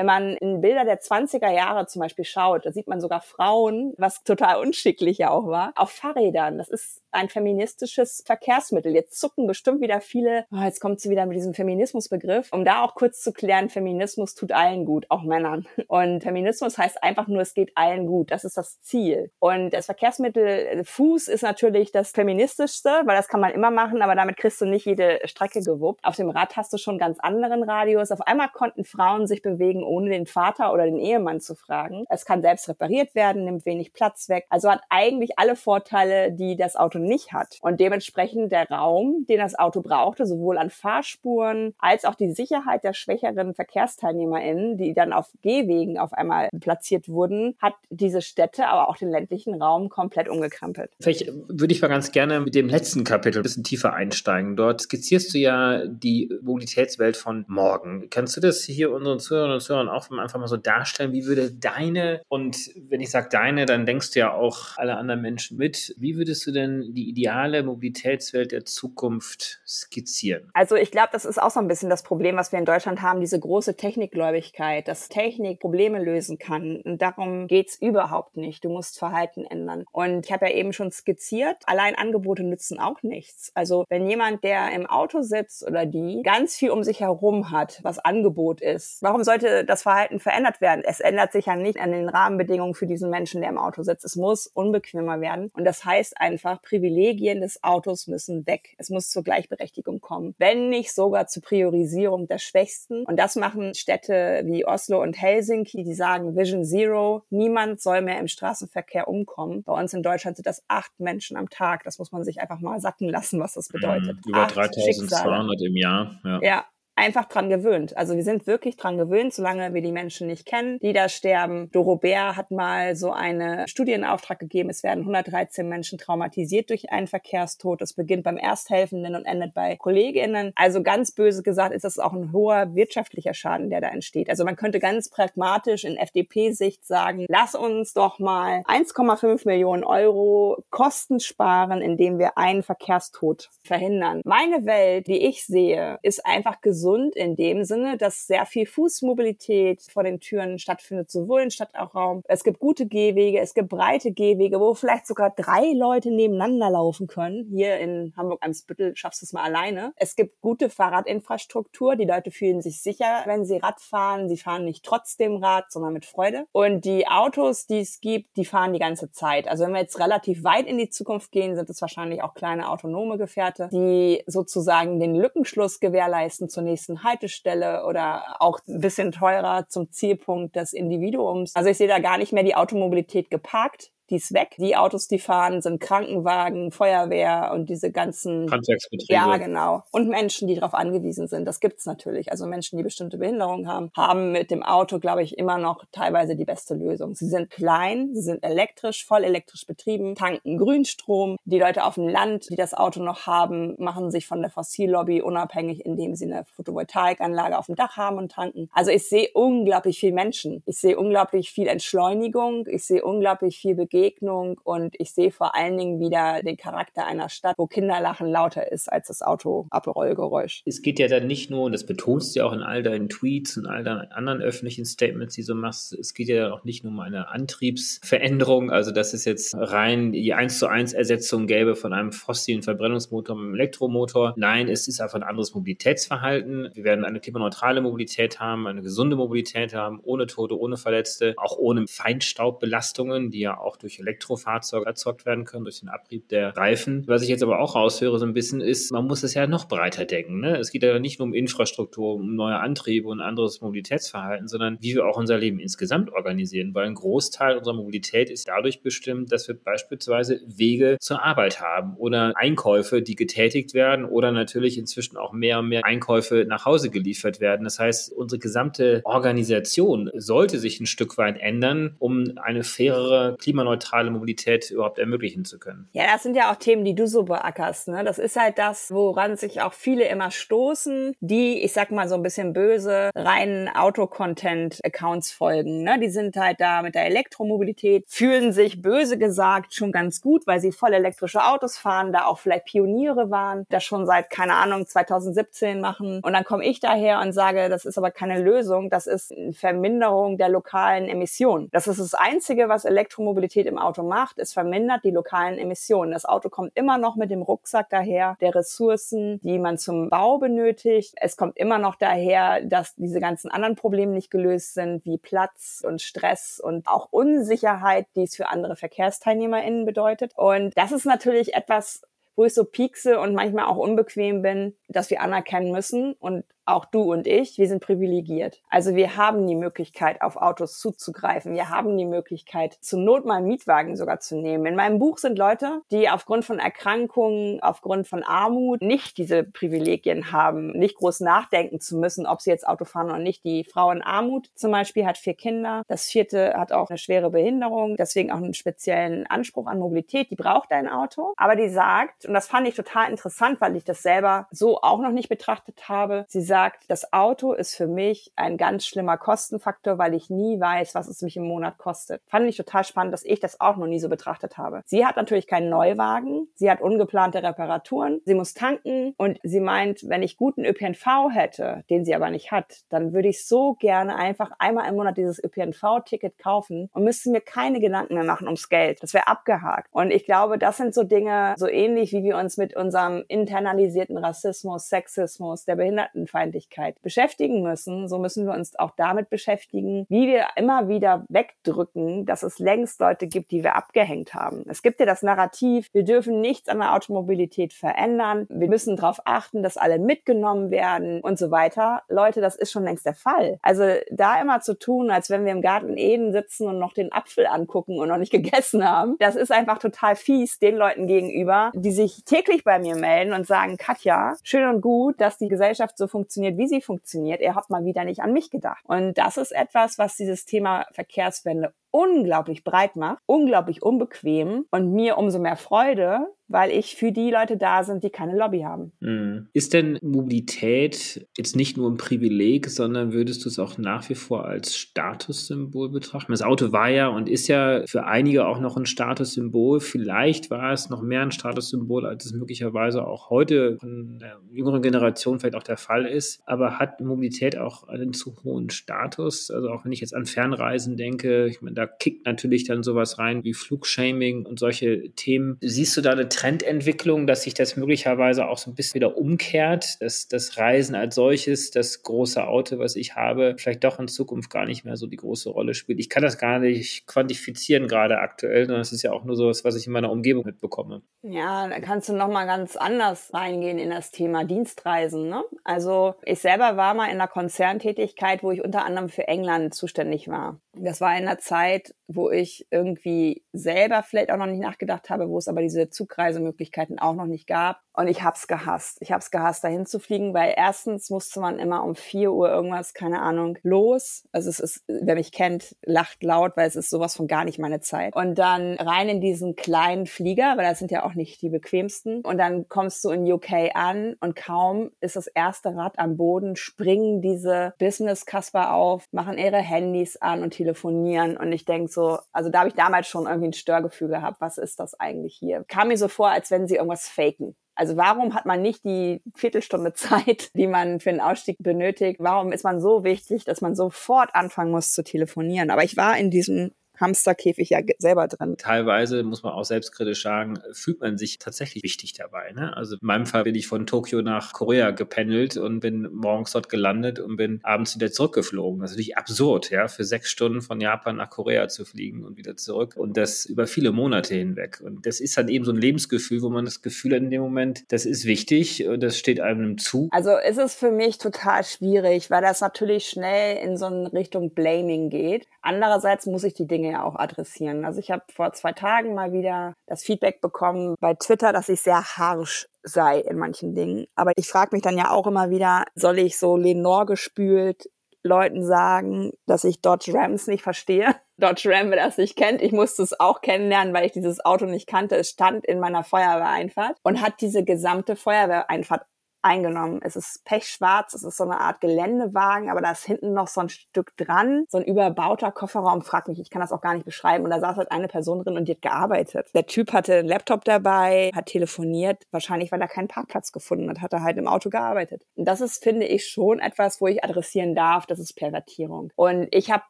Wenn 0.00 0.06
man 0.06 0.34
in 0.38 0.62
Bilder 0.62 0.86
der 0.86 0.98
20er 0.98 1.50
Jahre 1.50 1.86
zum 1.86 2.00
Beispiel 2.00 2.24
schaut, 2.24 2.64
da 2.64 2.72
sieht 2.72 2.88
man 2.88 3.02
sogar 3.02 3.20
Frauen, 3.20 3.92
was 3.98 4.24
total 4.24 4.56
unschicklich 4.56 5.18
ja 5.18 5.28
auch 5.28 5.46
war, 5.46 5.74
auf 5.76 5.90
Fahrrädern. 5.90 6.56
Das 6.56 6.70
ist 6.70 7.02
ein 7.12 7.28
feministisches 7.28 8.22
Verkehrsmittel. 8.26 8.94
Jetzt 8.94 9.18
zucken 9.18 9.46
bestimmt 9.46 9.80
wieder 9.80 10.00
viele, 10.00 10.46
oh, 10.52 10.62
jetzt 10.62 10.80
kommt 10.80 11.00
sie 11.00 11.10
wieder 11.10 11.26
mit 11.26 11.36
diesem 11.36 11.54
Feminismusbegriff. 11.54 12.48
Um 12.52 12.64
da 12.64 12.84
auch 12.84 12.94
kurz 12.94 13.20
zu 13.20 13.32
klären, 13.32 13.68
Feminismus 13.68 14.34
tut 14.34 14.52
allen 14.52 14.84
gut, 14.84 15.06
auch 15.08 15.22
Männern. 15.22 15.66
Und 15.88 16.22
Feminismus 16.22 16.78
heißt 16.78 17.02
einfach 17.02 17.26
nur, 17.28 17.42
es 17.42 17.54
geht 17.54 17.72
allen 17.74 18.06
gut. 18.06 18.30
Das 18.30 18.44
ist 18.44 18.56
das 18.56 18.80
Ziel. 18.82 19.30
Und 19.38 19.70
das 19.70 19.86
Verkehrsmittel 19.86 20.84
Fuß 20.84 21.28
ist 21.28 21.42
natürlich 21.42 21.92
das 21.92 22.10
feministischste, 22.12 23.02
weil 23.04 23.16
das 23.16 23.28
kann 23.28 23.40
man 23.40 23.52
immer 23.52 23.70
machen, 23.70 24.02
aber 24.02 24.14
damit 24.14 24.36
kriegst 24.36 24.60
du 24.60 24.66
nicht 24.66 24.86
jede 24.86 25.20
Strecke 25.24 25.60
gewuppt. 25.60 26.04
Auf 26.04 26.16
dem 26.16 26.30
Rad 26.30 26.56
hast 26.56 26.72
du 26.72 26.78
schon 26.78 26.98
ganz 26.98 27.18
anderen 27.20 27.62
Radius. 27.62 28.10
Auf 28.10 28.20
einmal 28.22 28.48
konnten 28.48 28.84
Frauen 28.84 29.26
sich 29.26 29.42
bewegen, 29.42 29.82
ohne 29.82 30.10
den 30.10 30.26
Vater 30.26 30.72
oder 30.72 30.84
den 30.84 30.98
Ehemann 30.98 31.40
zu 31.40 31.54
fragen. 31.54 32.04
Es 32.08 32.24
kann 32.24 32.42
selbst 32.42 32.68
repariert 32.68 33.14
werden, 33.14 33.44
nimmt 33.44 33.66
wenig 33.66 33.92
Platz 33.92 34.28
weg. 34.28 34.46
Also 34.48 34.70
hat 34.70 34.82
eigentlich 34.88 35.38
alle 35.38 35.56
Vorteile, 35.56 36.32
die 36.32 36.56
das 36.56 36.76
Auto 36.76 36.99
nicht 37.04 37.32
hat. 37.32 37.58
Und 37.62 37.80
dementsprechend 37.80 38.52
der 38.52 38.68
Raum, 38.70 39.26
den 39.28 39.38
das 39.38 39.58
Auto 39.58 39.80
brauchte, 39.80 40.26
sowohl 40.26 40.58
an 40.58 40.70
Fahrspuren 40.70 41.74
als 41.78 42.04
auch 42.04 42.14
die 42.14 42.30
Sicherheit 42.30 42.84
der 42.84 42.92
schwächeren 42.92 43.54
VerkehrsteilnehmerInnen, 43.54 44.76
die 44.76 44.94
dann 44.94 45.12
auf 45.12 45.30
Gehwegen 45.42 45.98
auf 45.98 46.12
einmal 46.12 46.48
platziert 46.60 47.08
wurden, 47.08 47.56
hat 47.60 47.74
diese 47.90 48.22
Städte, 48.22 48.66
aber 48.66 48.88
auch 48.88 48.96
den 48.96 49.10
ländlichen 49.10 49.60
Raum 49.60 49.88
komplett 49.88 50.28
umgekrempelt. 50.28 50.90
Vielleicht 51.00 51.30
würde 51.48 51.72
ich 51.72 51.82
mal 51.82 51.88
ganz 51.88 52.12
gerne 52.12 52.40
mit 52.40 52.54
dem 52.54 52.68
letzten 52.68 53.04
Kapitel 53.04 53.40
ein 53.40 53.42
bisschen 53.42 53.64
tiefer 53.64 53.92
einsteigen. 53.92 54.56
Dort 54.56 54.82
skizzierst 54.82 55.34
du 55.34 55.38
ja 55.38 55.86
die 55.86 56.30
Mobilitätswelt 56.42 57.16
von 57.16 57.44
morgen. 57.48 58.08
Kannst 58.10 58.36
du 58.36 58.40
das 58.40 58.62
hier 58.64 58.92
unseren 58.92 59.18
Zuhörern 59.18 59.52
und 59.52 59.60
Zuhörern 59.60 59.88
auch 59.88 60.10
einfach 60.10 60.38
mal 60.38 60.48
so 60.48 60.56
darstellen? 60.56 61.12
Wie 61.12 61.26
würde 61.26 61.50
deine, 61.50 62.22
und 62.28 62.56
wenn 62.88 63.00
ich 63.00 63.10
sage 63.10 63.28
deine, 63.30 63.66
dann 63.66 63.86
denkst 63.86 64.12
du 64.12 64.20
ja 64.20 64.32
auch 64.32 64.76
alle 64.76 64.96
anderen 64.96 65.22
Menschen 65.22 65.56
mit, 65.56 65.94
wie 65.98 66.16
würdest 66.16 66.46
du 66.46 66.52
denn 66.52 66.89
die 66.92 67.08
ideale 67.08 67.62
Mobilitätswelt 67.62 68.52
der 68.52 68.64
Zukunft 68.64 69.60
skizzieren? 69.66 70.50
Also 70.54 70.76
ich 70.76 70.90
glaube, 70.90 71.08
das 71.12 71.24
ist 71.24 71.40
auch 71.40 71.50
so 71.50 71.60
ein 71.60 71.68
bisschen 71.68 71.90
das 71.90 72.02
Problem, 72.02 72.36
was 72.36 72.52
wir 72.52 72.58
in 72.58 72.64
Deutschland 72.64 73.02
haben, 73.02 73.20
diese 73.20 73.38
große 73.38 73.76
Technikgläubigkeit, 73.76 74.88
dass 74.88 75.08
Technik 75.08 75.60
Probleme 75.60 76.02
lösen 76.02 76.38
kann. 76.38 76.80
Und 76.82 77.02
darum 77.02 77.46
geht's 77.46 77.76
überhaupt 77.80 78.36
nicht. 78.36 78.64
Du 78.64 78.70
musst 78.70 78.98
Verhalten 78.98 79.44
ändern. 79.44 79.84
Und 79.92 80.26
ich 80.26 80.32
habe 80.32 80.48
ja 80.48 80.54
eben 80.54 80.72
schon 80.72 80.90
skizziert, 80.90 81.56
allein 81.66 81.94
Angebote 81.94 82.42
nützen 82.42 82.78
auch 82.78 83.02
nichts. 83.02 83.50
Also 83.54 83.84
wenn 83.88 84.08
jemand, 84.08 84.44
der 84.44 84.72
im 84.72 84.86
Auto 84.86 85.22
sitzt 85.22 85.66
oder 85.66 85.86
die, 85.86 86.22
ganz 86.24 86.56
viel 86.56 86.70
um 86.70 86.82
sich 86.82 87.00
herum 87.00 87.50
hat, 87.50 87.80
was 87.82 87.98
Angebot 87.98 88.60
ist, 88.60 89.02
warum 89.02 89.24
sollte 89.24 89.64
das 89.64 89.82
Verhalten 89.82 90.20
verändert 90.20 90.60
werden? 90.60 90.82
Es 90.84 91.00
ändert 91.00 91.32
sich 91.32 91.46
ja 91.46 91.56
nicht 91.56 91.78
an 91.78 91.92
den 91.92 92.08
Rahmenbedingungen 92.08 92.74
für 92.74 92.86
diesen 92.86 93.10
Menschen, 93.10 93.40
der 93.40 93.50
im 93.50 93.58
Auto 93.58 93.82
sitzt. 93.82 94.04
Es 94.04 94.16
muss 94.16 94.46
unbequemer 94.46 95.20
werden. 95.20 95.50
Und 95.54 95.64
das 95.64 95.84
heißt 95.84 96.20
einfach, 96.20 96.62
Privilegien 96.80 97.40
des 97.40 97.62
Autos 97.62 98.06
müssen 98.06 98.46
weg. 98.46 98.74
Es 98.78 98.90
muss 98.90 99.10
zur 99.10 99.22
Gleichberechtigung 99.22 100.00
kommen, 100.00 100.34
wenn 100.38 100.70
nicht 100.70 100.94
sogar 100.94 101.26
zur 101.26 101.42
Priorisierung 101.42 102.26
der 102.26 102.38
Schwächsten. 102.38 103.04
Und 103.04 103.16
das 103.16 103.36
machen 103.36 103.74
Städte 103.74 104.42
wie 104.44 104.64
Oslo 104.64 105.02
und 105.02 105.20
Helsinki, 105.20 105.84
die 105.84 105.94
sagen 105.94 106.36
Vision 106.36 106.64
Zero, 106.64 107.24
niemand 107.30 107.80
soll 107.80 108.00
mehr 108.02 108.18
im 108.18 108.28
Straßenverkehr 108.28 109.08
umkommen. 109.08 109.62
Bei 109.62 109.78
uns 109.78 109.92
in 109.92 110.02
Deutschland 110.02 110.36
sind 110.36 110.46
das 110.46 110.62
acht 110.68 110.98
Menschen 110.98 111.36
am 111.36 111.50
Tag. 111.50 111.84
Das 111.84 111.98
muss 111.98 112.12
man 112.12 112.24
sich 112.24 112.40
einfach 112.40 112.60
mal 112.60 112.80
sacken 112.80 113.08
lassen, 113.08 113.40
was 113.40 113.54
das 113.54 113.68
bedeutet. 113.68 114.16
Mhm, 114.24 114.30
über 114.30 114.46
3200 114.46 115.60
im 115.62 115.76
Jahr. 115.76 116.20
Ja. 116.24 116.40
ja 116.42 116.64
einfach 117.00 117.24
dran 117.24 117.48
gewöhnt. 117.48 117.96
Also 117.96 118.14
wir 118.14 118.22
sind 118.22 118.46
wirklich 118.46 118.76
dran 118.76 118.98
gewöhnt, 118.98 119.32
solange 119.32 119.72
wir 119.72 119.80
die 119.80 119.90
Menschen 119.90 120.26
nicht 120.26 120.44
kennen, 120.44 120.78
die 120.80 120.92
da 120.92 121.08
sterben. 121.08 121.70
Dorobert 121.72 122.36
hat 122.36 122.50
mal 122.50 122.94
so 122.94 123.10
eine 123.10 123.66
Studie 123.68 123.92
in 123.92 124.04
Auftrag 124.04 124.38
gegeben. 124.38 124.68
Es 124.68 124.82
werden 124.82 125.00
113 125.00 125.66
Menschen 125.66 125.98
traumatisiert 125.98 126.68
durch 126.68 126.92
einen 126.92 127.06
Verkehrstod. 127.06 127.80
Es 127.80 127.94
beginnt 127.94 128.24
beim 128.24 128.36
Ersthelfenden 128.36 129.14
und 129.14 129.24
endet 129.24 129.54
bei 129.54 129.76
Kolleginnen. 129.76 130.52
Also 130.56 130.82
ganz 130.82 131.12
böse 131.12 131.42
gesagt 131.42 131.74
ist 131.74 131.84
das 131.84 131.98
auch 131.98 132.12
ein 132.12 132.32
hoher 132.32 132.74
wirtschaftlicher 132.74 133.32
Schaden, 133.32 133.70
der 133.70 133.80
da 133.80 133.88
entsteht. 133.88 134.28
Also 134.28 134.44
man 134.44 134.56
könnte 134.56 134.78
ganz 134.78 135.08
pragmatisch 135.08 135.84
in 135.84 135.96
FDP-Sicht 135.96 136.84
sagen, 136.86 137.24
lass 137.30 137.54
uns 137.54 137.94
doch 137.94 138.18
mal 138.18 138.60
1,5 138.66 139.46
Millionen 139.46 139.84
Euro 139.84 140.62
Kosten 140.68 141.18
sparen, 141.18 141.80
indem 141.80 142.18
wir 142.18 142.36
einen 142.36 142.62
Verkehrstod 142.62 143.48
verhindern. 143.62 144.20
Meine 144.26 144.66
Welt, 144.66 145.06
die 145.06 145.26
ich 145.26 145.46
sehe, 145.46 145.98
ist 146.02 146.26
einfach 146.26 146.60
gesund 146.60 146.89
in 146.96 147.36
dem 147.36 147.64
Sinne, 147.64 147.96
dass 147.96 148.26
sehr 148.26 148.46
viel 148.46 148.66
Fußmobilität 148.66 149.82
vor 149.92 150.02
den 150.02 150.20
Türen 150.20 150.58
stattfindet, 150.58 151.10
sowohl 151.10 151.42
in 151.42 151.50
Stadt 151.50 151.74
auch 151.74 151.94
Raum. 151.94 152.22
Es 152.28 152.44
gibt 152.44 152.58
gute 152.58 152.86
Gehwege, 152.86 153.40
es 153.40 153.54
gibt 153.54 153.68
breite 153.68 154.12
Gehwege, 154.12 154.60
wo 154.60 154.74
vielleicht 154.74 155.06
sogar 155.06 155.30
drei 155.30 155.72
Leute 155.72 156.10
nebeneinander 156.10 156.70
laufen 156.70 157.06
können. 157.06 157.46
Hier 157.50 157.78
in 157.78 158.12
Hamburg-Eimsbüttel 158.16 158.96
schaffst 158.96 159.22
du 159.22 159.26
es 159.26 159.32
mal 159.32 159.44
alleine. 159.44 159.92
Es 159.96 160.16
gibt 160.16 160.40
gute 160.40 160.70
Fahrradinfrastruktur. 160.70 161.96
Die 161.96 162.04
Leute 162.04 162.30
fühlen 162.30 162.62
sich 162.62 162.82
sicher, 162.82 163.22
wenn 163.26 163.44
sie 163.44 163.58
Rad 163.58 163.80
fahren. 163.80 164.28
Sie 164.28 164.36
fahren 164.36 164.64
nicht 164.64 164.84
trotzdem 164.84 165.36
Rad, 165.36 165.70
sondern 165.70 165.92
mit 165.92 166.04
Freude. 166.04 166.46
Und 166.52 166.84
die 166.84 167.06
Autos, 167.06 167.66
die 167.66 167.80
es 167.80 168.00
gibt, 168.00 168.36
die 168.36 168.44
fahren 168.44 168.72
die 168.72 168.78
ganze 168.78 169.10
Zeit. 169.12 169.48
Also 169.48 169.64
wenn 169.64 169.72
wir 169.72 169.80
jetzt 169.80 169.98
relativ 169.98 170.44
weit 170.44 170.66
in 170.66 170.78
die 170.78 170.90
Zukunft 170.90 171.32
gehen, 171.32 171.56
sind 171.56 171.70
es 171.70 171.80
wahrscheinlich 171.80 172.22
auch 172.22 172.34
kleine 172.34 172.70
autonome 172.70 173.18
Gefährte, 173.18 173.68
die 173.72 174.22
sozusagen 174.26 175.00
den 175.00 175.14
Lückenschluss 175.14 175.80
gewährleisten 175.80 176.48
zur 176.48 176.62
nächsten 176.62 176.79
Haltestelle 176.88 177.84
oder 177.86 178.36
auch 178.40 178.60
ein 178.68 178.80
bisschen 178.80 179.12
teurer 179.12 179.68
zum 179.68 179.90
Zielpunkt 179.90 180.56
des 180.56 180.72
Individuums. 180.72 181.54
Also 181.54 181.70
ich 181.70 181.78
sehe 181.78 181.88
da 181.88 181.98
gar 181.98 182.18
nicht 182.18 182.32
mehr 182.32 182.42
die 182.42 182.56
Automobilität 182.56 183.30
geparkt, 183.30 183.92
die 184.10 184.16
ist 184.16 184.34
weg. 184.34 184.56
Die 184.58 184.76
Autos, 184.76 185.06
die 185.06 185.18
fahren, 185.18 185.62
sind 185.62 185.80
Krankenwagen, 185.80 186.72
Feuerwehr 186.72 187.52
und 187.54 187.70
diese 187.70 187.92
ganzen 187.92 188.50
Handwerksbetriebe. 188.50 189.12
Ja, 189.12 189.36
genau. 189.36 189.84
Und 189.92 190.08
Menschen, 190.08 190.48
die 190.48 190.56
darauf 190.56 190.74
angewiesen 190.74 191.28
sind. 191.28 191.46
Das 191.46 191.60
gibt's 191.60 191.86
natürlich. 191.86 192.30
Also 192.30 192.46
Menschen, 192.46 192.76
die 192.76 192.82
bestimmte 192.82 193.18
Behinderungen 193.18 193.68
haben, 193.68 193.90
haben 193.96 194.32
mit 194.32 194.50
dem 194.50 194.62
Auto, 194.62 194.98
glaube 194.98 195.22
ich, 195.22 195.38
immer 195.38 195.58
noch 195.58 195.84
teilweise 195.92 196.34
die 196.34 196.44
beste 196.44 196.74
Lösung. 196.74 197.14
Sie 197.14 197.28
sind 197.28 197.50
klein, 197.50 198.10
sie 198.14 198.22
sind 198.22 198.42
elektrisch, 198.42 199.06
voll 199.06 199.22
elektrisch 199.22 199.64
betrieben, 199.64 200.16
tanken 200.16 200.58
Grünstrom. 200.58 201.36
Die 201.44 201.58
Leute 201.58 201.84
auf 201.84 201.94
dem 201.94 202.08
Land, 202.08 202.50
die 202.50 202.56
das 202.56 202.74
Auto 202.74 203.00
noch 203.02 203.26
haben, 203.26 203.76
machen 203.78 204.10
sich 204.10 204.26
von 204.26 204.40
der 204.40 204.50
Fossillobby 204.50 205.22
unabhängig, 205.22 205.86
indem 205.86 206.16
sie 206.16 206.24
eine 206.24 206.44
Photovoltaikanlage 206.56 207.56
auf 207.56 207.66
dem 207.66 207.76
Dach 207.76 207.96
haben 207.96 208.18
und 208.18 208.32
tanken. 208.32 208.68
Also 208.72 208.90
ich 208.90 209.08
sehe 209.08 209.28
unglaublich 209.34 210.00
viel 210.00 210.12
Menschen. 210.12 210.64
Ich 210.66 210.78
sehe 210.78 210.98
unglaublich 210.98 211.52
viel 211.52 211.68
Entschleunigung. 211.68 212.66
Ich 212.66 212.84
sehe 212.84 213.04
unglaublich 213.04 213.58
viel 213.58 213.76
Begegnung 213.76 213.99
Begegnung 214.00 214.58
und 214.64 214.94
ich 214.98 215.12
sehe 215.12 215.30
vor 215.30 215.54
allen 215.54 215.76
Dingen 215.76 216.00
wieder 216.00 216.42
den 216.42 216.56
Charakter 216.56 217.06
einer 217.06 217.28
Stadt, 217.28 217.56
wo 217.58 217.66
Kinderlachen 217.66 218.26
lauter 218.26 218.70
ist 218.72 218.90
als 218.90 219.08
das 219.08 219.20
Auto-Abrollgeräusch. 219.20 220.62
Es 220.64 220.80
geht 220.80 220.98
ja 220.98 221.08
dann 221.08 221.26
nicht 221.26 221.50
nur, 221.50 221.64
und 221.64 221.72
das 221.72 221.84
betonst 221.84 222.34
du 222.34 222.40
ja 222.40 222.46
auch 222.46 222.52
in 222.52 222.62
all 222.62 222.82
deinen 222.82 223.08
Tweets 223.08 223.58
und 223.58 223.66
all 223.66 223.84
deinen 223.84 224.10
anderen 224.12 224.40
öffentlichen 224.40 224.86
Statements, 224.86 225.34
die 225.34 225.44
du 225.44 225.54
machst, 225.54 225.92
es 225.92 226.14
geht 226.14 226.28
ja 226.28 226.52
auch 226.52 226.64
nicht 226.64 226.82
nur 226.82 226.92
um 226.92 227.00
eine 227.00 227.28
Antriebsveränderung, 227.28 228.70
also 228.70 228.90
dass 228.90 229.12
es 229.12 229.24
jetzt 229.24 229.54
rein 229.54 230.12
die 230.12 230.32
1 230.32 230.58
zu 230.58 230.66
1 230.66 230.94
Ersetzung 230.94 231.46
gäbe 231.46 231.76
von 231.76 231.92
einem 231.92 232.12
fossilen 232.12 232.62
Verbrennungsmotor 232.62 233.36
mit 233.36 233.44
einem 233.44 233.54
Elektromotor. 233.54 234.34
Nein, 234.36 234.68
es 234.68 234.88
ist 234.88 235.00
einfach 235.00 235.16
ein 235.16 235.22
anderes 235.22 235.54
Mobilitätsverhalten. 235.54 236.70
Wir 236.72 236.84
werden 236.84 237.04
eine 237.04 237.20
klimaneutrale 237.20 237.82
Mobilität 237.82 238.40
haben, 238.40 238.66
eine 238.66 238.82
gesunde 238.82 239.16
Mobilität 239.16 239.74
haben, 239.74 240.00
ohne 240.02 240.26
Tote, 240.26 240.58
ohne 240.58 240.76
Verletzte, 240.76 241.34
auch 241.36 241.58
ohne 241.58 241.86
Feinstaubbelastungen, 241.86 243.30
die 243.30 243.40
ja 243.40 243.58
auch 243.58 243.76
durch 243.76 243.89
durch 243.90 243.98
Elektrofahrzeuge 243.98 244.86
erzeugt 244.86 245.26
werden 245.26 245.44
können, 245.44 245.64
durch 245.64 245.80
den 245.80 245.88
Abrieb 245.88 246.28
der 246.28 246.56
Reifen. 246.56 247.04
Was 247.06 247.22
ich 247.22 247.28
jetzt 247.28 247.42
aber 247.42 247.60
auch 247.60 247.74
raushöre 247.74 248.18
so 248.18 248.24
ein 248.24 248.34
bisschen 248.34 248.60
ist, 248.60 248.92
man 248.92 249.06
muss 249.06 249.22
es 249.22 249.34
ja 249.34 249.46
noch 249.46 249.66
breiter 249.66 250.04
denken. 250.04 250.40
Ne? 250.40 250.58
Es 250.58 250.70
geht 250.70 250.82
ja 250.82 250.98
nicht 250.98 251.18
nur 251.18 251.26
um 251.26 251.34
Infrastruktur, 251.34 252.14
um 252.14 252.34
neue 252.34 252.58
Antriebe 252.58 253.08
und 253.08 253.20
anderes 253.20 253.60
Mobilitätsverhalten, 253.60 254.48
sondern 254.48 254.78
wie 254.80 254.94
wir 254.94 255.06
auch 255.06 255.16
unser 255.16 255.38
Leben 255.38 255.58
insgesamt 255.58 256.12
organisieren, 256.12 256.74
weil 256.74 256.86
ein 256.86 256.94
Großteil 256.94 257.56
unserer 257.56 257.74
Mobilität 257.74 258.30
ist 258.30 258.48
dadurch 258.48 258.82
bestimmt, 258.82 259.32
dass 259.32 259.48
wir 259.48 259.56
beispielsweise 259.56 260.40
Wege 260.46 260.96
zur 261.00 261.22
Arbeit 261.22 261.60
haben 261.60 261.96
oder 261.96 262.32
Einkäufe, 262.36 263.02
die 263.02 263.16
getätigt 263.16 263.74
werden 263.74 264.04
oder 264.04 264.30
natürlich 264.30 264.78
inzwischen 264.78 265.16
auch 265.16 265.32
mehr 265.32 265.58
und 265.58 265.68
mehr 265.68 265.84
Einkäufe 265.84 266.44
nach 266.46 266.64
Hause 266.64 266.90
geliefert 266.90 267.40
werden. 267.40 267.64
Das 267.64 267.78
heißt, 267.78 268.12
unsere 268.12 268.38
gesamte 268.38 269.00
Organisation 269.04 270.10
sollte 270.14 270.58
sich 270.58 270.80
ein 270.80 270.86
Stück 270.86 271.18
weit 271.18 271.38
ändern, 271.40 271.96
um 271.98 272.32
eine 272.36 272.62
fairere, 272.62 273.36
klimaneutrale 273.38 273.79
klimaneutrale 273.80 274.10
Mobilität 274.10 274.70
überhaupt 274.70 274.98
ermöglichen 274.98 275.44
zu 275.44 275.58
können. 275.58 275.88
Ja, 275.92 276.04
das 276.12 276.22
sind 276.22 276.36
ja 276.36 276.52
auch 276.52 276.56
Themen, 276.56 276.84
die 276.84 276.94
du 276.94 277.06
so 277.06 277.24
beackerst. 277.24 277.88
Ne? 277.88 278.04
Das 278.04 278.18
ist 278.18 278.36
halt 278.36 278.58
das, 278.58 278.90
woran 278.90 279.36
sich 279.36 279.62
auch 279.62 279.72
viele 279.72 280.04
immer 280.04 280.30
stoßen, 280.30 281.14
die, 281.20 281.62
ich 281.62 281.72
sag 281.72 281.90
mal 281.90 282.08
so 282.08 282.14
ein 282.14 282.22
bisschen 282.22 282.52
böse, 282.52 283.10
reinen 283.14 283.68
Auto-Content-Accounts 283.68 285.32
folgen. 285.32 285.82
Ne? 285.82 285.98
Die 285.98 286.10
sind 286.10 286.36
halt 286.36 286.60
da 286.60 286.82
mit 286.82 286.94
der 286.94 287.06
Elektromobilität, 287.06 288.04
fühlen 288.08 288.52
sich 288.52 288.82
böse 288.82 289.18
gesagt 289.18 289.74
schon 289.74 289.92
ganz 289.92 290.20
gut, 290.20 290.46
weil 290.46 290.60
sie 290.60 290.72
voll 290.72 290.92
elektrische 290.92 291.44
Autos 291.44 291.78
fahren, 291.78 292.12
da 292.12 292.26
auch 292.26 292.38
vielleicht 292.38 292.66
Pioniere 292.66 293.30
waren, 293.30 293.64
das 293.70 293.84
schon 293.84 294.06
seit, 294.06 294.30
keine 294.30 294.54
Ahnung, 294.54 294.86
2017 294.86 295.80
machen. 295.80 296.20
Und 296.22 296.32
dann 296.32 296.44
komme 296.44 296.64
ich 296.64 296.80
daher 296.80 297.20
und 297.20 297.32
sage, 297.32 297.68
das 297.68 297.84
ist 297.84 297.98
aber 297.98 298.10
keine 298.10 298.40
Lösung, 298.42 298.90
das 298.90 299.06
ist 299.06 299.32
eine 299.32 299.52
Verminderung 299.52 300.36
der 300.38 300.48
lokalen 300.48 301.08
Emissionen. 301.08 301.68
Das 301.72 301.86
ist 301.86 302.00
das 302.00 302.14
Einzige, 302.14 302.68
was 302.68 302.84
Elektromobilität 302.84 303.59
im 303.66 303.78
Auto 303.78 304.02
macht, 304.02 304.38
es 304.38 304.52
vermindert 304.52 305.04
die 305.04 305.10
lokalen 305.10 305.58
Emissionen. 305.58 306.12
Das 306.12 306.24
Auto 306.24 306.48
kommt 306.48 306.72
immer 306.74 306.98
noch 306.98 307.16
mit 307.16 307.30
dem 307.30 307.42
Rucksack 307.42 307.88
daher, 307.90 308.36
der 308.40 308.54
Ressourcen, 308.54 309.40
die 309.42 309.58
man 309.58 309.78
zum 309.78 310.10
Bau 310.10 310.38
benötigt. 310.38 311.14
Es 311.20 311.36
kommt 311.36 311.56
immer 311.56 311.78
noch 311.78 311.96
daher, 311.96 312.60
dass 312.62 312.94
diese 312.96 313.20
ganzen 313.20 313.50
anderen 313.50 313.76
Probleme 313.76 314.12
nicht 314.12 314.30
gelöst 314.30 314.74
sind, 314.74 315.04
wie 315.04 315.18
Platz 315.18 315.82
und 315.86 316.02
Stress 316.02 316.60
und 316.62 316.86
auch 316.86 317.08
Unsicherheit, 317.10 318.06
die 318.16 318.24
es 318.24 318.36
für 318.36 318.48
andere 318.48 318.76
VerkehrsteilnehmerInnen 318.76 319.84
bedeutet. 319.84 320.32
Und 320.36 320.76
das 320.76 320.92
ist 320.92 321.04
natürlich 321.04 321.54
etwas, 321.54 322.02
wo 322.36 322.44
ich 322.44 322.54
so 322.54 322.64
piekse 322.64 323.20
und 323.20 323.34
manchmal 323.34 323.66
auch 323.66 323.76
unbequem 323.76 324.42
bin, 324.42 324.74
dass 324.88 325.10
wir 325.10 325.20
anerkennen 325.20 325.72
müssen 325.72 326.14
und 326.14 326.44
auch 326.64 326.84
du 326.84 327.12
und 327.12 327.26
ich, 327.26 327.58
wir 327.58 327.68
sind 327.68 327.82
privilegiert. 327.82 328.60
Also 328.68 328.94
wir 328.94 329.16
haben 329.16 329.46
die 329.46 329.56
Möglichkeit, 329.56 330.22
auf 330.22 330.36
Autos 330.36 330.78
zuzugreifen. 330.78 331.54
Wir 331.54 331.68
haben 331.68 331.96
die 331.96 332.06
Möglichkeit, 332.06 332.76
zur 332.80 333.00
Not 333.00 333.24
mal 333.24 333.36
einen 333.36 333.46
Mietwagen 333.46 333.96
sogar 333.96 334.20
zu 334.20 334.36
nehmen. 334.36 334.66
In 334.66 334.76
meinem 334.76 334.98
Buch 334.98 335.18
sind 335.18 335.38
Leute, 335.38 335.82
die 335.90 336.08
aufgrund 336.08 336.44
von 336.44 336.58
Erkrankungen, 336.58 337.60
aufgrund 337.62 338.06
von 338.08 338.22
Armut 338.22 338.82
nicht 338.82 339.18
diese 339.18 339.42
Privilegien 339.42 340.32
haben, 340.32 340.72
nicht 340.72 340.96
groß 340.96 341.20
nachdenken 341.20 341.80
zu 341.80 341.96
müssen, 341.96 342.26
ob 342.26 342.40
sie 342.40 342.50
jetzt 342.50 342.66
Auto 342.66 342.84
fahren 342.84 343.06
oder 343.06 343.18
nicht. 343.18 343.44
Die 343.44 343.64
Frau 343.64 343.90
in 343.90 344.02
Armut 344.02 344.48
zum 344.54 344.70
Beispiel 344.70 345.06
hat 345.06 345.18
vier 345.18 345.34
Kinder. 345.34 345.82
Das 345.88 346.06
vierte 346.06 346.54
hat 346.56 346.72
auch 346.72 346.90
eine 346.90 346.98
schwere 346.98 347.30
Behinderung, 347.30 347.96
deswegen 347.96 348.30
auch 348.30 348.36
einen 348.36 348.54
speziellen 348.54 349.26
Anspruch 349.26 349.66
an 349.66 349.78
Mobilität. 349.78 350.30
Die 350.30 350.36
braucht 350.36 350.70
ein 350.72 350.88
Auto. 350.88 351.32
Aber 351.36 351.56
die 351.56 351.68
sagt, 351.68 352.26
und 352.26 352.34
das 352.34 352.46
fand 352.46 352.68
ich 352.68 352.74
total 352.74 353.10
interessant, 353.10 353.60
weil 353.60 353.76
ich 353.76 353.84
das 353.84 354.02
selber 354.02 354.46
so 354.50 354.80
auch 354.82 355.00
noch 355.00 355.12
nicht 355.12 355.28
betrachtet 355.28 355.88
habe, 355.88 356.24
sie 356.28 356.42
sagt, 356.50 356.90
das 356.90 357.12
Auto 357.12 357.52
ist 357.52 357.76
für 357.76 357.86
mich 357.86 358.32
ein 358.34 358.56
ganz 358.56 358.84
schlimmer 358.84 359.16
Kostenfaktor, 359.16 359.98
weil 359.98 360.14
ich 360.14 360.30
nie 360.30 360.58
weiß, 360.58 360.96
was 360.96 361.06
es 361.06 361.22
mich 361.22 361.36
im 361.36 361.44
Monat 361.44 361.78
kostet. 361.78 362.22
Fand 362.26 362.48
ich 362.48 362.56
total 362.56 362.82
spannend, 362.82 363.14
dass 363.14 363.24
ich 363.24 363.38
das 363.38 363.60
auch 363.60 363.76
noch 363.76 363.86
nie 363.86 364.00
so 364.00 364.08
betrachtet 364.08 364.58
habe. 364.58 364.82
Sie 364.84 365.06
hat 365.06 365.16
natürlich 365.16 365.46
keinen 365.46 365.70
Neuwagen, 365.70 366.48
sie 366.56 366.68
hat 366.68 366.80
ungeplante 366.80 367.40
Reparaturen, 367.40 368.20
sie 368.24 368.34
muss 368.34 368.52
tanken 368.52 369.14
und 369.16 369.38
sie 369.44 369.60
meint, 369.60 370.08
wenn 370.08 370.24
ich 370.24 370.36
guten 370.36 370.64
ÖPNV 370.64 371.30
hätte, 371.32 371.84
den 371.88 372.04
sie 372.04 372.16
aber 372.16 372.30
nicht 372.30 372.50
hat, 372.50 372.80
dann 372.88 373.12
würde 373.12 373.28
ich 373.28 373.46
so 373.46 373.74
gerne 373.74 374.16
einfach 374.16 374.50
einmal 374.58 374.88
im 374.88 374.96
Monat 374.96 375.18
dieses 375.18 375.42
ÖPNV-Ticket 375.42 376.36
kaufen 376.36 376.90
und 376.92 377.04
müsste 377.04 377.30
mir 377.30 377.40
keine 377.40 377.78
Gedanken 377.78 378.14
mehr 378.14 378.24
machen 378.24 378.48
ums 378.48 378.68
Geld. 378.68 379.04
Das 379.04 379.14
wäre 379.14 379.28
abgehakt. 379.28 379.88
Und 379.92 380.10
ich 380.10 380.24
glaube, 380.24 380.58
das 380.58 380.78
sind 380.78 380.94
so 380.94 381.04
Dinge, 381.04 381.54
so 381.56 381.68
ähnlich 381.68 382.10
wie 382.10 382.24
wir 382.24 382.38
uns 382.38 382.56
mit 382.56 382.74
unserem 382.74 383.22
internalisierten 383.28 384.18
Rassismus, 384.18 384.88
Sexismus, 384.88 385.64
der 385.64 385.76
Behindertenfeindlichkeit 385.76 386.39
Nachhaltigkeit 386.40 387.00
beschäftigen 387.02 387.62
müssen, 387.62 388.08
so 388.08 388.18
müssen 388.18 388.46
wir 388.46 388.54
uns 388.54 388.78
auch 388.78 388.92
damit 388.96 389.30
beschäftigen, 389.30 390.06
wie 390.08 390.26
wir 390.26 390.46
immer 390.56 390.88
wieder 390.88 391.24
wegdrücken, 391.28 392.24
dass 392.26 392.42
es 392.42 392.58
längst 392.58 393.00
Leute 393.00 393.26
gibt, 393.26 393.50
die 393.50 393.62
wir 393.62 393.76
abgehängt 393.76 394.34
haben. 394.34 394.64
Es 394.68 394.82
gibt 394.82 395.00
ja 395.00 395.06
das 395.06 395.22
Narrativ, 395.22 395.88
wir 395.92 396.04
dürfen 396.04 396.40
nichts 396.40 396.68
an 396.68 396.78
der 396.78 396.94
Automobilität 396.94 397.72
verändern, 397.72 398.46
wir 398.48 398.68
müssen 398.68 398.96
darauf 398.96 399.20
achten, 399.24 399.62
dass 399.62 399.76
alle 399.76 399.98
mitgenommen 399.98 400.70
werden 400.70 401.20
und 401.20 401.38
so 401.38 401.50
weiter. 401.50 402.02
Leute, 402.08 402.40
das 402.40 402.56
ist 402.56 402.72
schon 402.72 402.84
längst 402.84 403.06
der 403.06 403.14
Fall. 403.14 403.58
Also 403.62 403.84
da 404.10 404.40
immer 404.40 404.60
zu 404.60 404.78
tun, 404.78 405.10
als 405.10 405.30
wenn 405.30 405.44
wir 405.44 405.52
im 405.52 405.62
Garten 405.62 405.96
Eden 405.96 406.32
sitzen 406.32 406.66
und 406.66 406.78
noch 406.78 406.94
den 406.94 407.12
Apfel 407.12 407.46
angucken 407.46 407.98
und 407.98 408.08
noch 408.08 408.18
nicht 408.18 408.32
gegessen 408.40 408.88
haben, 408.88 409.16
das 409.18 409.36
ist 409.36 409.52
einfach 409.52 409.78
total 409.78 410.16
fies 410.16 410.58
den 410.58 410.76
Leuten 410.76 411.06
gegenüber, 411.06 411.70
die 411.74 411.92
sich 411.92 412.24
täglich 412.24 412.64
bei 412.64 412.78
mir 412.78 412.96
melden 412.96 413.32
und 413.32 413.46
sagen, 413.46 413.76
Katja, 413.76 414.34
schön 414.42 414.68
und 414.68 414.80
gut, 414.80 415.20
dass 415.20 415.38
die 415.38 415.48
Gesellschaft 415.48 415.98
so 415.98 416.06
funktioniert, 416.06 416.29
funktioniert, 416.30 416.58
wie 416.58 416.68
sie 416.68 416.80
funktioniert. 416.80 417.40
Ihr 417.40 417.56
habt 417.56 417.70
mal 417.70 417.84
wieder 417.84 418.04
nicht 418.04 418.20
an 418.20 418.32
mich 418.32 418.50
gedacht. 418.50 418.84
Und 418.84 419.18
das 419.18 419.36
ist 419.36 419.50
etwas, 419.50 419.98
was 419.98 420.16
dieses 420.16 420.44
Thema 420.44 420.86
Verkehrswende 420.92 421.74
unglaublich 421.90 422.64
breit 422.64 422.96
macht, 422.96 423.18
unglaublich 423.26 423.82
unbequem 423.82 424.64
und 424.70 424.92
mir 424.92 425.18
umso 425.18 425.38
mehr 425.38 425.56
Freude, 425.56 426.26
weil 426.50 426.72
ich 426.72 426.96
für 426.96 427.12
die 427.12 427.30
Leute 427.30 427.56
da 427.56 427.84
sind, 427.84 428.02
die 428.02 428.10
keine 428.10 428.36
Lobby 428.36 428.62
haben. 428.62 428.92
Hm. 429.00 429.46
Ist 429.52 429.72
denn 429.72 429.98
Mobilität 430.02 431.28
jetzt 431.36 431.54
nicht 431.54 431.76
nur 431.76 431.88
ein 431.88 431.96
Privileg, 431.96 432.68
sondern 432.68 433.12
würdest 433.12 433.44
du 433.44 433.48
es 433.48 433.60
auch 433.60 433.78
nach 433.78 434.08
wie 434.10 434.16
vor 434.16 434.46
als 434.46 434.76
Statussymbol 434.76 435.90
betrachten? 435.90 436.32
Das 436.32 436.42
Auto 436.42 436.72
war 436.72 436.88
ja 436.88 437.06
und 437.06 437.28
ist 437.28 437.46
ja 437.46 437.84
für 437.86 438.04
einige 438.04 438.46
auch 438.46 438.58
noch 438.58 438.76
ein 438.76 438.86
Statussymbol. 438.86 439.78
Vielleicht 439.78 440.50
war 440.50 440.72
es 440.72 440.90
noch 440.90 441.02
mehr 441.02 441.22
ein 441.22 441.30
Statussymbol, 441.30 442.04
als 442.04 442.26
es 442.26 442.32
möglicherweise 442.32 443.06
auch 443.06 443.30
heute 443.30 443.76
von 443.78 444.18
der 444.18 444.40
jüngeren 444.52 444.82
Generation 444.82 445.38
vielleicht 445.38 445.56
auch 445.56 445.62
der 445.62 445.76
Fall 445.76 446.04
ist. 446.04 446.40
Aber 446.46 446.80
hat 446.80 447.00
Mobilität 447.00 447.56
auch 447.56 447.86
einen 447.86 448.12
zu 448.12 448.34
hohen 448.42 448.70
Status? 448.70 449.52
Also 449.52 449.70
auch 449.70 449.84
wenn 449.84 449.92
ich 449.92 450.00
jetzt 450.00 450.16
an 450.16 450.26
Fernreisen 450.26 450.96
denke, 450.96 451.46
ich 451.46 451.62
meine, 451.62 451.74
da 451.80 451.86
kickt 451.86 452.26
natürlich 452.26 452.64
dann 452.64 452.82
sowas 452.82 453.18
rein 453.18 453.42
wie 453.42 453.54
Flugshaming 453.54 454.44
und 454.44 454.58
solche 454.58 455.12
Themen. 455.12 455.56
Siehst 455.62 455.96
du 455.96 456.02
da 456.02 456.10
eine 456.10 456.28
Trendentwicklung, 456.28 457.26
dass 457.26 457.44
sich 457.44 457.54
das 457.54 457.76
möglicherweise 457.76 458.46
auch 458.48 458.58
so 458.58 458.70
ein 458.70 458.74
bisschen 458.74 458.96
wieder 458.96 459.16
umkehrt, 459.16 460.02
dass 460.02 460.28
das 460.28 460.58
Reisen 460.58 460.94
als 460.94 461.14
solches, 461.14 461.70
das 461.70 462.02
große 462.02 462.46
Auto, 462.46 462.78
was 462.78 462.96
ich 462.96 463.16
habe, 463.16 463.54
vielleicht 463.56 463.82
doch 463.82 463.98
in 463.98 464.08
Zukunft 464.08 464.50
gar 464.50 464.66
nicht 464.66 464.84
mehr 464.84 464.98
so 464.98 465.06
die 465.06 465.16
große 465.16 465.48
Rolle 465.48 465.72
spielt? 465.72 466.00
Ich 466.00 466.10
kann 466.10 466.22
das 466.22 466.36
gar 466.36 466.58
nicht 466.58 467.06
quantifizieren 467.06 467.88
gerade 467.88 468.18
aktuell, 468.18 468.66
sondern 468.66 468.82
es 468.82 468.92
ist 468.92 469.02
ja 469.02 469.12
auch 469.12 469.24
nur 469.24 469.36
sowas, 469.36 469.64
was 469.64 469.74
ich 469.74 469.86
in 469.86 469.94
meiner 469.94 470.10
Umgebung 470.10 470.44
mitbekomme. 470.44 471.00
Ja, 471.22 471.66
da 471.66 471.80
kannst 471.80 472.10
du 472.10 472.12
nochmal 472.12 472.44
ganz 472.44 472.76
anders 472.76 473.32
reingehen 473.32 473.78
in 473.78 473.88
das 473.88 474.10
Thema 474.10 474.44
Dienstreisen. 474.44 475.30
Ne? 475.30 475.42
Also 475.64 476.14
ich 476.24 476.40
selber 476.40 476.76
war 476.76 476.92
mal 476.92 477.06
in 477.06 477.12
einer 477.12 477.28
Konzerntätigkeit, 477.28 478.42
wo 478.42 478.50
ich 478.50 478.62
unter 478.62 478.84
anderem 478.84 479.08
für 479.08 479.28
England 479.28 479.74
zuständig 479.74 480.28
war. 480.28 480.60
Das 480.74 481.00
war 481.00 481.16
in 481.16 481.26
einer 481.26 481.38
Zeit, 481.70 481.94
wo 482.08 482.30
ich 482.30 482.66
irgendwie 482.70 483.44
selber 483.52 484.02
vielleicht 484.02 484.30
auch 484.30 484.36
noch 484.36 484.46
nicht 484.46 484.60
nachgedacht 484.60 485.10
habe, 485.10 485.28
wo 485.28 485.38
es 485.38 485.48
aber 485.48 485.62
diese 485.62 485.90
Zugreisemöglichkeiten 485.90 486.98
auch 486.98 487.14
noch 487.14 487.26
nicht 487.26 487.46
gab. 487.46 487.80
Und 488.00 488.08
ich 488.08 488.22
hab's 488.22 488.46
gehasst. 488.46 488.96
Ich 489.02 489.12
hab's 489.12 489.30
gehasst, 489.30 489.62
dahin 489.62 489.84
zu 489.84 489.98
fliegen, 489.98 490.32
weil 490.32 490.54
erstens 490.56 491.10
musste 491.10 491.38
man 491.38 491.58
immer 491.58 491.84
um 491.84 491.94
vier 491.94 492.32
Uhr 492.32 492.48
irgendwas, 492.48 492.94
keine 492.94 493.20
Ahnung, 493.20 493.58
los. 493.62 494.26
Also 494.32 494.48
es 494.48 494.58
ist, 494.58 494.84
wer 494.88 495.16
mich 495.16 495.32
kennt, 495.32 495.76
lacht 495.84 496.22
laut, 496.22 496.56
weil 496.56 496.66
es 496.66 496.76
ist 496.76 496.88
sowas 496.88 497.14
von 497.14 497.26
gar 497.26 497.44
nicht 497.44 497.58
meine 497.58 497.80
Zeit. 497.80 498.16
Und 498.16 498.38
dann 498.38 498.76
rein 498.76 499.10
in 499.10 499.20
diesen 499.20 499.54
kleinen 499.54 500.06
Flieger, 500.06 500.56
weil 500.56 500.64
das 500.64 500.78
sind 500.78 500.90
ja 500.90 501.04
auch 501.04 501.12
nicht 501.12 501.42
die 501.42 501.50
bequemsten. 501.50 502.22
Und 502.22 502.38
dann 502.38 502.70
kommst 502.70 503.04
du 503.04 503.10
in 503.10 503.30
UK 503.30 503.74
an 503.74 504.16
und 504.20 504.34
kaum 504.34 504.92
ist 505.02 505.16
das 505.16 505.26
erste 505.26 505.76
Rad 505.76 505.98
am 505.98 506.16
Boden, 506.16 506.56
springen 506.56 507.20
diese 507.20 507.74
Business-Kasper 507.78 508.72
auf, 508.72 509.04
machen 509.12 509.36
ihre 509.36 509.58
Handys 509.58 510.16
an 510.16 510.42
und 510.42 510.54
telefonieren. 510.54 511.36
Und 511.36 511.52
ich 511.52 511.66
denk 511.66 511.92
so, 511.92 512.18
also 512.32 512.48
da 512.48 512.60
habe 512.60 512.70
ich 512.70 512.74
damals 512.76 513.08
schon 513.08 513.26
irgendwie 513.26 513.48
ein 513.48 513.52
Störgefühl 513.52 514.08
gehabt. 514.08 514.40
Was 514.40 514.56
ist 514.56 514.80
das 514.80 514.98
eigentlich 514.98 515.36
hier? 515.36 515.66
Kam 515.68 515.88
mir 515.88 515.98
so 515.98 516.08
vor, 516.08 516.30
als 516.30 516.50
wenn 516.50 516.66
sie 516.66 516.76
irgendwas 516.76 517.06
faken. 517.06 517.56
Also 517.80 517.96
warum 517.96 518.34
hat 518.34 518.44
man 518.44 518.60
nicht 518.60 518.84
die 518.84 519.22
Viertelstunde 519.34 519.94
Zeit, 519.94 520.54
die 520.54 520.66
man 520.66 521.00
für 521.00 521.08
einen 521.08 521.20
Ausstieg 521.20 521.56
benötigt? 521.60 522.20
Warum 522.20 522.52
ist 522.52 522.62
man 522.62 522.78
so 522.78 523.04
wichtig, 523.04 523.46
dass 523.46 523.62
man 523.62 523.74
sofort 523.74 524.34
anfangen 524.34 524.70
muss 524.70 524.92
zu 524.92 525.02
telefonieren? 525.02 525.70
Aber 525.70 525.82
ich 525.82 525.96
war 525.96 526.18
in 526.18 526.30
diesem 526.30 526.72
Hamsterkäfig 527.00 527.70
ja 527.70 527.80
selber 527.98 528.28
drin. 528.28 528.56
Teilweise 528.58 529.22
muss 529.22 529.42
man 529.42 529.52
auch 529.52 529.64
selbstkritisch 529.64 530.22
sagen, 530.22 530.58
fühlt 530.72 531.00
man 531.00 531.16
sich 531.18 531.38
tatsächlich 531.38 531.82
wichtig 531.82 532.12
dabei. 532.12 532.52
Ne? 532.52 532.76
Also 532.76 532.94
in 532.94 533.06
meinem 533.06 533.26
Fall 533.26 533.44
bin 533.44 533.54
ich 533.54 533.66
von 533.66 533.86
Tokio 533.86 534.22
nach 534.22 534.52
Korea 534.52 534.90
gependelt 534.90 535.56
und 535.56 535.80
bin 535.80 536.08
morgens 536.12 536.52
dort 536.52 536.68
gelandet 536.68 537.18
und 537.18 537.36
bin 537.36 537.60
abends 537.62 537.96
wieder 537.96 538.12
zurückgeflogen. 538.12 538.80
Das 538.80 538.90
ist 538.90 538.96
natürlich 538.96 539.16
absurd, 539.16 539.70
ja, 539.70 539.88
für 539.88 540.04
sechs 540.04 540.30
Stunden 540.30 540.60
von 540.60 540.80
Japan 540.80 541.16
nach 541.16 541.30
Korea 541.30 541.68
zu 541.68 541.84
fliegen 541.84 542.24
und 542.24 542.36
wieder 542.36 542.56
zurück 542.56 542.94
und 542.96 543.16
das 543.16 543.46
über 543.46 543.66
viele 543.66 543.92
Monate 543.92 544.34
hinweg. 544.34 544.80
Und 544.84 545.06
das 545.06 545.20
ist 545.20 545.36
dann 545.36 545.48
eben 545.48 545.64
so 545.64 545.72
ein 545.72 545.76
Lebensgefühl, 545.76 546.42
wo 546.42 546.50
man 546.50 546.64
das 546.64 546.82
Gefühl 546.82 547.14
hat 547.14 547.22
in 547.22 547.30
dem 547.30 547.42
Moment, 547.42 547.84
das 547.88 548.04
ist 548.04 548.24
wichtig 548.24 548.86
und 548.86 549.02
das 549.02 549.18
steht 549.18 549.40
einem 549.40 549.78
zu. 549.78 550.08
Also 550.12 550.36
ist 550.36 550.58
es 550.58 550.74
für 550.74 550.90
mich 550.90 551.18
total 551.18 551.64
schwierig, 551.64 552.30
weil 552.30 552.42
das 552.42 552.60
natürlich 552.60 553.08
schnell 553.08 553.56
in 553.64 553.76
so 553.76 553.86
eine 553.86 554.12
Richtung 554.12 554.50
Blaming 554.50 555.10
geht. 555.10 555.46
Andererseits 555.62 556.26
muss 556.26 556.44
ich 556.44 556.54
die 556.54 556.66
Dinge 556.66 556.89
ja 556.90 557.04
auch 557.04 557.16
adressieren. 557.16 557.84
Also 557.84 558.00
ich 558.00 558.10
habe 558.10 558.22
vor 558.32 558.52
zwei 558.52 558.72
Tagen 558.72 559.14
mal 559.14 559.32
wieder 559.32 559.74
das 559.86 560.02
Feedback 560.02 560.40
bekommen 560.40 560.94
bei 561.00 561.14
Twitter, 561.14 561.52
dass 561.52 561.68
ich 561.68 561.80
sehr 561.80 562.02
harsh 562.02 562.68
sei 562.82 563.20
in 563.20 563.38
manchen 563.38 563.74
Dingen. 563.74 564.06
Aber 564.14 564.32
ich 564.36 564.48
frage 564.48 564.70
mich 564.72 564.82
dann 564.82 564.98
ja 564.98 565.10
auch 565.10 565.26
immer 565.26 565.50
wieder, 565.50 565.84
soll 565.94 566.18
ich 566.18 566.38
so 566.38 566.56
Lenore 566.56 567.06
gespült 567.06 567.86
Leuten 568.22 568.64
sagen, 568.64 569.32
dass 569.46 569.64
ich 569.64 569.80
Dodge 569.80 570.12
Rams 570.12 570.46
nicht 570.46 570.62
verstehe? 570.62 571.14
Dodge 571.38 571.70
Ram, 571.70 571.90
wer 571.90 571.96
das 571.96 572.18
nicht 572.18 572.36
kennt, 572.36 572.60
ich 572.60 572.72
musste 572.72 573.02
es 573.02 573.18
auch 573.18 573.40
kennenlernen, 573.40 573.94
weil 573.94 574.04
ich 574.04 574.12
dieses 574.12 574.44
Auto 574.44 574.66
nicht 574.66 574.86
kannte. 574.86 575.16
Es 575.16 575.30
stand 575.30 575.64
in 575.64 575.80
meiner 575.80 576.04
Feuerwehreinfahrt 576.04 576.98
und 577.02 577.22
hat 577.22 577.40
diese 577.40 577.64
gesamte 577.64 578.16
Feuerwehreinfahrt 578.16 579.06
eingenommen. 579.42 580.00
Es 580.02 580.16
ist 580.16 580.44
pechschwarz, 580.44 581.14
es 581.14 581.22
ist 581.22 581.36
so 581.36 581.44
eine 581.44 581.60
Art 581.60 581.80
Geländewagen, 581.80 582.70
aber 582.70 582.80
da 582.80 582.90
ist 582.90 583.04
hinten 583.04 583.32
noch 583.32 583.48
so 583.48 583.60
ein 583.60 583.68
Stück 583.68 584.16
dran, 584.16 584.64
so 584.68 584.78
ein 584.78 584.84
überbauter 584.84 585.50
Kofferraum, 585.50 586.02
frag 586.02 586.28
mich, 586.28 586.40
ich 586.40 586.50
kann 586.50 586.60
das 586.60 586.72
auch 586.72 586.80
gar 586.80 586.94
nicht 586.94 587.04
beschreiben. 587.04 587.44
Und 587.44 587.50
da 587.50 587.60
saß 587.60 587.76
halt 587.76 587.92
eine 587.92 588.08
Person 588.08 588.42
drin 588.42 588.56
und 588.56 588.66
die 588.66 588.72
hat 588.72 588.82
gearbeitet. 588.82 589.50
Der 589.54 589.66
Typ 589.66 589.92
hatte 589.92 590.14
einen 590.14 590.28
Laptop 590.28 590.64
dabei, 590.64 591.30
hat 591.34 591.46
telefoniert, 591.46 592.24
wahrscheinlich 592.30 592.72
weil 592.72 592.80
er 592.80 592.88
keinen 592.88 593.08
Parkplatz 593.08 593.52
gefunden 593.52 593.88
hat, 593.90 594.00
hat 594.00 594.12
er 594.12 594.22
halt 594.22 594.36
im 594.36 594.46
Auto 594.46 594.70
gearbeitet. 594.70 595.24
Und 595.34 595.46
das 595.46 595.60
ist, 595.60 595.82
finde 595.82 596.06
ich, 596.06 596.26
schon 596.26 596.58
etwas, 596.58 597.00
wo 597.00 597.06
ich 597.06 597.24
adressieren 597.24 597.74
darf, 597.74 598.06
das 598.06 598.18
ist 598.18 598.34
Pervertierung. 598.34 599.12
Und 599.16 599.48
ich 599.50 599.70
habe 599.70 599.84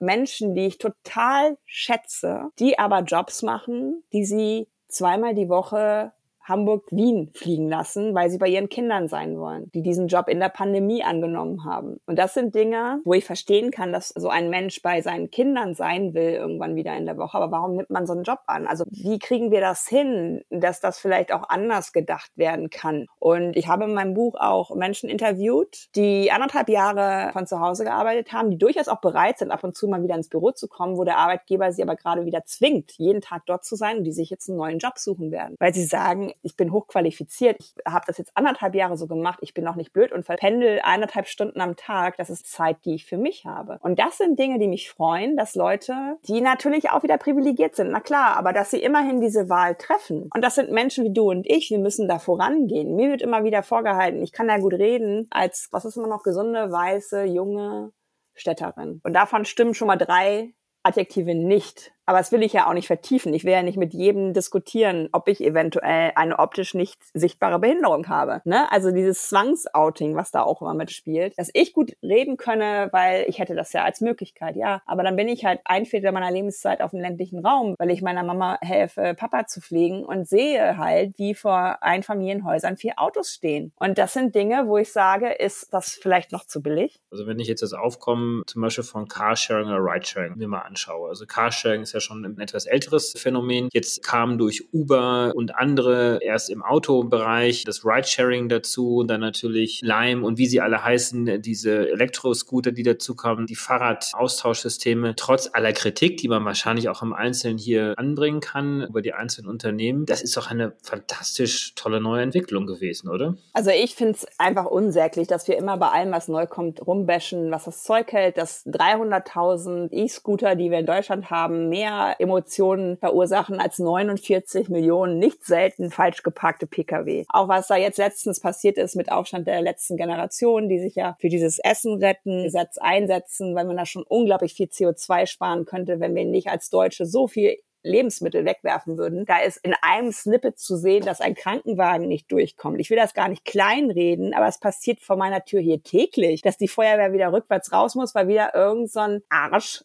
Menschen, 0.00 0.54
die 0.54 0.66
ich 0.66 0.78
total 0.78 1.56
schätze, 1.64 2.50
die 2.58 2.78
aber 2.78 3.00
Jobs 3.00 3.42
machen, 3.42 4.02
die 4.12 4.24
sie 4.24 4.68
zweimal 4.88 5.34
die 5.34 5.48
Woche 5.48 6.12
Hamburg-Wien 6.50 7.30
fliegen 7.34 7.68
lassen, 7.68 8.14
weil 8.14 8.28
sie 8.28 8.38
bei 8.38 8.48
ihren 8.48 8.68
Kindern 8.68 9.08
sein 9.08 9.38
wollen, 9.38 9.70
die 9.72 9.82
diesen 9.82 10.08
Job 10.08 10.28
in 10.28 10.40
der 10.40 10.50
Pandemie 10.50 11.02
angenommen 11.02 11.64
haben. 11.64 11.98
Und 12.06 12.18
das 12.18 12.34
sind 12.34 12.54
Dinge, 12.54 13.00
wo 13.04 13.14
ich 13.14 13.24
verstehen 13.24 13.70
kann, 13.70 13.92
dass 13.92 14.08
so 14.08 14.28
ein 14.28 14.50
Mensch 14.50 14.82
bei 14.82 15.00
seinen 15.00 15.30
Kindern 15.30 15.74
sein 15.74 16.12
will, 16.12 16.32
irgendwann 16.32 16.74
wieder 16.74 16.96
in 16.96 17.06
der 17.06 17.16
Woche. 17.16 17.38
Aber 17.38 17.50
warum 17.52 17.76
nimmt 17.76 17.90
man 17.90 18.06
so 18.06 18.12
einen 18.12 18.24
Job 18.24 18.40
an? 18.46 18.66
Also 18.66 18.84
wie 18.90 19.18
kriegen 19.18 19.50
wir 19.50 19.60
das 19.60 19.88
hin, 19.88 20.42
dass 20.50 20.80
das 20.80 20.98
vielleicht 20.98 21.32
auch 21.32 21.48
anders 21.48 21.92
gedacht 21.92 22.30
werden 22.36 22.68
kann? 22.70 23.06
Und 23.18 23.56
ich 23.56 23.68
habe 23.68 23.84
in 23.84 23.94
meinem 23.94 24.14
Buch 24.14 24.34
auch 24.38 24.74
Menschen 24.74 25.08
interviewt, 25.08 25.88
die 25.96 26.30
anderthalb 26.32 26.68
Jahre 26.68 27.32
von 27.32 27.46
zu 27.46 27.60
Hause 27.60 27.84
gearbeitet 27.84 28.32
haben, 28.32 28.50
die 28.50 28.58
durchaus 28.58 28.88
auch 28.88 29.00
bereit 29.00 29.38
sind, 29.38 29.50
ab 29.50 29.64
und 29.64 29.76
zu 29.76 29.88
mal 29.88 30.02
wieder 30.02 30.16
ins 30.16 30.28
Büro 30.28 30.50
zu 30.50 30.68
kommen, 30.68 30.96
wo 30.96 31.04
der 31.04 31.18
Arbeitgeber 31.18 31.72
sie 31.72 31.82
aber 31.82 31.96
gerade 31.96 32.24
wieder 32.26 32.44
zwingt, 32.44 32.92
jeden 32.98 33.20
Tag 33.20 33.42
dort 33.46 33.64
zu 33.64 33.76
sein 33.76 33.98
und 33.98 34.04
die 34.04 34.12
sich 34.12 34.30
jetzt 34.30 34.48
einen 34.48 34.58
neuen 34.58 34.78
Job 34.78 34.98
suchen 34.98 35.30
werden. 35.30 35.56
Weil 35.58 35.74
sie 35.74 35.84
sagen, 35.84 36.32
ich 36.42 36.56
bin 36.56 36.72
hochqualifiziert, 36.72 37.56
ich 37.58 37.74
habe 37.86 38.04
das 38.06 38.18
jetzt 38.18 38.32
anderthalb 38.34 38.74
Jahre 38.74 38.96
so 38.96 39.06
gemacht, 39.06 39.38
ich 39.42 39.54
bin 39.54 39.64
noch 39.64 39.76
nicht 39.76 39.92
blöd 39.92 40.12
und 40.12 40.24
verpendel 40.24 40.80
eineinhalb 40.82 41.26
Stunden 41.26 41.60
am 41.60 41.76
Tag, 41.76 42.16
das 42.16 42.30
ist 42.30 42.50
Zeit, 42.50 42.78
die 42.84 42.94
ich 42.94 43.06
für 43.06 43.18
mich 43.18 43.44
habe. 43.44 43.78
Und 43.82 43.98
das 43.98 44.18
sind 44.18 44.38
Dinge, 44.38 44.58
die 44.58 44.68
mich 44.68 44.90
freuen, 44.90 45.36
dass 45.36 45.54
Leute, 45.54 46.18
die 46.26 46.40
natürlich 46.40 46.90
auch 46.90 47.02
wieder 47.02 47.18
privilegiert 47.18 47.76
sind, 47.76 47.90
na 47.90 48.00
klar, 48.00 48.36
aber 48.36 48.52
dass 48.52 48.70
sie 48.70 48.82
immerhin 48.82 49.20
diese 49.20 49.48
Wahl 49.48 49.74
treffen. 49.74 50.30
Und 50.34 50.42
das 50.42 50.54
sind 50.54 50.70
Menschen 50.70 51.04
wie 51.04 51.12
du 51.12 51.30
und 51.30 51.46
ich, 51.48 51.70
wir 51.70 51.78
müssen 51.78 52.08
da 52.08 52.18
vorangehen. 52.18 52.96
Mir 52.96 53.10
wird 53.10 53.22
immer 53.22 53.44
wieder 53.44 53.62
vorgehalten, 53.62 54.22
ich 54.22 54.32
kann 54.32 54.48
da 54.48 54.58
gut 54.58 54.74
reden, 54.74 55.26
als, 55.30 55.68
was 55.72 55.84
ist 55.84 55.96
immer 55.96 56.08
noch, 56.08 56.22
gesunde, 56.22 56.70
weiße, 56.70 57.24
junge 57.24 57.92
Städterin. 58.34 59.00
Und 59.04 59.12
davon 59.12 59.44
stimmen 59.44 59.74
schon 59.74 59.88
mal 59.88 59.96
drei 59.96 60.54
Adjektive 60.82 61.34
nicht. 61.34 61.92
Aber 62.10 62.18
das 62.18 62.32
will 62.32 62.42
ich 62.42 62.52
ja 62.52 62.66
auch 62.66 62.72
nicht 62.72 62.88
vertiefen. 62.88 63.32
Ich 63.34 63.44
will 63.44 63.52
ja 63.52 63.62
nicht 63.62 63.78
mit 63.78 63.94
jedem 63.94 64.32
diskutieren, 64.32 65.08
ob 65.12 65.28
ich 65.28 65.40
eventuell 65.40 66.10
eine 66.16 66.40
optisch 66.40 66.74
nicht 66.74 66.98
sichtbare 67.14 67.60
Behinderung 67.60 68.08
habe. 68.08 68.42
Ne? 68.44 68.66
Also 68.72 68.90
dieses 68.90 69.28
Zwangsouting, 69.28 70.16
was 70.16 70.32
da 70.32 70.42
auch 70.42 70.60
immer 70.60 70.74
mitspielt, 70.74 71.34
dass 71.38 71.50
ich 71.52 71.72
gut 71.72 71.92
reden 72.02 72.36
könne, 72.36 72.88
weil 72.90 73.26
ich 73.28 73.38
hätte 73.38 73.54
das 73.54 73.72
ja 73.72 73.84
als 73.84 74.00
Möglichkeit, 74.00 74.56
ja. 74.56 74.82
Aber 74.86 75.04
dann 75.04 75.14
bin 75.14 75.28
ich 75.28 75.44
halt 75.44 75.60
ein 75.64 75.86
Viertel 75.86 76.10
meiner 76.10 76.32
Lebenszeit 76.32 76.82
auf 76.82 76.90
dem 76.90 76.98
ländlichen 76.98 77.46
Raum, 77.46 77.76
weil 77.78 77.92
ich 77.92 78.02
meiner 78.02 78.24
Mama 78.24 78.58
helfe, 78.60 79.14
Papa 79.16 79.46
zu 79.46 79.60
pflegen 79.60 80.04
und 80.04 80.28
sehe 80.28 80.78
halt, 80.78 81.16
wie 81.16 81.36
vor 81.36 81.80
Einfamilienhäusern 81.80 82.76
vier 82.76 82.94
Autos 82.96 83.30
stehen. 83.30 83.72
Und 83.78 83.98
das 83.98 84.14
sind 84.14 84.34
Dinge, 84.34 84.66
wo 84.66 84.78
ich 84.78 84.90
sage, 84.90 85.28
ist 85.30 85.72
das 85.72 85.92
vielleicht 85.92 86.32
noch 86.32 86.44
zu 86.44 86.60
billig? 86.60 87.00
Also 87.12 87.28
wenn 87.28 87.38
ich 87.38 87.46
jetzt 87.46 87.62
das 87.62 87.72
Aufkommen 87.72 88.42
zum 88.48 88.62
Beispiel 88.62 88.82
von 88.82 89.06
Carsharing 89.06 89.68
oder 89.68 89.78
Ridesharing 89.78 90.36
mir 90.36 90.48
mal 90.48 90.62
anschaue. 90.62 91.08
Also 91.08 91.24
Carsharing 91.24 91.82
ist 91.82 91.92
ja 91.92 91.99
schon 92.00 92.24
ein 92.24 92.38
etwas 92.38 92.66
älteres 92.66 93.14
Phänomen. 93.16 93.68
Jetzt 93.72 94.02
kam 94.02 94.38
durch 94.38 94.72
Uber 94.72 95.32
und 95.34 95.56
andere 95.56 96.20
erst 96.22 96.50
im 96.50 96.62
Autobereich 96.62 97.64
das 97.64 97.84
Ridesharing 97.84 98.48
dazu, 98.48 99.04
dann 99.06 99.20
natürlich 99.20 99.80
Lime 99.82 100.24
und 100.24 100.38
wie 100.38 100.46
sie 100.46 100.60
alle 100.60 100.82
heißen, 100.82 101.42
diese 101.42 101.90
Elektroscooter, 101.90 102.72
die 102.72 102.82
dazu 102.82 103.14
kommen, 103.14 103.46
die 103.46 103.56
Fahrradaustauschsysteme. 103.56 105.14
Trotz 105.16 105.50
aller 105.52 105.72
Kritik, 105.72 106.18
die 106.18 106.28
man 106.28 106.44
wahrscheinlich 106.44 106.88
auch 106.88 107.02
im 107.02 107.12
Einzelnen 107.12 107.58
hier 107.58 107.94
anbringen 107.96 108.40
kann 108.40 108.82
über 108.82 109.02
die 109.02 109.12
einzelnen 109.12 109.48
Unternehmen, 109.48 110.06
das 110.06 110.22
ist 110.22 110.36
doch 110.36 110.50
eine 110.50 110.72
fantastisch 110.82 111.74
tolle 111.74 112.00
neue 112.00 112.22
Entwicklung 112.22 112.66
gewesen, 112.66 113.08
oder? 113.08 113.36
Also 113.52 113.70
ich 113.70 113.94
finde 113.94 114.14
es 114.14 114.26
einfach 114.38 114.66
unsäglich, 114.66 115.28
dass 115.28 115.48
wir 115.48 115.56
immer 115.56 115.76
bei 115.76 115.88
allem, 115.88 116.12
was 116.12 116.28
neu 116.28 116.46
kommt, 116.46 116.86
rumbashen, 116.86 117.50
was 117.50 117.64
das 117.64 117.82
Zeug 117.82 118.12
hält, 118.12 118.38
dass 118.38 118.66
300.000 118.66 119.92
E-Scooter, 119.92 120.56
die 120.56 120.70
wir 120.70 120.78
in 120.78 120.86
Deutschland 120.86 121.30
haben, 121.30 121.68
mehr 121.68 121.89
Emotionen 122.18 122.96
verursachen 122.98 123.60
als 123.60 123.78
49 123.78 124.68
Millionen 124.68 125.18
nicht 125.18 125.44
selten 125.44 125.90
falsch 125.90 126.22
geparkte 126.22 126.66
Pkw. 126.66 127.24
Auch 127.28 127.48
was 127.48 127.68
da 127.68 127.76
jetzt 127.76 127.98
letztens 127.98 128.40
passiert 128.40 128.78
ist 128.78 128.96
mit 128.96 129.10
Aufstand 129.10 129.46
der 129.46 129.60
letzten 129.60 129.96
Generation, 129.96 130.68
die 130.68 130.80
sich 130.80 130.94
ja 130.94 131.16
für 131.20 131.28
dieses 131.28 131.58
Essen 131.58 132.02
retten 132.02 132.44
Gesetz 132.44 132.78
einsetzen, 132.78 133.54
weil 133.54 133.66
man 133.66 133.76
da 133.76 133.86
schon 133.86 134.04
unglaublich 134.04 134.54
viel 134.54 134.66
CO2 134.66 135.26
sparen 135.26 135.64
könnte, 135.64 136.00
wenn 136.00 136.14
wir 136.14 136.24
nicht 136.24 136.48
als 136.48 136.70
Deutsche 136.70 137.06
so 137.06 137.26
viel 137.26 137.56
Lebensmittel 137.82 138.44
wegwerfen 138.44 138.98
würden. 138.98 139.24
Da 139.24 139.38
ist 139.38 139.56
in 139.58 139.74
einem 139.80 140.12
Snippet 140.12 140.58
zu 140.58 140.76
sehen, 140.76 141.04
dass 141.04 141.20
ein 141.20 141.34
Krankenwagen 141.34 142.08
nicht 142.08 142.30
durchkommt. 142.30 142.80
Ich 142.80 142.90
will 142.90 142.96
das 142.96 143.14
gar 143.14 143.28
nicht 143.28 143.44
kleinreden, 143.44 144.34
aber 144.34 144.46
es 144.48 144.60
passiert 144.60 145.00
vor 145.00 145.16
meiner 145.16 145.44
Tür 145.44 145.60
hier 145.60 145.82
täglich, 145.82 146.42
dass 146.42 146.58
die 146.58 146.68
Feuerwehr 146.68 147.12
wieder 147.12 147.32
rückwärts 147.32 147.72
raus 147.72 147.94
muss, 147.94 148.14
weil 148.14 148.28
wieder 148.28 148.54
irgend 148.54 148.90
so 148.90 149.00
ein 149.00 149.22
Arsch 149.28 149.82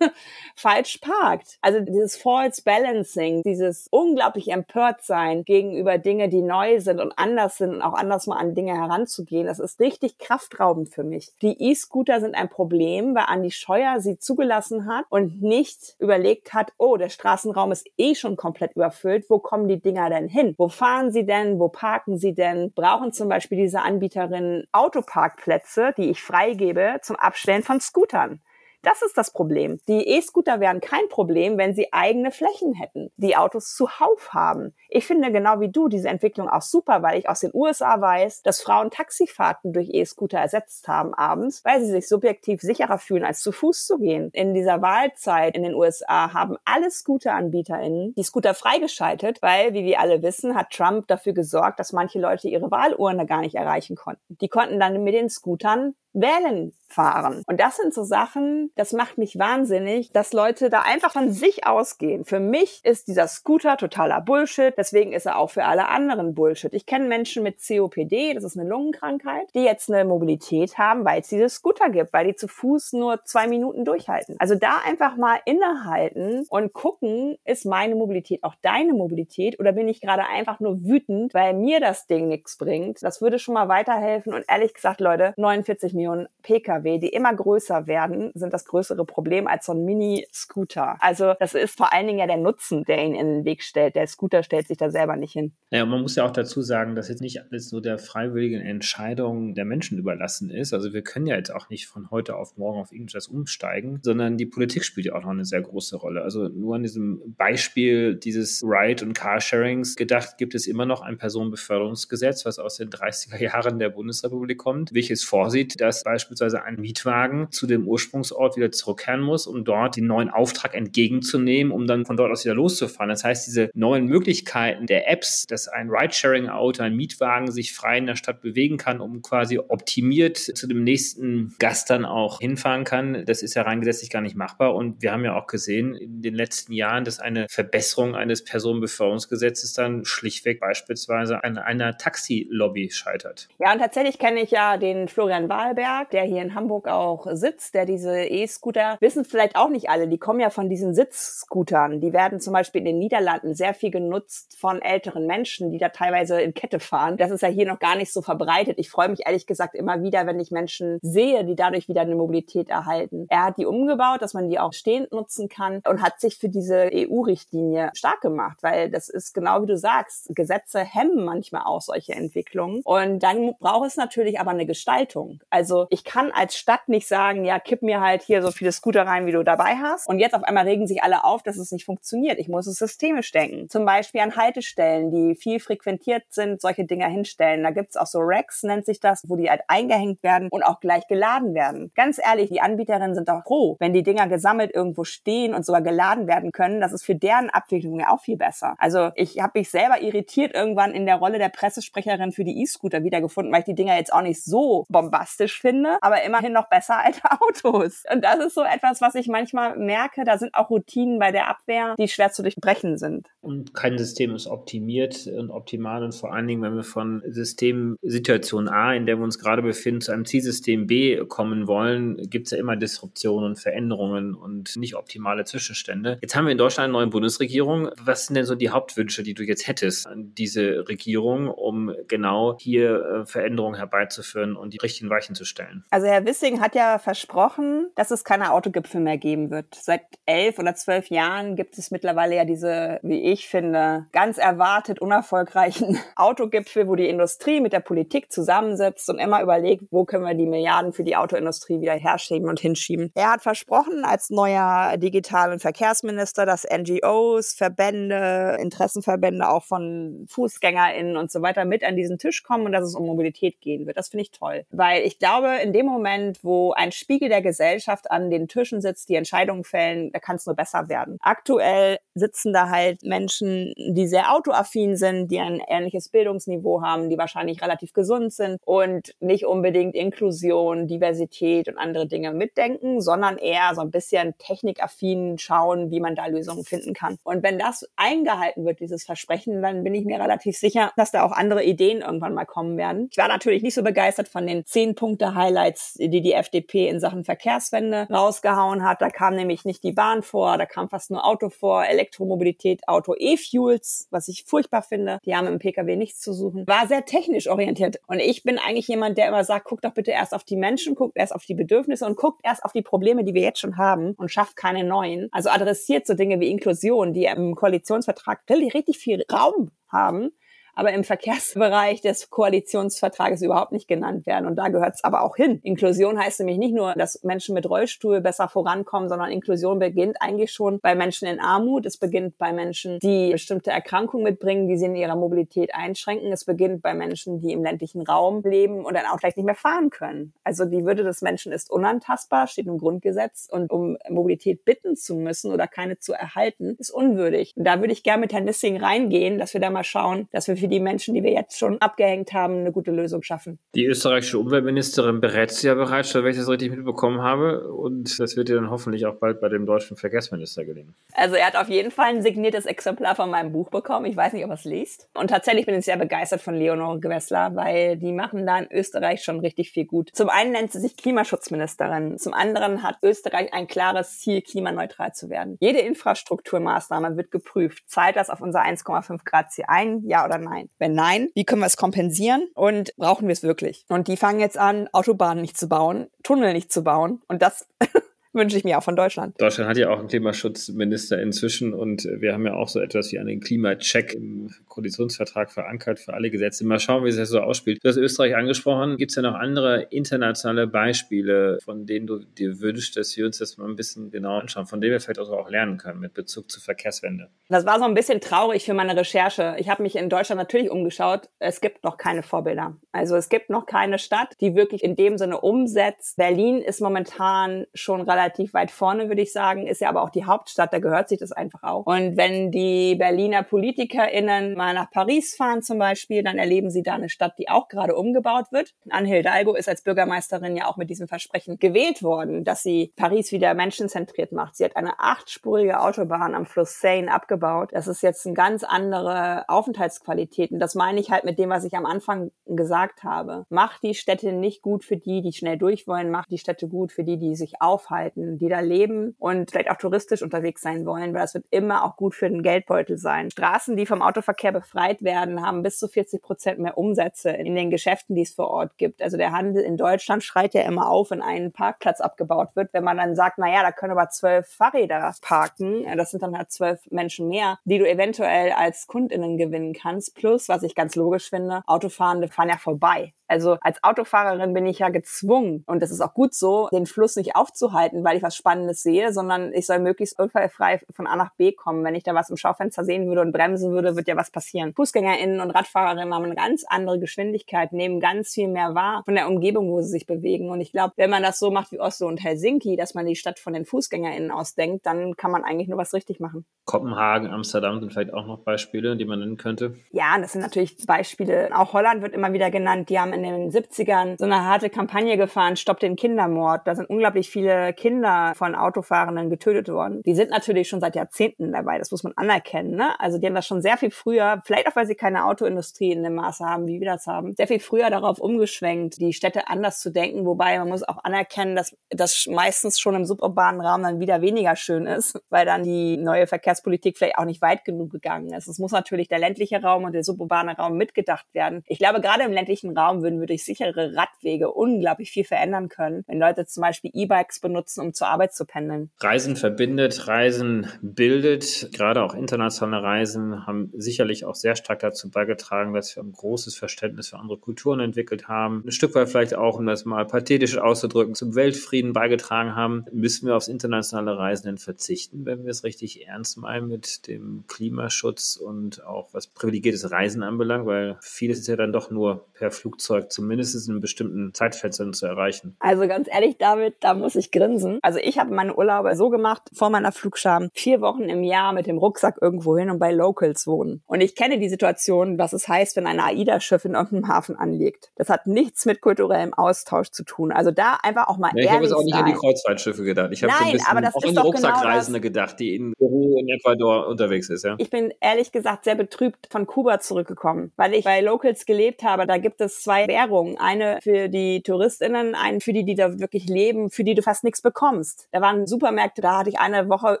falsch 0.56 0.98
parkt. 0.98 1.58
Also 1.60 1.80
dieses 1.80 2.16
False 2.16 2.62
Balancing, 2.62 3.42
dieses 3.42 3.88
unglaublich 3.90 4.48
empört 4.48 5.02
sein 5.02 5.44
gegenüber 5.44 5.98
Dinge, 5.98 6.28
die 6.28 6.42
neu 6.42 6.80
sind 6.80 7.00
und 7.00 7.12
anders 7.16 7.58
sind 7.58 7.74
und 7.74 7.82
auch 7.82 7.94
anders 7.94 8.26
mal 8.26 8.36
an 8.36 8.54
Dinge 8.54 8.74
heranzugehen, 8.74 9.46
das 9.46 9.58
ist 9.58 9.80
richtig 9.80 10.18
kraftraubend 10.18 10.88
für 10.88 11.04
mich. 11.04 11.30
Die 11.42 11.70
E-Scooter 11.70 12.20
sind 12.20 12.34
ein 12.34 12.48
Problem, 12.48 13.14
weil 13.14 13.24
Andi 13.26 13.50
Scheuer 13.50 14.00
sie 14.00 14.18
zugelassen 14.18 14.86
hat 14.86 15.04
und 15.08 15.42
nicht 15.42 15.96
überlegt 15.98 16.54
hat, 16.54 16.72
oh, 16.78 16.96
der 16.96 17.08
Straßenraum 17.08 17.72
ist 17.72 17.88
eh 17.96 18.14
schon 18.14 18.36
komplett 18.36 18.74
überfüllt, 18.74 19.28
wo 19.28 19.38
kommen 19.38 19.68
die 19.68 19.80
Dinger 19.80 20.10
denn 20.10 20.28
hin? 20.28 20.54
Wo 20.58 20.68
fahren 20.68 21.12
sie 21.12 21.26
denn? 21.26 21.58
Wo 21.58 21.68
parken 21.68 22.18
sie 22.18 22.34
denn? 22.34 22.72
Brauchen 22.72 23.12
zum 23.12 23.28
Beispiel 23.28 23.58
diese 23.58 23.82
Anbieterinnen 23.82 24.66
Autoparkplätze, 24.72 25.92
die 25.96 26.10
ich 26.10 26.22
freigebe, 26.22 26.98
zum 27.02 27.16
Abstellen 27.16 27.62
von 27.62 27.80
Scootern? 27.80 28.40
Das 28.88 29.02
ist 29.02 29.18
das 29.18 29.30
Problem. 29.30 29.78
Die 29.86 30.08
E-Scooter 30.08 30.60
wären 30.60 30.80
kein 30.80 31.10
Problem, 31.10 31.58
wenn 31.58 31.74
sie 31.74 31.92
eigene 31.92 32.30
Flächen 32.30 32.72
hätten, 32.72 33.10
die 33.18 33.36
Autos 33.36 33.74
zuhauf 33.74 34.32
haben. 34.32 34.74
Ich 34.88 35.06
finde 35.06 35.30
genau 35.30 35.60
wie 35.60 35.68
du 35.68 35.88
diese 35.88 36.08
Entwicklung 36.08 36.48
auch 36.48 36.62
super, 36.62 37.02
weil 37.02 37.18
ich 37.18 37.28
aus 37.28 37.40
den 37.40 37.50
USA 37.52 38.00
weiß, 38.00 38.40
dass 38.44 38.62
Frauen 38.62 38.90
Taxifahrten 38.90 39.74
durch 39.74 39.90
E-Scooter 39.92 40.38
ersetzt 40.38 40.88
haben 40.88 41.12
abends, 41.12 41.62
weil 41.66 41.80
sie 41.84 41.90
sich 41.90 42.08
subjektiv 42.08 42.62
sicherer 42.62 42.96
fühlen, 42.96 43.24
als 43.24 43.42
zu 43.42 43.52
Fuß 43.52 43.84
zu 43.84 43.98
gehen. 43.98 44.30
In 44.32 44.54
dieser 44.54 44.80
Wahlzeit 44.80 45.54
in 45.54 45.64
den 45.64 45.74
USA 45.74 46.32
haben 46.32 46.56
alle 46.64 46.90
Scooteranbieterinnen 46.90 48.14
die 48.16 48.22
Scooter 48.22 48.54
freigeschaltet, 48.54 49.42
weil, 49.42 49.74
wie 49.74 49.84
wir 49.84 50.00
alle 50.00 50.22
wissen, 50.22 50.54
hat 50.54 50.70
Trump 50.70 51.08
dafür 51.08 51.34
gesorgt, 51.34 51.78
dass 51.78 51.92
manche 51.92 52.20
Leute 52.20 52.48
ihre 52.48 52.70
Wahlurne 52.70 53.26
gar 53.26 53.42
nicht 53.42 53.56
erreichen 53.56 53.96
konnten. 53.96 54.38
Die 54.40 54.48
konnten 54.48 54.80
dann 54.80 55.04
mit 55.04 55.12
den 55.12 55.28
Scootern 55.28 55.94
wählen 56.12 56.72
fahren. 56.88 57.42
Und 57.46 57.60
das 57.60 57.76
sind 57.76 57.92
so 57.92 58.02
Sachen, 58.02 58.72
das 58.74 58.92
macht 58.92 59.18
mich 59.18 59.38
wahnsinnig, 59.38 60.10
dass 60.12 60.32
Leute 60.32 60.70
da 60.70 60.80
einfach 60.80 61.12
von 61.12 61.30
sich 61.30 61.66
ausgehen. 61.66 62.24
Für 62.24 62.40
mich 62.40 62.80
ist 62.82 63.08
dieser 63.08 63.28
Scooter 63.28 63.76
totaler 63.76 64.20
Bullshit, 64.22 64.72
deswegen 64.76 65.12
ist 65.12 65.26
er 65.26 65.38
auch 65.38 65.50
für 65.50 65.64
alle 65.64 65.88
anderen 65.88 66.34
Bullshit. 66.34 66.72
Ich 66.72 66.86
kenne 66.86 67.06
Menschen 67.06 67.42
mit 67.42 67.58
COPD, 67.66 68.34
das 68.34 68.44
ist 68.44 68.58
eine 68.58 68.68
Lungenkrankheit, 68.68 69.48
die 69.54 69.64
jetzt 69.64 69.90
eine 69.90 70.04
Mobilität 70.04 70.78
haben, 70.78 71.04
weil 71.04 71.20
es 71.20 71.28
diese 71.28 71.48
Scooter 71.48 71.90
gibt, 71.90 72.12
weil 72.12 72.26
die 72.26 72.36
zu 72.36 72.48
Fuß 72.48 72.94
nur 72.94 73.22
zwei 73.24 73.46
Minuten 73.46 73.84
durchhalten. 73.84 74.36
Also 74.38 74.54
da 74.54 74.78
einfach 74.84 75.16
mal 75.16 75.38
innehalten 75.44 76.46
und 76.48 76.72
gucken, 76.72 77.36
ist 77.44 77.66
meine 77.66 77.96
Mobilität 77.96 78.42
auch 78.42 78.54
deine 78.62 78.94
Mobilität 78.94 79.60
oder 79.60 79.72
bin 79.72 79.88
ich 79.88 80.00
gerade 80.00 80.24
einfach 80.24 80.58
nur 80.58 80.82
wütend, 80.84 81.34
weil 81.34 81.52
mir 81.52 81.80
das 81.80 82.06
Ding 82.06 82.28
nichts 82.28 82.56
bringt. 82.56 83.02
Das 83.02 83.20
würde 83.20 83.38
schon 83.38 83.54
mal 83.54 83.68
weiterhelfen 83.68 84.32
und 84.32 84.44
ehrlich 84.48 84.72
gesagt, 84.72 85.00
Leute, 85.00 85.34
49 85.36 85.92
Millionen 85.92 86.07
Pkw, 86.42 86.98
die 86.98 87.08
immer 87.08 87.34
größer 87.34 87.86
werden, 87.86 88.30
sind 88.34 88.52
das 88.52 88.64
größere 88.64 89.04
Problem 89.04 89.46
als 89.46 89.66
so 89.66 89.72
ein 89.72 89.84
Mini-Scooter. 89.84 90.96
Also 91.00 91.34
das 91.38 91.54
ist 91.54 91.76
vor 91.76 91.92
allen 91.92 92.06
Dingen 92.06 92.18
ja 92.18 92.26
der 92.26 92.36
Nutzen, 92.36 92.84
der 92.84 93.04
ihn 93.04 93.14
in 93.14 93.26
den 93.26 93.44
Weg 93.44 93.62
stellt. 93.62 93.94
Der 93.94 94.06
Scooter 94.06 94.42
stellt 94.42 94.68
sich 94.68 94.78
da 94.78 94.90
selber 94.90 95.16
nicht 95.16 95.32
hin. 95.32 95.52
Ja, 95.70 95.84
man 95.84 96.00
muss 96.00 96.16
ja 96.16 96.24
auch 96.24 96.30
dazu 96.30 96.62
sagen, 96.62 96.94
dass 96.94 97.08
jetzt 97.08 97.20
nicht 97.20 97.42
alles 97.42 97.68
so 97.68 97.80
der 97.80 97.98
freiwilligen 97.98 98.60
Entscheidung 98.60 99.54
der 99.54 99.64
Menschen 99.64 99.98
überlassen 99.98 100.50
ist. 100.50 100.72
Also 100.72 100.92
wir 100.92 101.02
können 101.02 101.26
ja 101.26 101.36
jetzt 101.36 101.54
auch 101.54 101.68
nicht 101.68 101.86
von 101.86 102.10
heute 102.10 102.36
auf 102.36 102.56
morgen 102.56 102.80
auf 102.80 102.92
irgendwas 102.92 103.28
umsteigen, 103.28 104.00
sondern 104.02 104.36
die 104.38 104.46
Politik 104.46 104.84
spielt 104.84 105.06
ja 105.06 105.14
auch 105.14 105.22
noch 105.22 105.30
eine 105.30 105.44
sehr 105.44 105.60
große 105.60 105.96
Rolle. 105.96 106.22
Also 106.22 106.48
nur 106.48 106.76
an 106.76 106.82
diesem 106.82 107.34
Beispiel 107.36 108.14
dieses 108.14 108.62
Ride- 108.62 109.04
und 109.04 109.12
Carsharings 109.12 109.96
gedacht, 109.96 110.38
gibt 110.38 110.54
es 110.54 110.66
immer 110.66 110.86
noch 110.86 111.02
ein 111.02 111.18
Personenbeförderungsgesetz, 111.18 112.46
was 112.46 112.58
aus 112.58 112.76
den 112.76 112.90
30er 112.90 113.40
Jahren 113.40 113.78
der 113.78 113.90
Bundesrepublik 113.90 114.58
kommt, 114.58 114.94
welches 114.94 115.24
vorsieht, 115.24 115.80
dass 115.88 116.04
beispielsweise 116.04 116.62
ein 116.62 116.76
Mietwagen 116.76 117.50
zu 117.50 117.66
dem 117.66 117.86
Ursprungsort 117.86 118.56
wieder 118.56 118.70
zurückkehren 118.70 119.20
muss, 119.20 119.46
um 119.46 119.64
dort 119.64 119.96
den 119.96 120.06
neuen 120.06 120.30
Auftrag 120.30 120.74
entgegenzunehmen, 120.74 121.72
um 121.72 121.86
dann 121.86 122.04
von 122.04 122.16
dort 122.16 122.30
aus 122.30 122.44
wieder 122.44 122.54
loszufahren. 122.54 123.08
Das 123.08 123.24
heißt, 123.24 123.46
diese 123.46 123.70
neuen 123.74 124.06
Möglichkeiten 124.06 124.86
der 124.86 125.10
Apps, 125.10 125.46
dass 125.46 125.68
ein 125.68 125.88
Ridesharing-Auto, 125.90 126.82
ein 126.82 126.94
Mietwagen 126.94 127.50
sich 127.50 127.72
frei 127.72 127.98
in 127.98 128.06
der 128.06 128.16
Stadt 128.16 128.40
bewegen 128.40 128.76
kann, 128.76 129.00
um 129.00 129.22
quasi 129.22 129.58
optimiert 129.58 130.36
zu 130.36 130.66
dem 130.66 130.84
nächsten 130.84 131.54
Gast 131.58 131.90
dann 131.90 132.04
auch 132.04 132.40
hinfahren 132.40 132.84
kann, 132.84 133.24
das 133.24 133.42
ist 133.42 133.54
ja 133.54 133.62
rein 133.62 133.80
gesetzlich 133.80 134.10
gar 134.10 134.22
nicht 134.22 134.36
machbar. 134.36 134.74
Und 134.74 135.02
wir 135.02 135.12
haben 135.12 135.24
ja 135.24 135.34
auch 135.34 135.46
gesehen 135.46 135.94
in 135.94 136.22
den 136.22 136.34
letzten 136.34 136.72
Jahren, 136.72 137.04
dass 137.04 137.18
eine 137.18 137.46
Verbesserung 137.48 138.14
eines 138.14 138.44
Personenbeförderungsgesetzes 138.44 139.72
dann 139.72 140.04
schlichtweg 140.04 140.60
beispielsweise 140.60 141.42
an 141.42 141.58
einer 141.58 141.96
Taxilobby 141.96 142.90
scheitert. 142.90 143.48
Ja, 143.58 143.72
und 143.72 143.78
tatsächlich 143.78 144.18
kenne 144.18 144.40
ich 144.40 144.50
ja 144.50 144.76
den 144.76 145.08
Florian 145.08 145.48
Wahlberg, 145.78 146.10
der 146.10 146.24
hier 146.24 146.42
in 146.42 146.54
Hamburg 146.54 146.88
auch 146.88 147.26
sitzt, 147.32 147.74
der 147.74 147.86
diese 147.86 148.24
E-Scooter, 148.24 148.96
wissen 149.00 149.24
vielleicht 149.24 149.56
auch 149.56 149.68
nicht 149.68 149.88
alle, 149.88 150.08
die 150.08 150.18
kommen 150.18 150.40
ja 150.40 150.50
von 150.50 150.68
diesen 150.68 150.94
Sitzscootern. 150.94 152.00
Die 152.00 152.12
werden 152.12 152.40
zum 152.40 152.52
Beispiel 152.52 152.80
in 152.80 152.86
den 152.86 152.98
Niederlanden 152.98 153.54
sehr 153.54 153.74
viel 153.74 153.90
genutzt 153.90 154.56
von 154.58 154.82
älteren 154.82 155.26
Menschen, 155.26 155.70
die 155.70 155.78
da 155.78 155.90
teilweise 155.90 156.40
in 156.40 156.54
Kette 156.54 156.80
fahren. 156.80 157.16
Das 157.16 157.30
ist 157.30 157.42
ja 157.42 157.48
hier 157.48 157.66
noch 157.66 157.78
gar 157.78 157.96
nicht 157.96 158.12
so 158.12 158.22
verbreitet. 158.22 158.78
Ich 158.78 158.90
freue 158.90 159.08
mich 159.08 159.26
ehrlich 159.26 159.46
gesagt 159.46 159.74
immer 159.74 160.02
wieder, 160.02 160.26
wenn 160.26 160.40
ich 160.40 160.50
Menschen 160.50 160.98
sehe, 161.02 161.44
die 161.44 161.54
dadurch 161.54 161.88
wieder 161.88 162.00
eine 162.00 162.16
Mobilität 162.16 162.68
erhalten. 162.68 163.26
Er 163.28 163.44
hat 163.44 163.58
die 163.58 163.66
umgebaut, 163.66 164.20
dass 164.20 164.34
man 164.34 164.48
die 164.48 164.58
auch 164.58 164.72
stehend 164.72 165.12
nutzen 165.12 165.48
kann 165.48 165.80
und 165.88 166.02
hat 166.02 166.20
sich 166.20 166.38
für 166.38 166.48
diese 166.48 166.90
EU-Richtlinie 166.92 167.90
stark 167.94 168.20
gemacht, 168.20 168.58
weil 168.62 168.90
das 168.90 169.08
ist 169.08 169.32
genau 169.32 169.62
wie 169.62 169.66
du 169.66 169.76
sagst, 169.76 170.34
Gesetze 170.34 170.80
hemmen 170.80 171.24
manchmal 171.24 171.62
auch 171.64 171.80
solche 171.80 172.14
Entwicklungen. 172.14 172.80
Und 172.84 173.22
dann 173.22 173.54
braucht 173.60 173.86
es 173.86 173.96
natürlich 173.96 174.40
aber 174.40 174.50
eine 174.50 174.66
Gestaltung. 174.66 175.40
Also 175.50 175.67
ich 175.90 176.04
kann 176.04 176.30
als 176.30 176.56
Stadt 176.56 176.88
nicht 176.88 177.08
sagen, 177.08 177.44
ja, 177.44 177.58
kipp 177.58 177.82
mir 177.82 178.00
halt 178.00 178.22
hier 178.22 178.42
so 178.42 178.50
viele 178.50 178.72
Scooter 178.72 179.06
rein, 179.06 179.26
wie 179.26 179.32
du 179.32 179.42
dabei 179.42 179.76
hast. 179.76 180.08
Und 180.08 180.18
jetzt 180.18 180.34
auf 180.34 180.42
einmal 180.44 180.64
regen 180.64 180.86
sich 180.86 181.02
alle 181.02 181.24
auf, 181.24 181.42
dass 181.42 181.56
es 181.56 181.72
nicht 181.72 181.84
funktioniert. 181.84 182.38
Ich 182.38 182.48
muss 182.48 182.66
es 182.66 182.76
systemisch 182.76 183.30
denken. 183.32 183.68
Zum 183.68 183.84
Beispiel 183.84 184.20
an 184.20 184.36
Haltestellen, 184.36 185.10
die 185.10 185.34
viel 185.34 185.60
frequentiert 185.60 186.24
sind, 186.30 186.60
solche 186.60 186.84
Dinger 186.84 187.08
hinstellen. 187.08 187.62
Da 187.62 187.70
gibt's 187.70 187.96
auch 187.96 188.06
so 188.06 188.18
Racks, 188.20 188.62
nennt 188.62 188.86
sich 188.86 189.00
das, 189.00 189.22
wo 189.28 189.36
die 189.36 189.50
halt 189.50 189.62
eingehängt 189.68 190.22
werden 190.22 190.48
und 190.50 190.62
auch 190.62 190.80
gleich 190.80 191.06
geladen 191.08 191.54
werden. 191.54 191.92
Ganz 191.94 192.18
ehrlich, 192.18 192.50
die 192.50 192.60
Anbieterinnen 192.60 193.14
sind 193.14 193.28
doch 193.28 193.42
froh, 193.44 193.76
wenn 193.80 193.92
die 193.92 194.02
Dinger 194.02 194.28
gesammelt 194.28 194.74
irgendwo 194.74 195.04
stehen 195.04 195.54
und 195.54 195.64
sogar 195.64 195.82
geladen 195.82 196.26
werden 196.26 196.52
können. 196.52 196.80
Das 196.80 196.92
ist 196.92 197.04
für 197.04 197.14
deren 197.14 197.50
Abwicklung 197.50 198.00
ja 198.00 198.10
auch 198.10 198.20
viel 198.20 198.36
besser. 198.36 198.74
Also 198.78 199.10
ich 199.14 199.40
habe 199.40 199.58
mich 199.58 199.70
selber 199.70 200.00
irritiert 200.00 200.54
irgendwann 200.54 200.92
in 200.92 201.06
der 201.06 201.16
Rolle 201.16 201.38
der 201.38 201.48
Pressesprecherin 201.48 202.32
für 202.32 202.44
die 202.44 202.62
E-Scooter 202.62 203.02
wiedergefunden, 203.02 203.52
weil 203.52 203.60
ich 203.60 203.66
die 203.66 203.74
Dinger 203.74 203.96
jetzt 203.96 204.12
auch 204.12 204.22
nicht 204.22 204.42
so 204.42 204.86
bombastisch 204.88 205.57
finde, 205.60 205.98
aber 206.00 206.22
immerhin 206.22 206.52
noch 206.52 206.68
besser 206.68 206.98
als 207.04 207.20
Autos. 207.24 208.04
Und 208.12 208.24
das 208.24 208.38
ist 208.38 208.54
so 208.54 208.62
etwas, 208.62 209.00
was 209.00 209.14
ich 209.14 209.28
manchmal 209.28 209.76
merke, 209.76 210.24
da 210.24 210.38
sind 210.38 210.54
auch 210.54 210.70
Routinen 210.70 211.18
bei 211.18 211.32
der 211.32 211.48
Abwehr, 211.48 211.94
die 211.98 212.08
schwer 212.08 212.32
zu 212.32 212.42
durchbrechen 212.42 212.98
sind. 212.98 213.28
Und 213.48 213.72
kein 213.72 213.96
System 213.96 214.34
ist 214.34 214.46
optimiert 214.46 215.26
und 215.26 215.50
optimal 215.50 216.04
und 216.04 216.14
vor 216.14 216.34
allen 216.34 216.46
Dingen, 216.46 216.60
wenn 216.60 216.76
wir 216.76 216.82
von 216.82 217.22
Systemsituation 217.26 218.68
A, 218.68 218.92
in 218.92 219.06
der 219.06 219.16
wir 219.16 219.24
uns 219.24 219.38
gerade 219.38 219.62
befinden, 219.62 220.02
zu 220.02 220.12
einem 220.12 220.26
Zielsystem 220.26 220.86
B 220.86 221.16
kommen 221.24 221.66
wollen, 221.66 222.28
gibt 222.28 222.48
es 222.48 222.50
ja 222.50 222.58
immer 222.58 222.76
Disruptionen 222.76 223.46
und 223.46 223.58
Veränderungen 223.58 224.34
und 224.34 224.76
nicht 224.76 224.96
optimale 224.96 225.46
Zwischenstände. 225.46 226.18
Jetzt 226.20 226.36
haben 226.36 226.44
wir 226.44 226.52
in 226.52 226.58
Deutschland 226.58 226.84
eine 226.84 226.92
neue 226.92 227.06
Bundesregierung. 227.06 227.88
Was 227.98 228.26
sind 228.26 228.34
denn 228.34 228.44
so 228.44 228.54
die 228.54 228.68
Hauptwünsche, 228.68 229.22
die 229.22 229.32
du 229.32 229.42
jetzt 229.44 229.66
hättest 229.66 230.06
an 230.06 230.34
diese 230.36 230.86
Regierung, 230.86 231.48
um 231.48 231.94
genau 232.06 232.58
hier 232.60 233.22
äh, 233.22 233.24
Veränderungen 233.24 233.76
herbeizuführen 233.76 234.56
und 234.56 234.74
die 234.74 234.78
richtigen 234.78 235.08
Weichen 235.08 235.34
zu 235.34 235.46
stellen. 235.46 235.84
Also 235.88 236.06
Herr 236.06 236.26
Wissing 236.26 236.60
hat 236.60 236.74
ja 236.74 236.98
versprochen, 236.98 237.88
dass 237.94 238.10
es 238.10 238.24
keine 238.24 238.52
Autogipfel 238.52 239.00
mehr 239.00 239.16
geben 239.16 239.50
wird. 239.50 239.74
Seit 239.74 240.02
elf 240.26 240.58
oder 240.58 240.74
zwölf 240.74 241.08
Jahren 241.08 241.56
gibt 241.56 241.78
es 241.78 241.90
mittlerweile 241.90 242.36
ja 242.36 242.44
diese, 242.44 243.00
wie 243.02 243.22
ich 243.22 243.37
finde, 243.46 244.06
ganz 244.12 244.38
erwartet 244.38 245.00
unerfolgreichen 245.00 245.98
Autogipfel, 246.16 246.88
wo 246.88 246.96
die 246.96 247.08
Industrie 247.08 247.60
mit 247.60 247.72
der 247.72 247.80
Politik 247.80 248.32
zusammensitzt 248.32 249.08
und 249.10 249.18
immer 249.18 249.42
überlegt, 249.42 249.84
wo 249.90 250.04
können 250.04 250.24
wir 250.24 250.34
die 250.34 250.46
Milliarden 250.46 250.92
für 250.92 251.04
die 251.04 251.16
Autoindustrie 251.16 251.80
wieder 251.80 251.92
herschieben 251.92 252.48
und 252.48 252.58
hinschieben. 252.58 253.12
Er 253.14 253.32
hat 253.32 253.42
versprochen, 253.42 254.04
als 254.04 254.30
neuer 254.30 254.96
Digital- 254.96 255.52
und 255.52 255.60
Verkehrsminister, 255.60 256.46
dass 256.46 256.66
NGOs, 256.66 257.52
Verbände, 257.52 258.56
Interessenverbände 258.60 259.48
auch 259.48 259.64
von 259.64 260.26
FußgängerInnen 260.28 261.16
und 261.16 261.30
so 261.30 261.42
weiter 261.42 261.64
mit 261.64 261.84
an 261.84 261.96
diesen 261.96 262.18
Tisch 262.18 262.42
kommen 262.42 262.66
und 262.66 262.72
dass 262.72 262.84
es 262.84 262.94
um 262.94 263.06
Mobilität 263.06 263.60
gehen 263.60 263.86
wird. 263.86 263.96
Das 263.96 264.08
finde 264.08 264.22
ich 264.22 264.30
toll. 264.30 264.64
Weil 264.70 265.02
ich 265.02 265.18
glaube, 265.18 265.56
in 265.62 265.72
dem 265.72 265.86
Moment, 265.86 266.42
wo 266.42 266.72
ein 266.72 266.92
Spiegel 266.92 267.28
der 267.28 267.42
Gesellschaft 267.42 268.10
an 268.10 268.30
den 268.30 268.48
Tischen 268.48 268.80
sitzt, 268.80 269.08
die 269.08 269.14
Entscheidungen 269.14 269.64
fällen, 269.64 270.10
da 270.12 270.18
kann 270.18 270.36
es 270.36 270.46
nur 270.46 270.56
besser 270.56 270.88
werden. 270.88 271.18
Aktuell 271.20 271.98
sitzen 272.14 272.52
da 272.52 272.68
halt 272.68 273.02
Menschen, 273.02 273.27
die 273.40 274.06
sehr 274.06 274.34
autoaffin 274.34 274.96
sind, 274.96 275.30
die 275.30 275.40
ein 275.40 275.60
ähnliches 275.66 276.08
Bildungsniveau 276.08 276.82
haben, 276.82 277.10
die 277.10 277.18
wahrscheinlich 277.18 277.62
relativ 277.62 277.92
gesund 277.92 278.32
sind 278.32 278.58
und 278.64 279.14
nicht 279.20 279.46
unbedingt 279.46 279.94
Inklusion, 279.94 280.86
Diversität 280.86 281.68
und 281.68 281.78
andere 281.78 282.06
Dinge 282.06 282.32
mitdenken, 282.32 283.00
sondern 283.00 283.38
eher 283.38 283.74
so 283.74 283.80
ein 283.80 283.90
bisschen 283.90 284.34
technikaffin 284.38 285.38
schauen, 285.38 285.90
wie 285.90 286.00
man 286.00 286.14
da 286.14 286.26
Lösungen 286.26 286.64
finden 286.64 286.94
kann. 286.94 287.18
Und 287.24 287.42
wenn 287.42 287.58
das 287.58 287.88
eingehalten 287.96 288.64
wird, 288.64 288.80
dieses 288.80 289.04
Versprechen, 289.04 289.62
dann 289.62 289.84
bin 289.84 289.94
ich 289.94 290.04
mir 290.04 290.20
relativ 290.20 290.56
sicher, 290.56 290.92
dass 290.96 291.10
da 291.10 291.24
auch 291.24 291.32
andere 291.32 291.64
Ideen 291.64 292.00
irgendwann 292.00 292.34
mal 292.34 292.46
kommen 292.46 292.76
werden. 292.76 293.08
Ich 293.10 293.18
war 293.18 293.28
natürlich 293.28 293.62
nicht 293.62 293.74
so 293.74 293.82
begeistert 293.82 294.28
von 294.28 294.46
den 294.46 294.64
zehn 294.64 294.94
Punkte 294.94 295.34
Highlights, 295.34 295.94
die 295.94 296.20
die 296.20 296.32
FDP 296.32 296.88
in 296.88 297.00
Sachen 297.00 297.24
Verkehrswende 297.24 298.06
rausgehauen 298.10 298.84
hat. 298.84 299.00
Da 299.00 299.10
kam 299.10 299.34
nämlich 299.34 299.64
nicht 299.64 299.82
die 299.84 299.92
Bahn 299.92 300.22
vor, 300.22 300.58
da 300.58 300.66
kam 300.66 300.88
fast 300.88 301.10
nur 301.10 301.24
Auto 301.24 301.50
vor, 301.50 301.84
Elektromobilität, 301.84 302.86
Auto, 302.88 303.07
E-Fuels, 303.16 304.08
was 304.10 304.28
ich 304.28 304.44
furchtbar 304.44 304.82
finde. 304.82 305.18
Die 305.24 305.34
haben 305.34 305.46
im 305.46 305.58
Pkw 305.58 305.96
nichts 305.96 306.20
zu 306.20 306.32
suchen. 306.32 306.66
War 306.66 306.86
sehr 306.86 307.04
technisch 307.04 307.48
orientiert. 307.48 308.00
Und 308.06 308.20
ich 308.20 308.42
bin 308.42 308.58
eigentlich 308.58 308.88
jemand, 308.88 309.18
der 309.18 309.28
immer 309.28 309.44
sagt, 309.44 309.66
guck 309.66 309.82
doch 309.82 309.94
bitte 309.94 310.10
erst 310.10 310.34
auf 310.34 310.44
die 310.44 310.56
Menschen, 310.56 310.94
guckt 310.94 311.16
erst 311.16 311.34
auf 311.34 311.44
die 311.44 311.54
Bedürfnisse 311.54 312.06
und 312.06 312.16
guckt 312.16 312.40
erst 312.44 312.64
auf 312.64 312.72
die 312.72 312.82
Probleme, 312.82 313.24
die 313.24 313.34
wir 313.34 313.42
jetzt 313.42 313.60
schon 313.60 313.76
haben 313.76 314.14
und 314.16 314.30
schafft 314.30 314.56
keine 314.56 314.84
neuen. 314.84 315.28
Also 315.32 315.50
adressiert 315.50 316.06
so 316.06 316.14
Dinge 316.14 316.40
wie 316.40 316.50
Inklusion, 316.50 317.12
die 317.12 317.24
im 317.24 317.54
Koalitionsvertrag 317.54 318.40
richtig, 318.48 318.74
richtig 318.74 318.98
viel 318.98 319.24
Raum 319.30 319.70
haben 319.88 320.30
aber 320.78 320.92
im 320.92 321.02
Verkehrsbereich 321.02 322.02
des 322.02 322.30
Koalitionsvertrages 322.30 323.42
überhaupt 323.42 323.72
nicht 323.72 323.88
genannt 323.88 324.26
werden. 324.26 324.46
Und 324.46 324.54
da 324.54 324.68
gehört 324.68 324.94
es 324.94 325.02
aber 325.02 325.22
auch 325.22 325.34
hin. 325.34 325.58
Inklusion 325.64 326.16
heißt 326.16 326.38
nämlich 326.38 326.58
nicht 326.58 326.72
nur, 326.72 326.92
dass 326.92 327.24
Menschen 327.24 327.56
mit 327.56 327.68
Rollstuhl 327.68 328.20
besser 328.20 328.48
vorankommen, 328.48 329.08
sondern 329.08 329.32
Inklusion 329.32 329.80
beginnt 329.80 330.22
eigentlich 330.22 330.52
schon 330.52 330.78
bei 330.78 330.94
Menschen 330.94 331.26
in 331.26 331.40
Armut. 331.40 331.84
Es 331.84 331.96
beginnt 331.96 332.38
bei 332.38 332.52
Menschen, 332.52 333.00
die 333.00 333.32
bestimmte 333.32 333.72
Erkrankungen 333.72 334.22
mitbringen, 334.22 334.68
die 334.68 334.76
sie 334.76 334.84
in 334.84 334.94
ihrer 334.94 335.16
Mobilität 335.16 335.74
einschränken. 335.74 336.30
Es 336.30 336.44
beginnt 336.44 336.80
bei 336.80 336.94
Menschen, 336.94 337.40
die 337.40 337.50
im 337.50 337.64
ländlichen 337.64 338.02
Raum 338.02 338.42
leben 338.44 338.84
und 338.84 338.94
dann 338.94 339.06
auch 339.06 339.18
vielleicht 339.18 339.36
nicht 339.36 339.46
mehr 339.46 339.56
fahren 339.56 339.90
können. 339.90 340.32
Also 340.44 340.64
die 340.64 340.84
Würde 340.84 341.02
des 341.02 341.22
Menschen 341.22 341.50
ist 341.50 341.72
unantastbar, 341.72 342.46
steht 342.46 342.68
im 342.68 342.78
Grundgesetz. 342.78 343.48
Und 343.50 343.72
um 343.72 343.96
Mobilität 344.08 344.64
bitten 344.64 344.94
zu 344.94 345.16
müssen 345.16 345.52
oder 345.52 345.66
keine 345.66 345.98
zu 345.98 346.12
erhalten, 346.12 346.76
ist 346.78 346.90
unwürdig. 346.90 347.52
Und 347.56 347.64
da 347.64 347.80
würde 347.80 347.92
ich 347.92 348.04
gerne 348.04 348.20
mit 348.20 348.32
Herrn 348.32 348.44
Nissing 348.44 348.80
reingehen, 348.80 349.40
dass 349.40 349.54
wir 349.54 349.60
da 349.60 349.70
mal 349.70 349.82
schauen, 349.82 350.28
dass 350.30 350.46
wir 350.46 350.56
für 350.56 350.67
für 350.68 350.74
die 350.74 350.80
Menschen, 350.80 351.14
die 351.14 351.22
wir 351.22 351.32
jetzt 351.32 351.58
schon 351.58 351.80
abgehängt 351.80 352.32
haben, 352.34 352.58
eine 352.58 352.72
gute 352.72 352.90
Lösung 352.90 353.22
schaffen. 353.22 353.58
Die 353.74 353.86
österreichische 353.86 354.38
Umweltministerin 354.38 355.20
berät 355.20 355.50
es 355.50 355.62
ja 355.62 355.74
bereits, 355.74 356.14
wenn 356.14 356.26
ich 356.26 356.36
das 356.36 356.48
richtig 356.48 356.70
mitbekommen 356.70 357.22
habe. 357.22 357.72
Und 357.72 358.20
das 358.20 358.36
wird 358.36 358.50
ihr 358.50 358.56
dann 358.56 358.70
hoffentlich 358.70 359.06
auch 359.06 359.14
bald 359.14 359.40
bei 359.40 359.48
dem 359.48 359.64
deutschen 359.64 359.96
Verkehrsminister 359.96 360.66
gelingen. 360.66 360.94
Also 361.14 361.36
er 361.36 361.46
hat 361.46 361.56
auf 361.56 361.68
jeden 361.68 361.90
Fall 361.90 362.10
ein 362.10 362.22
signiertes 362.22 362.66
Exemplar 362.66 363.14
von 363.14 363.30
meinem 363.30 363.52
Buch 363.52 363.70
bekommen. 363.70 364.04
Ich 364.04 364.16
weiß 364.16 364.34
nicht, 364.34 364.44
ob 364.44 364.50
er 364.50 364.54
es 364.54 364.64
liest. 364.64 365.08
Und 365.14 365.28
tatsächlich 365.28 365.64
bin 365.64 365.74
ich 365.74 365.86
sehr 365.86 365.96
begeistert 365.96 366.42
von 366.42 366.54
Leonore 366.54 367.00
Gewessler, 367.00 367.56
weil 367.56 367.96
die 367.96 368.12
machen 368.12 368.46
da 368.46 368.58
in 368.58 368.68
Österreich 368.70 369.24
schon 369.24 369.40
richtig 369.40 369.70
viel 369.70 369.86
gut. 369.86 370.10
Zum 370.12 370.28
einen 370.28 370.52
nennt 370.52 370.72
sie 370.72 370.80
sich 370.80 370.96
Klimaschutzministerin. 370.96 372.18
Zum 372.18 372.34
anderen 372.34 372.82
hat 372.82 372.98
Österreich 373.02 373.54
ein 373.54 373.68
klares 373.68 374.20
Ziel, 374.20 374.42
klimaneutral 374.42 375.14
zu 375.14 375.30
werden. 375.30 375.56
Jede 375.60 375.78
Infrastrukturmaßnahme 375.78 377.16
wird 377.16 377.30
geprüft. 377.30 377.84
Zahlt 377.86 378.16
das 378.16 378.28
auf 378.28 378.42
unser 378.42 378.62
1,5 378.62 379.24
Grad 379.24 379.50
Ziel 379.50 379.64
ein? 379.66 380.02
Ja 380.04 380.24
oder 380.26 380.36
nein? 380.36 380.47
Nein? 380.48 380.68
Wenn 380.78 380.94
nein, 380.94 381.28
wie 381.34 381.44
können 381.44 381.62
wir 381.62 381.66
es 381.66 381.76
kompensieren 381.76 382.48
und 382.54 382.94
brauchen 382.96 383.28
wir 383.28 383.32
es 383.32 383.42
wirklich? 383.42 383.84
Und 383.88 384.08
die 384.08 384.16
fangen 384.16 384.40
jetzt 384.40 384.58
an, 384.58 384.88
Autobahnen 384.92 385.42
nicht 385.42 385.58
zu 385.58 385.68
bauen, 385.68 386.08
Tunnel 386.22 386.52
nicht 386.52 386.72
zu 386.72 386.82
bauen 386.82 387.22
und 387.28 387.42
das 387.42 387.66
wünsche 388.32 388.56
ich 388.56 388.64
mir 388.64 388.78
auch 388.78 388.82
von 388.82 388.96
Deutschland. 388.96 389.40
Deutschland 389.40 389.70
hat 389.70 389.76
ja 389.76 389.90
auch 389.90 389.98
einen 389.98 390.08
Klimaschutzminister 390.08 391.20
inzwischen 391.20 391.74
und 391.74 392.04
wir 392.04 392.32
haben 392.32 392.46
ja 392.46 392.54
auch 392.54 392.68
so 392.68 392.80
etwas 392.80 393.12
wie 393.12 393.18
einen 393.18 393.40
Klimacheck 393.40 394.14
im 394.14 394.50
Koalitionsvertrag 394.68 395.50
verankert 395.50 395.98
für 395.98 396.14
alle 396.14 396.30
Gesetze. 396.30 396.66
Mal 396.66 396.78
schauen, 396.78 397.04
wie 397.04 397.10
sich 397.10 397.20
das 397.22 397.30
so 397.30 397.40
ausspielt. 397.40 397.82
Du 397.82 397.88
hast 397.88 397.96
Österreich 397.96 398.36
angesprochen. 398.36 398.96
Gibt 398.96 399.10
es 399.10 399.16
ja 399.16 399.22
noch 399.22 399.34
andere 399.34 399.82
internationale 399.90 400.66
Beispiele, 400.66 401.58
von 401.64 401.86
denen 401.86 402.06
du 402.06 402.18
dir 402.18 402.60
wünschst, 402.60 402.96
dass 402.96 403.16
wir 403.16 403.26
uns 403.26 403.38
das 403.38 403.56
mal 403.56 403.68
ein 403.68 403.76
bisschen 403.76 404.10
genauer 404.10 404.42
anschauen, 404.42 404.66
von 404.66 404.80
denen 404.80 404.92
wir 404.92 405.00
vielleicht 405.00 405.18
auch 405.18 405.50
lernen 405.50 405.78
können 405.78 406.00
mit 406.00 406.14
Bezug 406.14 406.50
zur 406.50 406.62
Verkehrswende? 406.62 407.28
Das 407.48 407.66
war 407.66 407.78
so 407.78 407.84
ein 407.84 407.94
bisschen 407.94 408.20
traurig 408.20 408.64
für 408.64 408.74
meine 408.74 408.96
Recherche. 408.96 409.56
Ich 409.58 409.68
habe 409.68 409.82
mich 409.82 409.96
in 409.96 410.08
Deutschland 410.08 410.38
natürlich 410.38 410.70
umgeschaut. 410.70 411.28
Es 411.38 411.60
gibt 411.60 411.82
noch 411.82 411.96
keine 411.96 412.22
Vorbilder. 412.22 412.76
Also 412.92 413.16
es 413.16 413.28
gibt 413.28 413.50
noch 413.50 413.66
keine 413.66 413.98
Stadt, 413.98 414.36
die 414.40 414.54
wirklich 414.54 414.84
in 414.84 414.96
dem 414.96 415.18
Sinne 415.18 415.40
umsetzt. 415.40 416.16
Berlin 416.16 416.58
ist 416.58 416.80
momentan 416.80 417.66
schon 417.74 418.02
relativ 418.02 418.17
relativ 418.18 418.54
weit 418.54 418.70
vorne, 418.70 419.08
würde 419.08 419.22
ich 419.22 419.32
sagen, 419.32 419.66
ist 419.66 419.80
ja 419.80 419.88
aber 419.88 420.02
auch 420.02 420.10
die 420.10 420.24
Hauptstadt, 420.24 420.72
da 420.72 420.78
gehört 420.78 421.08
sich 421.08 421.18
das 421.18 421.32
einfach 421.32 421.62
auch. 421.62 421.86
Und 421.86 422.16
wenn 422.16 422.50
die 422.50 422.96
Berliner 422.96 423.42
PolitikerInnen 423.42 424.54
mal 424.54 424.74
nach 424.74 424.90
Paris 424.90 425.36
fahren 425.36 425.62
zum 425.62 425.78
Beispiel, 425.78 426.22
dann 426.22 426.38
erleben 426.38 426.70
sie 426.70 426.82
da 426.82 426.94
eine 426.94 427.08
Stadt, 427.08 427.34
die 427.38 427.48
auch 427.48 427.68
gerade 427.68 427.94
umgebaut 427.94 428.46
wird. 428.50 428.74
Anne 428.90 429.08
Hidalgo 429.08 429.54
ist 429.54 429.68
als 429.68 429.82
Bürgermeisterin 429.82 430.56
ja 430.56 430.66
auch 430.66 430.76
mit 430.76 430.90
diesem 430.90 431.08
Versprechen 431.08 431.58
gewählt 431.58 432.02
worden, 432.02 432.44
dass 432.44 432.62
sie 432.62 432.92
Paris 432.96 433.32
wieder 433.32 433.54
menschenzentriert 433.54 434.32
macht. 434.32 434.56
Sie 434.56 434.64
hat 434.64 434.76
eine 434.76 434.98
achtspurige 434.98 435.80
Autobahn 435.80 436.34
am 436.34 436.46
Fluss 436.46 436.80
Seine 436.80 437.12
abgebaut. 437.12 437.70
Das 437.72 437.86
ist 437.86 438.02
jetzt 438.02 438.26
eine 438.26 438.34
ganz 438.34 438.64
andere 438.64 439.44
Aufenthaltsqualität. 439.48 440.50
Und 440.50 440.58
das 440.58 440.74
meine 440.74 441.00
ich 441.00 441.10
halt 441.10 441.24
mit 441.24 441.38
dem, 441.38 441.50
was 441.50 441.64
ich 441.64 441.74
am 441.74 441.86
Anfang 441.86 442.30
gesagt 442.46 443.04
habe. 443.04 443.46
Macht 443.48 443.82
die 443.82 443.94
Städte 443.94 444.32
nicht 444.32 444.62
gut 444.62 444.84
für 444.84 444.96
die, 444.96 445.22
die 445.22 445.32
schnell 445.32 445.58
durch 445.58 445.86
wollen, 445.86 446.10
macht 446.10 446.30
die 446.30 446.38
Städte 446.38 446.68
gut 446.68 446.92
für 446.92 447.04
die, 447.04 447.18
die 447.18 447.34
sich 447.36 447.60
aufhalten 447.60 448.07
arbeiten, 448.08 448.38
die 448.38 448.48
da 448.48 448.60
leben 448.60 449.14
und 449.18 449.50
vielleicht 449.50 449.70
auch 449.70 449.76
touristisch 449.76 450.22
unterwegs 450.22 450.62
sein 450.62 450.86
wollen, 450.86 451.14
weil 451.14 451.22
das 451.22 451.34
wird 451.34 451.46
immer 451.50 451.84
auch 451.84 451.96
gut 451.96 452.14
für 452.14 452.28
den 452.28 452.42
Geldbeutel 452.42 452.96
sein. 452.96 453.30
Straßen, 453.30 453.76
die 453.76 453.86
vom 453.86 454.02
Autoverkehr 454.02 454.52
befreit 454.52 455.02
werden, 455.02 455.44
haben 455.44 455.62
bis 455.62 455.78
zu 455.78 455.88
40 455.88 456.22
Prozent 456.22 456.58
mehr 456.58 456.78
Umsätze 456.78 457.30
in 457.30 457.54
den 457.54 457.70
Geschäften, 457.70 458.14
die 458.14 458.22
es 458.22 458.34
vor 458.34 458.48
Ort 458.48 458.78
gibt. 458.78 459.02
Also 459.02 459.16
der 459.16 459.32
Handel 459.32 459.62
in 459.62 459.76
Deutschland 459.76 460.22
schreit 460.22 460.54
ja 460.54 460.62
immer 460.62 460.88
auf, 460.88 461.10
wenn 461.10 461.22
ein 461.22 461.52
Parkplatz 461.52 462.00
abgebaut 462.00 462.50
wird. 462.54 462.72
Wenn 462.72 462.84
man 462.84 462.96
dann 462.96 463.14
sagt, 463.14 463.38
na 463.38 463.50
ja, 463.52 463.62
da 463.62 463.72
können 463.72 463.92
aber 463.92 464.08
zwölf 464.08 464.46
Fahrräder 464.46 465.12
parken, 465.20 465.84
das 465.96 466.10
sind 466.10 466.22
dann 466.22 466.36
halt 466.36 466.50
zwölf 466.50 466.80
Menschen 466.90 467.28
mehr, 467.28 467.58
die 467.64 467.78
du 467.78 467.88
eventuell 467.88 468.52
als 468.52 468.86
KundInnen 468.86 469.36
gewinnen 469.36 469.72
kannst. 469.72 470.14
Plus, 470.14 470.48
was 470.48 470.62
ich 470.62 470.74
ganz 470.74 470.94
logisch 470.96 471.30
finde, 471.30 471.62
Autofahrende 471.66 472.28
fahren 472.28 472.48
ja 472.48 472.56
vorbei. 472.56 473.12
Also 473.28 473.58
als 473.60 473.82
Autofahrerin 473.84 474.54
bin 474.54 474.66
ich 474.66 474.80
ja 474.80 474.88
gezwungen, 474.88 475.62
und 475.66 475.82
das 475.82 475.90
ist 475.90 476.00
auch 476.00 476.14
gut 476.14 476.34
so, 476.34 476.68
den 476.72 476.86
Fluss 476.86 477.16
nicht 477.16 477.36
aufzuhalten, 477.36 478.02
weil 478.04 478.16
ich 478.16 478.22
was 478.22 478.34
Spannendes 478.34 478.82
sehe, 478.82 479.12
sondern 479.12 479.52
ich 479.52 479.66
soll 479.66 479.78
möglichst 479.78 480.18
unfallfrei 480.18 480.80
von 480.90 481.06
A 481.06 481.16
nach 481.16 481.34
B 481.36 481.52
kommen. 481.52 481.84
Wenn 481.84 481.94
ich 481.94 482.02
da 482.02 482.14
was 482.14 482.30
im 482.30 482.36
Schaufenster 482.36 482.84
sehen 482.84 483.06
würde 483.06 483.20
und 483.20 483.32
bremsen 483.32 483.72
würde, 483.72 483.96
wird 483.96 484.08
ja 484.08 484.16
was 484.16 484.30
passieren. 484.30 484.72
FußgängerInnen 484.74 485.40
und 485.40 485.50
Radfahrerinnen 485.50 486.12
haben 486.12 486.24
eine 486.24 486.34
ganz 486.34 486.64
andere 486.66 486.98
Geschwindigkeit, 486.98 487.72
nehmen 487.72 488.00
ganz 488.00 488.32
viel 488.32 488.48
mehr 488.48 488.74
wahr 488.74 489.02
von 489.04 489.14
der 489.14 489.28
Umgebung, 489.28 489.70
wo 489.70 489.80
sie 489.82 489.90
sich 489.90 490.06
bewegen. 490.06 490.50
Und 490.50 490.60
ich 490.60 490.72
glaube, 490.72 490.94
wenn 490.96 491.10
man 491.10 491.22
das 491.22 491.38
so 491.38 491.50
macht 491.50 491.72
wie 491.72 491.80
Oslo 491.80 492.08
und 492.08 492.22
Helsinki, 492.22 492.76
dass 492.76 492.94
man 492.94 493.06
die 493.06 493.16
Stadt 493.16 493.38
von 493.38 493.52
den 493.52 493.66
FußgängerInnen 493.66 494.30
ausdenkt, 494.30 494.86
dann 494.86 495.16
kann 495.16 495.30
man 495.30 495.44
eigentlich 495.44 495.68
nur 495.68 495.78
was 495.78 495.92
richtig 495.92 496.18
machen. 496.18 496.46
Kopenhagen, 496.64 497.28
Amsterdam 497.28 497.80
sind 497.80 497.92
vielleicht 497.92 498.14
auch 498.14 498.26
noch 498.26 498.38
Beispiele, 498.38 498.96
die 498.96 499.04
man 499.04 499.20
nennen 499.20 499.36
könnte. 499.36 499.74
Ja, 499.90 500.18
das 500.18 500.32
sind 500.32 500.42
natürlich 500.42 500.76
Beispiele. 500.86 501.50
Auch 501.54 501.72
Holland 501.72 502.02
wird 502.02 502.14
immer 502.14 502.32
wieder 502.32 502.50
genannt. 502.50 502.88
Die 502.88 502.98
haben 502.98 503.12
in 503.24 503.50
den 503.50 503.50
70ern 503.50 504.18
so 504.18 504.24
eine 504.24 504.44
harte 504.44 504.70
Kampagne 504.70 505.16
gefahren, 505.16 505.56
Stopp 505.56 505.80
den 505.80 505.96
Kindermord. 505.96 506.66
Da 506.66 506.74
sind 506.74 506.88
unglaublich 506.88 507.30
viele 507.30 507.72
Kinder 507.72 508.32
von 508.34 508.54
Autofahrenden 508.54 509.30
getötet 509.30 509.68
worden. 509.68 510.02
Die 510.04 510.14
sind 510.14 510.30
natürlich 510.30 510.68
schon 510.68 510.80
seit 510.80 510.94
Jahrzehnten 510.96 511.52
dabei, 511.52 511.78
das 511.78 511.90
muss 511.90 512.02
man 512.02 512.12
anerkennen. 512.16 512.76
Ne? 512.76 512.98
Also 513.00 513.18
die 513.18 513.26
haben 513.26 513.34
das 513.34 513.46
schon 513.46 513.62
sehr 513.62 513.76
viel 513.76 513.90
früher, 513.90 514.42
vielleicht 514.44 514.68
auch 514.68 514.76
weil 514.76 514.86
sie 514.86 514.94
keine 514.94 515.26
Autoindustrie 515.26 515.92
in 515.92 516.02
dem 516.02 516.14
Maße 516.14 516.44
haben, 516.44 516.66
wie 516.66 516.80
wir 516.80 516.86
das 516.86 517.06
haben, 517.06 517.34
sehr 517.34 517.46
viel 517.46 517.60
früher 517.60 517.90
darauf 517.90 518.18
umgeschwenkt, 518.18 519.00
die 519.00 519.12
Städte 519.12 519.48
anders 519.48 519.80
zu 519.80 519.90
denken. 519.90 520.26
Wobei 520.26 520.58
man 520.58 520.68
muss 520.68 520.82
auch 520.82 521.02
anerkennen, 521.04 521.56
dass 521.56 521.76
das 521.90 522.26
meistens 522.26 522.78
schon 522.78 522.94
im 522.94 523.04
suburbanen 523.04 523.60
Raum 523.60 523.82
dann 523.82 524.00
wieder 524.00 524.20
weniger 524.20 524.56
schön 524.56 524.86
ist, 524.86 525.20
weil 525.30 525.46
dann 525.46 525.62
die 525.62 525.96
neue 525.96 526.26
Verkehrspolitik 526.26 526.98
vielleicht 526.98 527.18
auch 527.18 527.24
nicht 527.24 527.42
weit 527.42 527.64
genug 527.64 527.90
gegangen 527.90 528.32
ist. 528.32 528.48
Es 528.48 528.58
muss 528.58 528.72
natürlich 528.72 529.08
der 529.08 529.18
ländliche 529.18 529.62
Raum 529.62 529.84
und 529.84 529.92
der 529.92 530.04
suburbane 530.04 530.56
Raum 530.56 530.76
mitgedacht 530.76 531.26
werden. 531.32 531.62
Ich 531.66 531.78
glaube, 531.78 532.00
gerade 532.00 532.24
im 532.24 532.32
ländlichen 532.32 532.76
Raum 532.76 533.00
würden 533.08 533.20
wir 533.20 533.26
durch 533.26 533.44
sichere 533.44 533.94
Radwege 533.96 534.50
unglaublich 534.50 535.10
viel 535.10 535.24
verändern 535.24 535.70
können, 535.70 536.04
wenn 536.06 536.18
Leute 536.18 536.44
zum 536.44 536.60
Beispiel 536.60 536.90
E-Bikes 536.92 537.40
benutzen, 537.40 537.80
um 537.80 537.94
zur 537.94 538.08
Arbeit 538.08 538.34
zu 538.34 538.44
pendeln. 538.44 538.90
Reisen 539.00 539.34
verbindet, 539.36 540.06
Reisen 540.06 540.66
bildet. 540.82 541.70
Gerade 541.72 542.02
auch 542.02 542.14
internationale 542.14 542.82
Reisen 542.82 543.46
haben 543.46 543.72
sicherlich 543.74 544.26
auch 544.26 544.34
sehr 544.34 544.56
stark 544.56 544.80
dazu 544.80 545.10
beigetragen, 545.10 545.72
dass 545.72 545.96
wir 545.96 546.02
ein 546.02 546.12
großes 546.12 546.54
Verständnis 546.54 547.08
für 547.08 547.18
andere 547.18 547.38
Kulturen 547.38 547.80
entwickelt 547.80 548.28
haben. 548.28 548.62
Ein 548.66 548.72
Stück 548.72 548.94
weit 548.94 549.08
vielleicht 549.08 549.34
auch, 549.34 549.58
um 549.58 549.64
das 549.64 549.86
mal 549.86 550.04
pathetisch 550.06 550.58
auszudrücken, 550.58 551.14
zum 551.14 551.34
Weltfrieden 551.34 551.94
beigetragen 551.94 552.54
haben. 552.54 552.84
Müssen 552.92 553.26
wir 553.26 553.36
aufs 553.36 553.48
internationale 553.48 554.18
Reisen 554.18 554.46
denn 554.46 554.58
verzichten, 554.58 555.24
wenn 555.24 555.44
wir 555.44 555.50
es 555.50 555.64
richtig 555.64 556.06
ernst 556.06 556.36
meinen 556.36 556.68
mit 556.68 557.06
dem 557.06 557.44
Klimaschutz 557.48 558.36
und 558.36 558.84
auch 558.84 559.08
was 559.14 559.28
privilegiertes 559.28 559.90
Reisen 559.90 560.22
anbelangt, 560.22 560.66
weil 560.66 560.98
vieles 561.00 561.38
ist 561.38 561.48
ja 561.48 561.56
dann 561.56 561.72
doch 561.72 561.90
nur 561.90 562.26
per 562.34 562.50
Flugzeug 562.50 562.97
zumindest 563.06 563.54
in 563.66 563.72
einem 563.72 563.80
bestimmten 563.80 564.34
Zeitfenster 564.34 564.90
zu 564.92 565.06
erreichen. 565.06 565.56
Also 565.58 565.86
ganz 565.88 566.08
ehrlich, 566.10 566.38
David, 566.38 566.76
da 566.80 566.94
muss 566.94 567.16
ich 567.16 567.30
grinsen. 567.30 567.78
Also 567.82 567.98
ich 567.98 568.18
habe 568.18 568.34
meine 568.34 568.56
Urlaube 568.56 568.94
so 568.96 569.10
gemacht, 569.10 569.42
vor 569.52 569.70
meiner 569.70 569.92
Flugscham, 569.92 570.50
vier 570.52 570.80
Wochen 570.80 571.04
im 571.04 571.22
Jahr 571.24 571.52
mit 571.52 571.66
dem 571.66 571.78
Rucksack 571.78 572.16
irgendwo 572.20 572.56
hin 572.56 572.70
und 572.70 572.78
bei 572.78 572.92
Locals 572.92 573.46
wohnen. 573.46 573.82
Und 573.86 574.00
ich 574.00 574.14
kenne 574.14 574.38
die 574.38 574.48
Situation, 574.48 575.18
was 575.18 575.32
es 575.32 575.48
heißt, 575.48 575.76
wenn 575.76 575.86
ein 575.86 576.00
AIDA-Schiff 576.00 576.64
in 576.64 576.74
irgendeinem 576.74 577.08
Hafen 577.08 577.36
anlegt. 577.36 577.90
Das 577.96 578.08
hat 578.08 578.26
nichts 578.26 578.66
mit 578.66 578.80
kulturellem 578.80 579.34
Austausch 579.34 579.90
zu 579.90 580.04
tun. 580.04 580.32
Also 580.32 580.50
da 580.50 580.78
einfach 580.82 581.08
auch 581.08 581.18
mal 581.18 581.30
ja, 581.34 581.44
Ich 581.44 581.50
habe 581.50 581.64
jetzt 581.64 581.72
auch 581.72 581.82
nicht 581.82 581.94
sein. 581.94 582.04
an 582.04 582.10
die 582.10 582.16
Kreuzfahrtschiffe 582.16 582.84
gedacht. 582.84 583.10
Ich 583.12 583.22
habe 583.22 583.32
so 583.32 583.44
ein 583.44 583.52
bisschen 583.52 583.88
auch 583.88 584.02
an 584.02 584.12
die 584.12 584.18
Rucksackreisende 584.18 585.00
genau 585.00 585.08
gedacht, 585.08 585.40
die 585.40 585.54
in 585.54 585.72
Peru 585.76 586.18
und 586.18 586.28
Ecuador 586.28 586.86
unterwegs 586.86 587.28
ist. 587.28 587.44
Ja? 587.44 587.56
Ich 587.58 587.70
bin 587.70 587.92
ehrlich 588.00 588.32
gesagt 588.32 588.64
sehr 588.64 588.74
betrübt 588.74 589.28
von 589.30 589.46
Kuba 589.46 589.80
zurückgekommen, 589.80 590.52
weil 590.56 590.74
ich 590.74 590.84
bei 590.84 591.00
Locals 591.00 591.46
gelebt 591.46 591.82
habe. 591.82 592.06
Da 592.06 592.18
gibt 592.18 592.40
es 592.40 592.62
zwei 592.62 592.86
Währungen. 592.88 593.38
Eine 593.38 593.78
für 593.82 594.08
die 594.08 594.42
TouristInnen, 594.42 595.14
eine 595.14 595.40
für 595.40 595.52
die, 595.52 595.64
die 595.64 595.76
da 595.76 596.00
wirklich 596.00 596.28
leben, 596.28 596.70
für 596.70 596.82
die 596.82 596.94
du 596.94 597.02
fast 597.02 597.22
nichts 597.22 597.42
bekommst. 597.42 598.08
Da 598.10 598.20
waren 598.20 598.46
Supermärkte, 598.46 599.00
da 599.02 599.18
hatte 599.18 599.30
ich 599.30 599.38
eine 599.38 599.68
Woche 599.68 600.00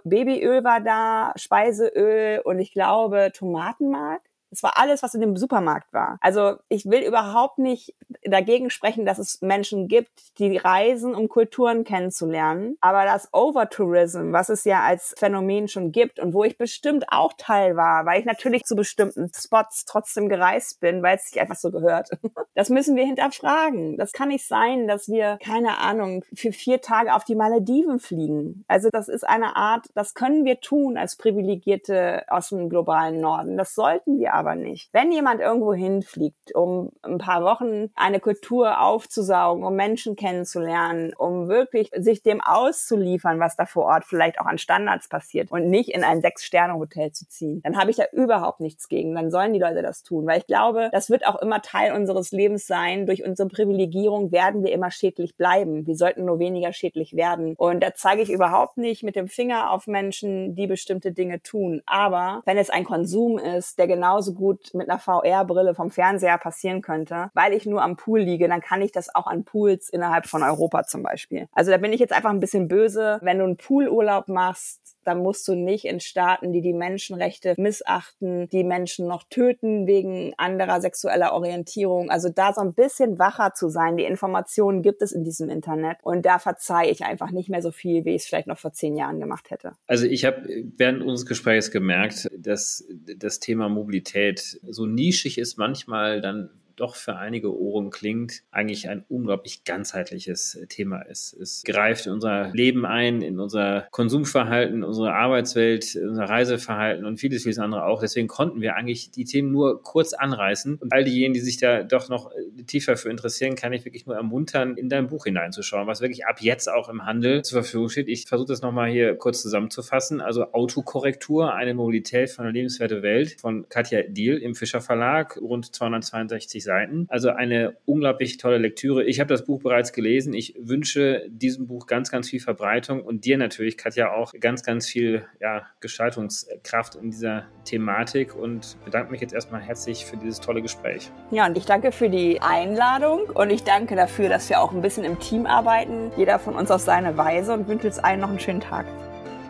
Babyöl 0.02 0.64
war 0.64 0.80
da, 0.80 1.32
Speiseöl 1.36 2.40
und 2.40 2.58
ich 2.58 2.72
glaube 2.72 3.30
Tomatenmark. 3.32 4.22
Es 4.50 4.62
war 4.62 4.78
alles, 4.78 5.02
was 5.02 5.14
in 5.14 5.20
dem 5.20 5.36
Supermarkt 5.36 5.92
war. 5.92 6.18
Also 6.20 6.56
ich 6.68 6.86
will 6.86 7.02
überhaupt 7.02 7.58
nicht 7.58 7.94
dagegen 8.24 8.70
sprechen, 8.70 9.04
dass 9.04 9.18
es 9.18 9.42
Menschen 9.42 9.88
gibt, 9.88 10.38
die 10.38 10.56
reisen, 10.56 11.14
um 11.14 11.28
Kulturen 11.28 11.84
kennenzulernen. 11.84 12.76
Aber 12.80 13.04
das 13.04 13.28
Overtourism, 13.32 14.32
was 14.32 14.48
es 14.48 14.64
ja 14.64 14.82
als 14.82 15.14
Phänomen 15.18 15.68
schon 15.68 15.92
gibt 15.92 16.18
und 16.18 16.34
wo 16.34 16.44
ich 16.44 16.56
bestimmt 16.56 17.06
auch 17.08 17.32
Teil 17.36 17.76
war, 17.76 18.06
weil 18.06 18.20
ich 18.20 18.26
natürlich 18.26 18.64
zu 18.64 18.76
bestimmten 18.76 19.30
Spots 19.34 19.84
trotzdem 19.84 20.28
gereist 20.28 20.80
bin, 20.80 21.02
weil 21.02 21.16
es 21.16 21.30
sich 21.30 21.40
einfach 21.40 21.56
so 21.56 21.70
gehört. 21.70 22.10
Das 22.54 22.70
müssen 22.70 22.96
wir 22.96 23.06
hinterfragen. 23.06 23.96
Das 23.98 24.10
kann 24.10 24.30
nicht 24.30 24.44
sein, 24.44 24.88
dass 24.88 25.08
wir, 25.08 25.38
keine 25.44 25.78
Ahnung, 25.78 26.24
für 26.34 26.50
vier 26.50 26.80
Tage 26.80 27.14
auf 27.14 27.22
die 27.22 27.36
Malediven 27.36 28.00
fliegen. 28.00 28.64
Also 28.66 28.88
das 28.90 29.08
ist 29.08 29.22
eine 29.22 29.54
Art, 29.54 29.86
das 29.94 30.14
können 30.14 30.44
wir 30.44 30.60
tun 30.60 30.96
als 30.96 31.14
Privilegierte 31.14 32.24
aus 32.26 32.48
dem 32.48 32.68
globalen 32.68 33.20
Norden. 33.20 33.56
Das 33.56 33.76
sollten 33.76 34.18
wir 34.18 34.34
aber 34.38 34.54
nicht. 34.54 34.88
Wenn 34.92 35.12
jemand 35.12 35.40
irgendwo 35.40 35.74
hinfliegt, 35.74 36.54
um 36.54 36.90
ein 37.02 37.18
paar 37.18 37.42
Wochen 37.42 37.90
eine 37.94 38.20
Kultur 38.20 38.80
aufzusaugen, 38.80 39.64
um 39.64 39.74
Menschen 39.74 40.16
kennenzulernen, 40.16 41.12
um 41.16 41.48
wirklich 41.48 41.90
sich 41.96 42.22
dem 42.22 42.40
auszuliefern, 42.40 43.40
was 43.40 43.56
da 43.56 43.66
vor 43.66 43.84
Ort 43.84 44.04
vielleicht 44.04 44.40
auch 44.40 44.46
an 44.46 44.58
Standards 44.58 45.08
passiert 45.08 45.50
und 45.50 45.68
nicht 45.68 45.90
in 45.90 46.04
ein 46.04 46.20
Sechs-Sterne-Hotel 46.20 47.12
zu 47.12 47.28
ziehen, 47.28 47.60
dann 47.64 47.76
habe 47.76 47.90
ich 47.90 47.96
da 47.96 48.04
überhaupt 48.12 48.60
nichts 48.60 48.88
gegen. 48.88 49.14
Dann 49.14 49.30
sollen 49.30 49.52
die 49.52 49.58
Leute 49.58 49.82
das 49.82 50.02
tun, 50.02 50.26
weil 50.26 50.38
ich 50.38 50.46
glaube, 50.46 50.88
das 50.92 51.10
wird 51.10 51.26
auch 51.26 51.40
immer 51.42 51.60
Teil 51.62 51.92
unseres 51.92 52.30
Lebens 52.30 52.66
sein. 52.66 53.06
Durch 53.06 53.24
unsere 53.24 53.48
Privilegierung 53.48 54.30
werden 54.32 54.62
wir 54.62 54.72
immer 54.72 54.90
schädlich 54.90 55.36
bleiben. 55.36 55.86
Wir 55.86 55.96
sollten 55.96 56.24
nur 56.24 56.38
weniger 56.38 56.72
schädlich 56.72 57.16
werden. 57.16 57.54
Und 57.56 57.82
da 57.82 57.94
zeige 57.94 58.22
ich 58.22 58.30
überhaupt 58.30 58.76
nicht 58.76 59.02
mit 59.02 59.16
dem 59.16 59.28
Finger 59.28 59.72
auf 59.72 59.86
Menschen, 59.86 60.54
die 60.54 60.66
bestimmte 60.66 61.12
Dinge 61.12 61.42
tun. 61.42 61.82
Aber 61.86 62.42
wenn 62.44 62.58
es 62.58 62.70
ein 62.70 62.84
Konsum 62.84 63.38
ist, 63.38 63.78
der 63.78 63.86
genauso 63.86 64.27
genauso 64.28 64.34
gut 64.34 64.74
mit 64.74 64.88
einer 64.88 64.98
VR-Brille 64.98 65.74
vom 65.74 65.90
Fernseher 65.90 66.38
passieren 66.38 66.82
könnte, 66.82 67.30
weil 67.34 67.52
ich 67.52 67.66
nur 67.66 67.82
am 67.82 67.96
Pool 67.96 68.20
liege, 68.20 68.48
dann 68.48 68.60
kann 68.60 68.82
ich 68.82 68.92
das 68.92 69.14
auch 69.14 69.26
an 69.26 69.44
Pools 69.44 69.88
innerhalb 69.88 70.26
von 70.26 70.42
Europa 70.42 70.84
zum 70.84 71.02
Beispiel. 71.02 71.48
Also 71.52 71.70
da 71.70 71.76
bin 71.76 71.92
ich 71.92 72.00
jetzt 72.00 72.12
einfach 72.12 72.30
ein 72.30 72.40
bisschen 72.40 72.68
böse. 72.68 73.18
Wenn 73.22 73.38
du 73.38 73.44
einen 73.44 73.56
Poolurlaub 73.56 74.28
machst, 74.28 74.96
dann 75.08 75.22
musst 75.22 75.48
du 75.48 75.54
nicht 75.54 75.86
in 75.86 76.00
Staaten, 76.00 76.52
die 76.52 76.60
die 76.60 76.74
Menschenrechte 76.74 77.54
missachten, 77.56 78.48
die 78.50 78.62
Menschen 78.62 79.08
noch 79.08 79.24
töten 79.30 79.86
wegen 79.86 80.34
anderer 80.36 80.82
sexueller 80.82 81.32
Orientierung. 81.32 82.10
Also 82.10 82.28
da 82.28 82.52
so 82.52 82.60
ein 82.60 82.74
bisschen 82.74 83.18
wacher 83.18 83.54
zu 83.54 83.70
sein. 83.70 83.96
Die 83.96 84.04
Informationen 84.04 84.82
gibt 84.82 85.00
es 85.00 85.12
in 85.12 85.24
diesem 85.24 85.48
Internet 85.48 85.96
und 86.02 86.26
da 86.26 86.38
verzeihe 86.38 86.90
ich 86.90 87.04
einfach 87.04 87.30
nicht 87.30 87.48
mehr 87.48 87.62
so 87.62 87.70
viel, 87.70 88.04
wie 88.04 88.10
ich 88.10 88.22
es 88.22 88.26
vielleicht 88.28 88.48
noch 88.48 88.58
vor 88.58 88.72
zehn 88.72 88.96
Jahren 88.96 89.18
gemacht 89.18 89.50
hätte. 89.50 89.72
Also 89.86 90.04
ich 90.04 90.26
habe 90.26 90.46
während 90.76 91.00
unseres 91.00 91.24
Gesprächs 91.26 91.70
gemerkt, 91.70 92.28
dass 92.36 92.86
das 93.16 93.40
Thema 93.40 93.70
Mobilität 93.70 94.60
so 94.62 94.84
nischig 94.84 95.38
ist 95.38 95.56
manchmal 95.56 96.20
dann 96.20 96.50
doch 96.78 96.94
für 96.94 97.16
einige 97.16 97.56
Ohren 97.56 97.90
klingt, 97.90 98.42
eigentlich 98.50 98.88
ein 98.88 99.04
unglaublich 99.08 99.64
ganzheitliches 99.64 100.58
Thema 100.68 101.02
ist. 101.02 101.34
Es 101.34 101.62
greift 101.64 102.06
in 102.06 102.12
unser 102.12 102.50
Leben 102.52 102.86
ein, 102.86 103.22
in 103.22 103.40
unser 103.40 103.88
Konsumverhalten, 103.90 104.84
unsere 104.84 105.12
Arbeitswelt, 105.12 105.96
unser 105.96 106.24
Reiseverhalten 106.24 107.04
und 107.04 107.18
vieles, 107.18 107.42
vieles 107.42 107.58
andere 107.58 107.84
auch. 107.84 108.00
Deswegen 108.00 108.28
konnten 108.28 108.60
wir 108.60 108.76
eigentlich 108.76 109.10
die 109.10 109.24
Themen 109.24 109.50
nur 109.50 109.82
kurz 109.82 110.12
anreißen. 110.12 110.76
Und 110.76 110.92
all 110.92 111.04
diejenigen, 111.04 111.34
die 111.34 111.40
sich 111.40 111.58
da 111.58 111.82
doch 111.82 112.08
noch 112.08 112.30
tiefer 112.66 112.96
für 112.96 113.10
interessieren, 113.10 113.56
kann 113.56 113.72
ich 113.72 113.84
wirklich 113.84 114.06
nur 114.06 114.16
ermuntern, 114.16 114.76
in 114.76 114.88
dein 114.88 115.08
Buch 115.08 115.24
hineinzuschauen, 115.24 115.86
was 115.86 116.00
wirklich 116.00 116.26
ab 116.26 116.40
jetzt 116.40 116.70
auch 116.70 116.88
im 116.88 117.04
Handel 117.04 117.42
zur 117.42 117.62
Verfügung 117.62 117.88
steht. 117.88 118.08
Ich 118.08 118.26
versuche 118.26 118.48
das 118.48 118.62
nochmal 118.62 118.90
hier 118.90 119.16
kurz 119.16 119.42
zusammenzufassen. 119.42 120.20
Also 120.20 120.52
Autokorrektur, 120.52 121.54
eine 121.54 121.74
Mobilität 121.74 122.30
von 122.30 122.44
einer 122.44 122.52
lebenswerte 122.52 123.02
Welt 123.02 123.40
von 123.40 123.68
Katja 123.68 124.02
Diel 124.02 124.38
im 124.38 124.54
Fischer 124.54 124.80
Verlag, 124.80 125.36
rund 125.40 125.74
262 125.74 126.62
Seiten. 126.68 127.06
Also 127.08 127.30
eine 127.30 127.76
unglaublich 127.86 128.36
tolle 128.36 128.58
Lektüre. 128.58 129.02
Ich 129.04 129.20
habe 129.20 129.28
das 129.28 129.44
Buch 129.44 129.62
bereits 129.62 129.92
gelesen. 129.92 130.34
Ich 130.34 130.54
wünsche 130.60 131.26
diesem 131.28 131.66
Buch 131.66 131.86
ganz, 131.86 132.10
ganz 132.10 132.28
viel 132.28 132.40
Verbreitung 132.40 133.02
und 133.02 133.24
dir 133.24 133.38
natürlich, 133.38 133.78
Katja, 133.78 134.12
auch 134.12 134.34
ganz, 134.38 134.62
ganz 134.62 134.86
viel 134.86 135.24
ja, 135.40 135.66
Gestaltungskraft 135.80 136.94
in 136.96 137.10
dieser 137.10 137.46
Thematik 137.64 138.36
und 138.36 138.76
bedanke 138.84 139.10
mich 139.10 139.22
jetzt 139.22 139.32
erstmal 139.32 139.62
herzlich 139.62 140.04
für 140.04 140.18
dieses 140.18 140.40
tolle 140.40 140.60
Gespräch. 140.60 141.10
Ja, 141.30 141.46
und 141.46 141.56
ich 141.56 141.64
danke 141.64 141.90
für 141.90 142.10
die 142.10 142.40
Einladung 142.42 143.22
und 143.32 143.48
ich 143.48 143.64
danke 143.64 143.96
dafür, 143.96 144.28
dass 144.28 144.50
wir 144.50 144.60
auch 144.60 144.72
ein 144.72 144.82
bisschen 144.82 145.04
im 145.04 145.18
Team 145.18 145.46
arbeiten. 145.46 146.12
Jeder 146.18 146.38
von 146.38 146.54
uns 146.54 146.70
auf 146.70 146.82
seine 146.82 147.16
Weise 147.16 147.54
und 147.54 147.66
wünsche 147.66 147.86
jetzt 147.86 148.04
allen 148.04 148.20
noch 148.20 148.28
einen 148.28 148.40
schönen 148.40 148.60
Tag. 148.60 148.84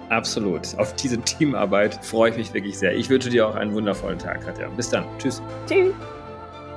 Absolut. 0.08 0.78
Auf 0.78 0.94
diese 0.94 1.18
Teamarbeit 1.18 1.98
freue 2.04 2.30
ich 2.30 2.36
mich 2.36 2.54
wirklich 2.54 2.78
sehr. 2.78 2.94
Ich 2.94 3.10
wünsche 3.10 3.28
dir 3.28 3.48
auch 3.48 3.56
einen 3.56 3.74
wundervollen 3.74 4.18
Tag, 4.18 4.44
Katja. 4.44 4.68
Bis 4.68 4.88
dann. 4.88 5.04
Tschüss. 5.18 5.42
Tschüss. 5.68 5.92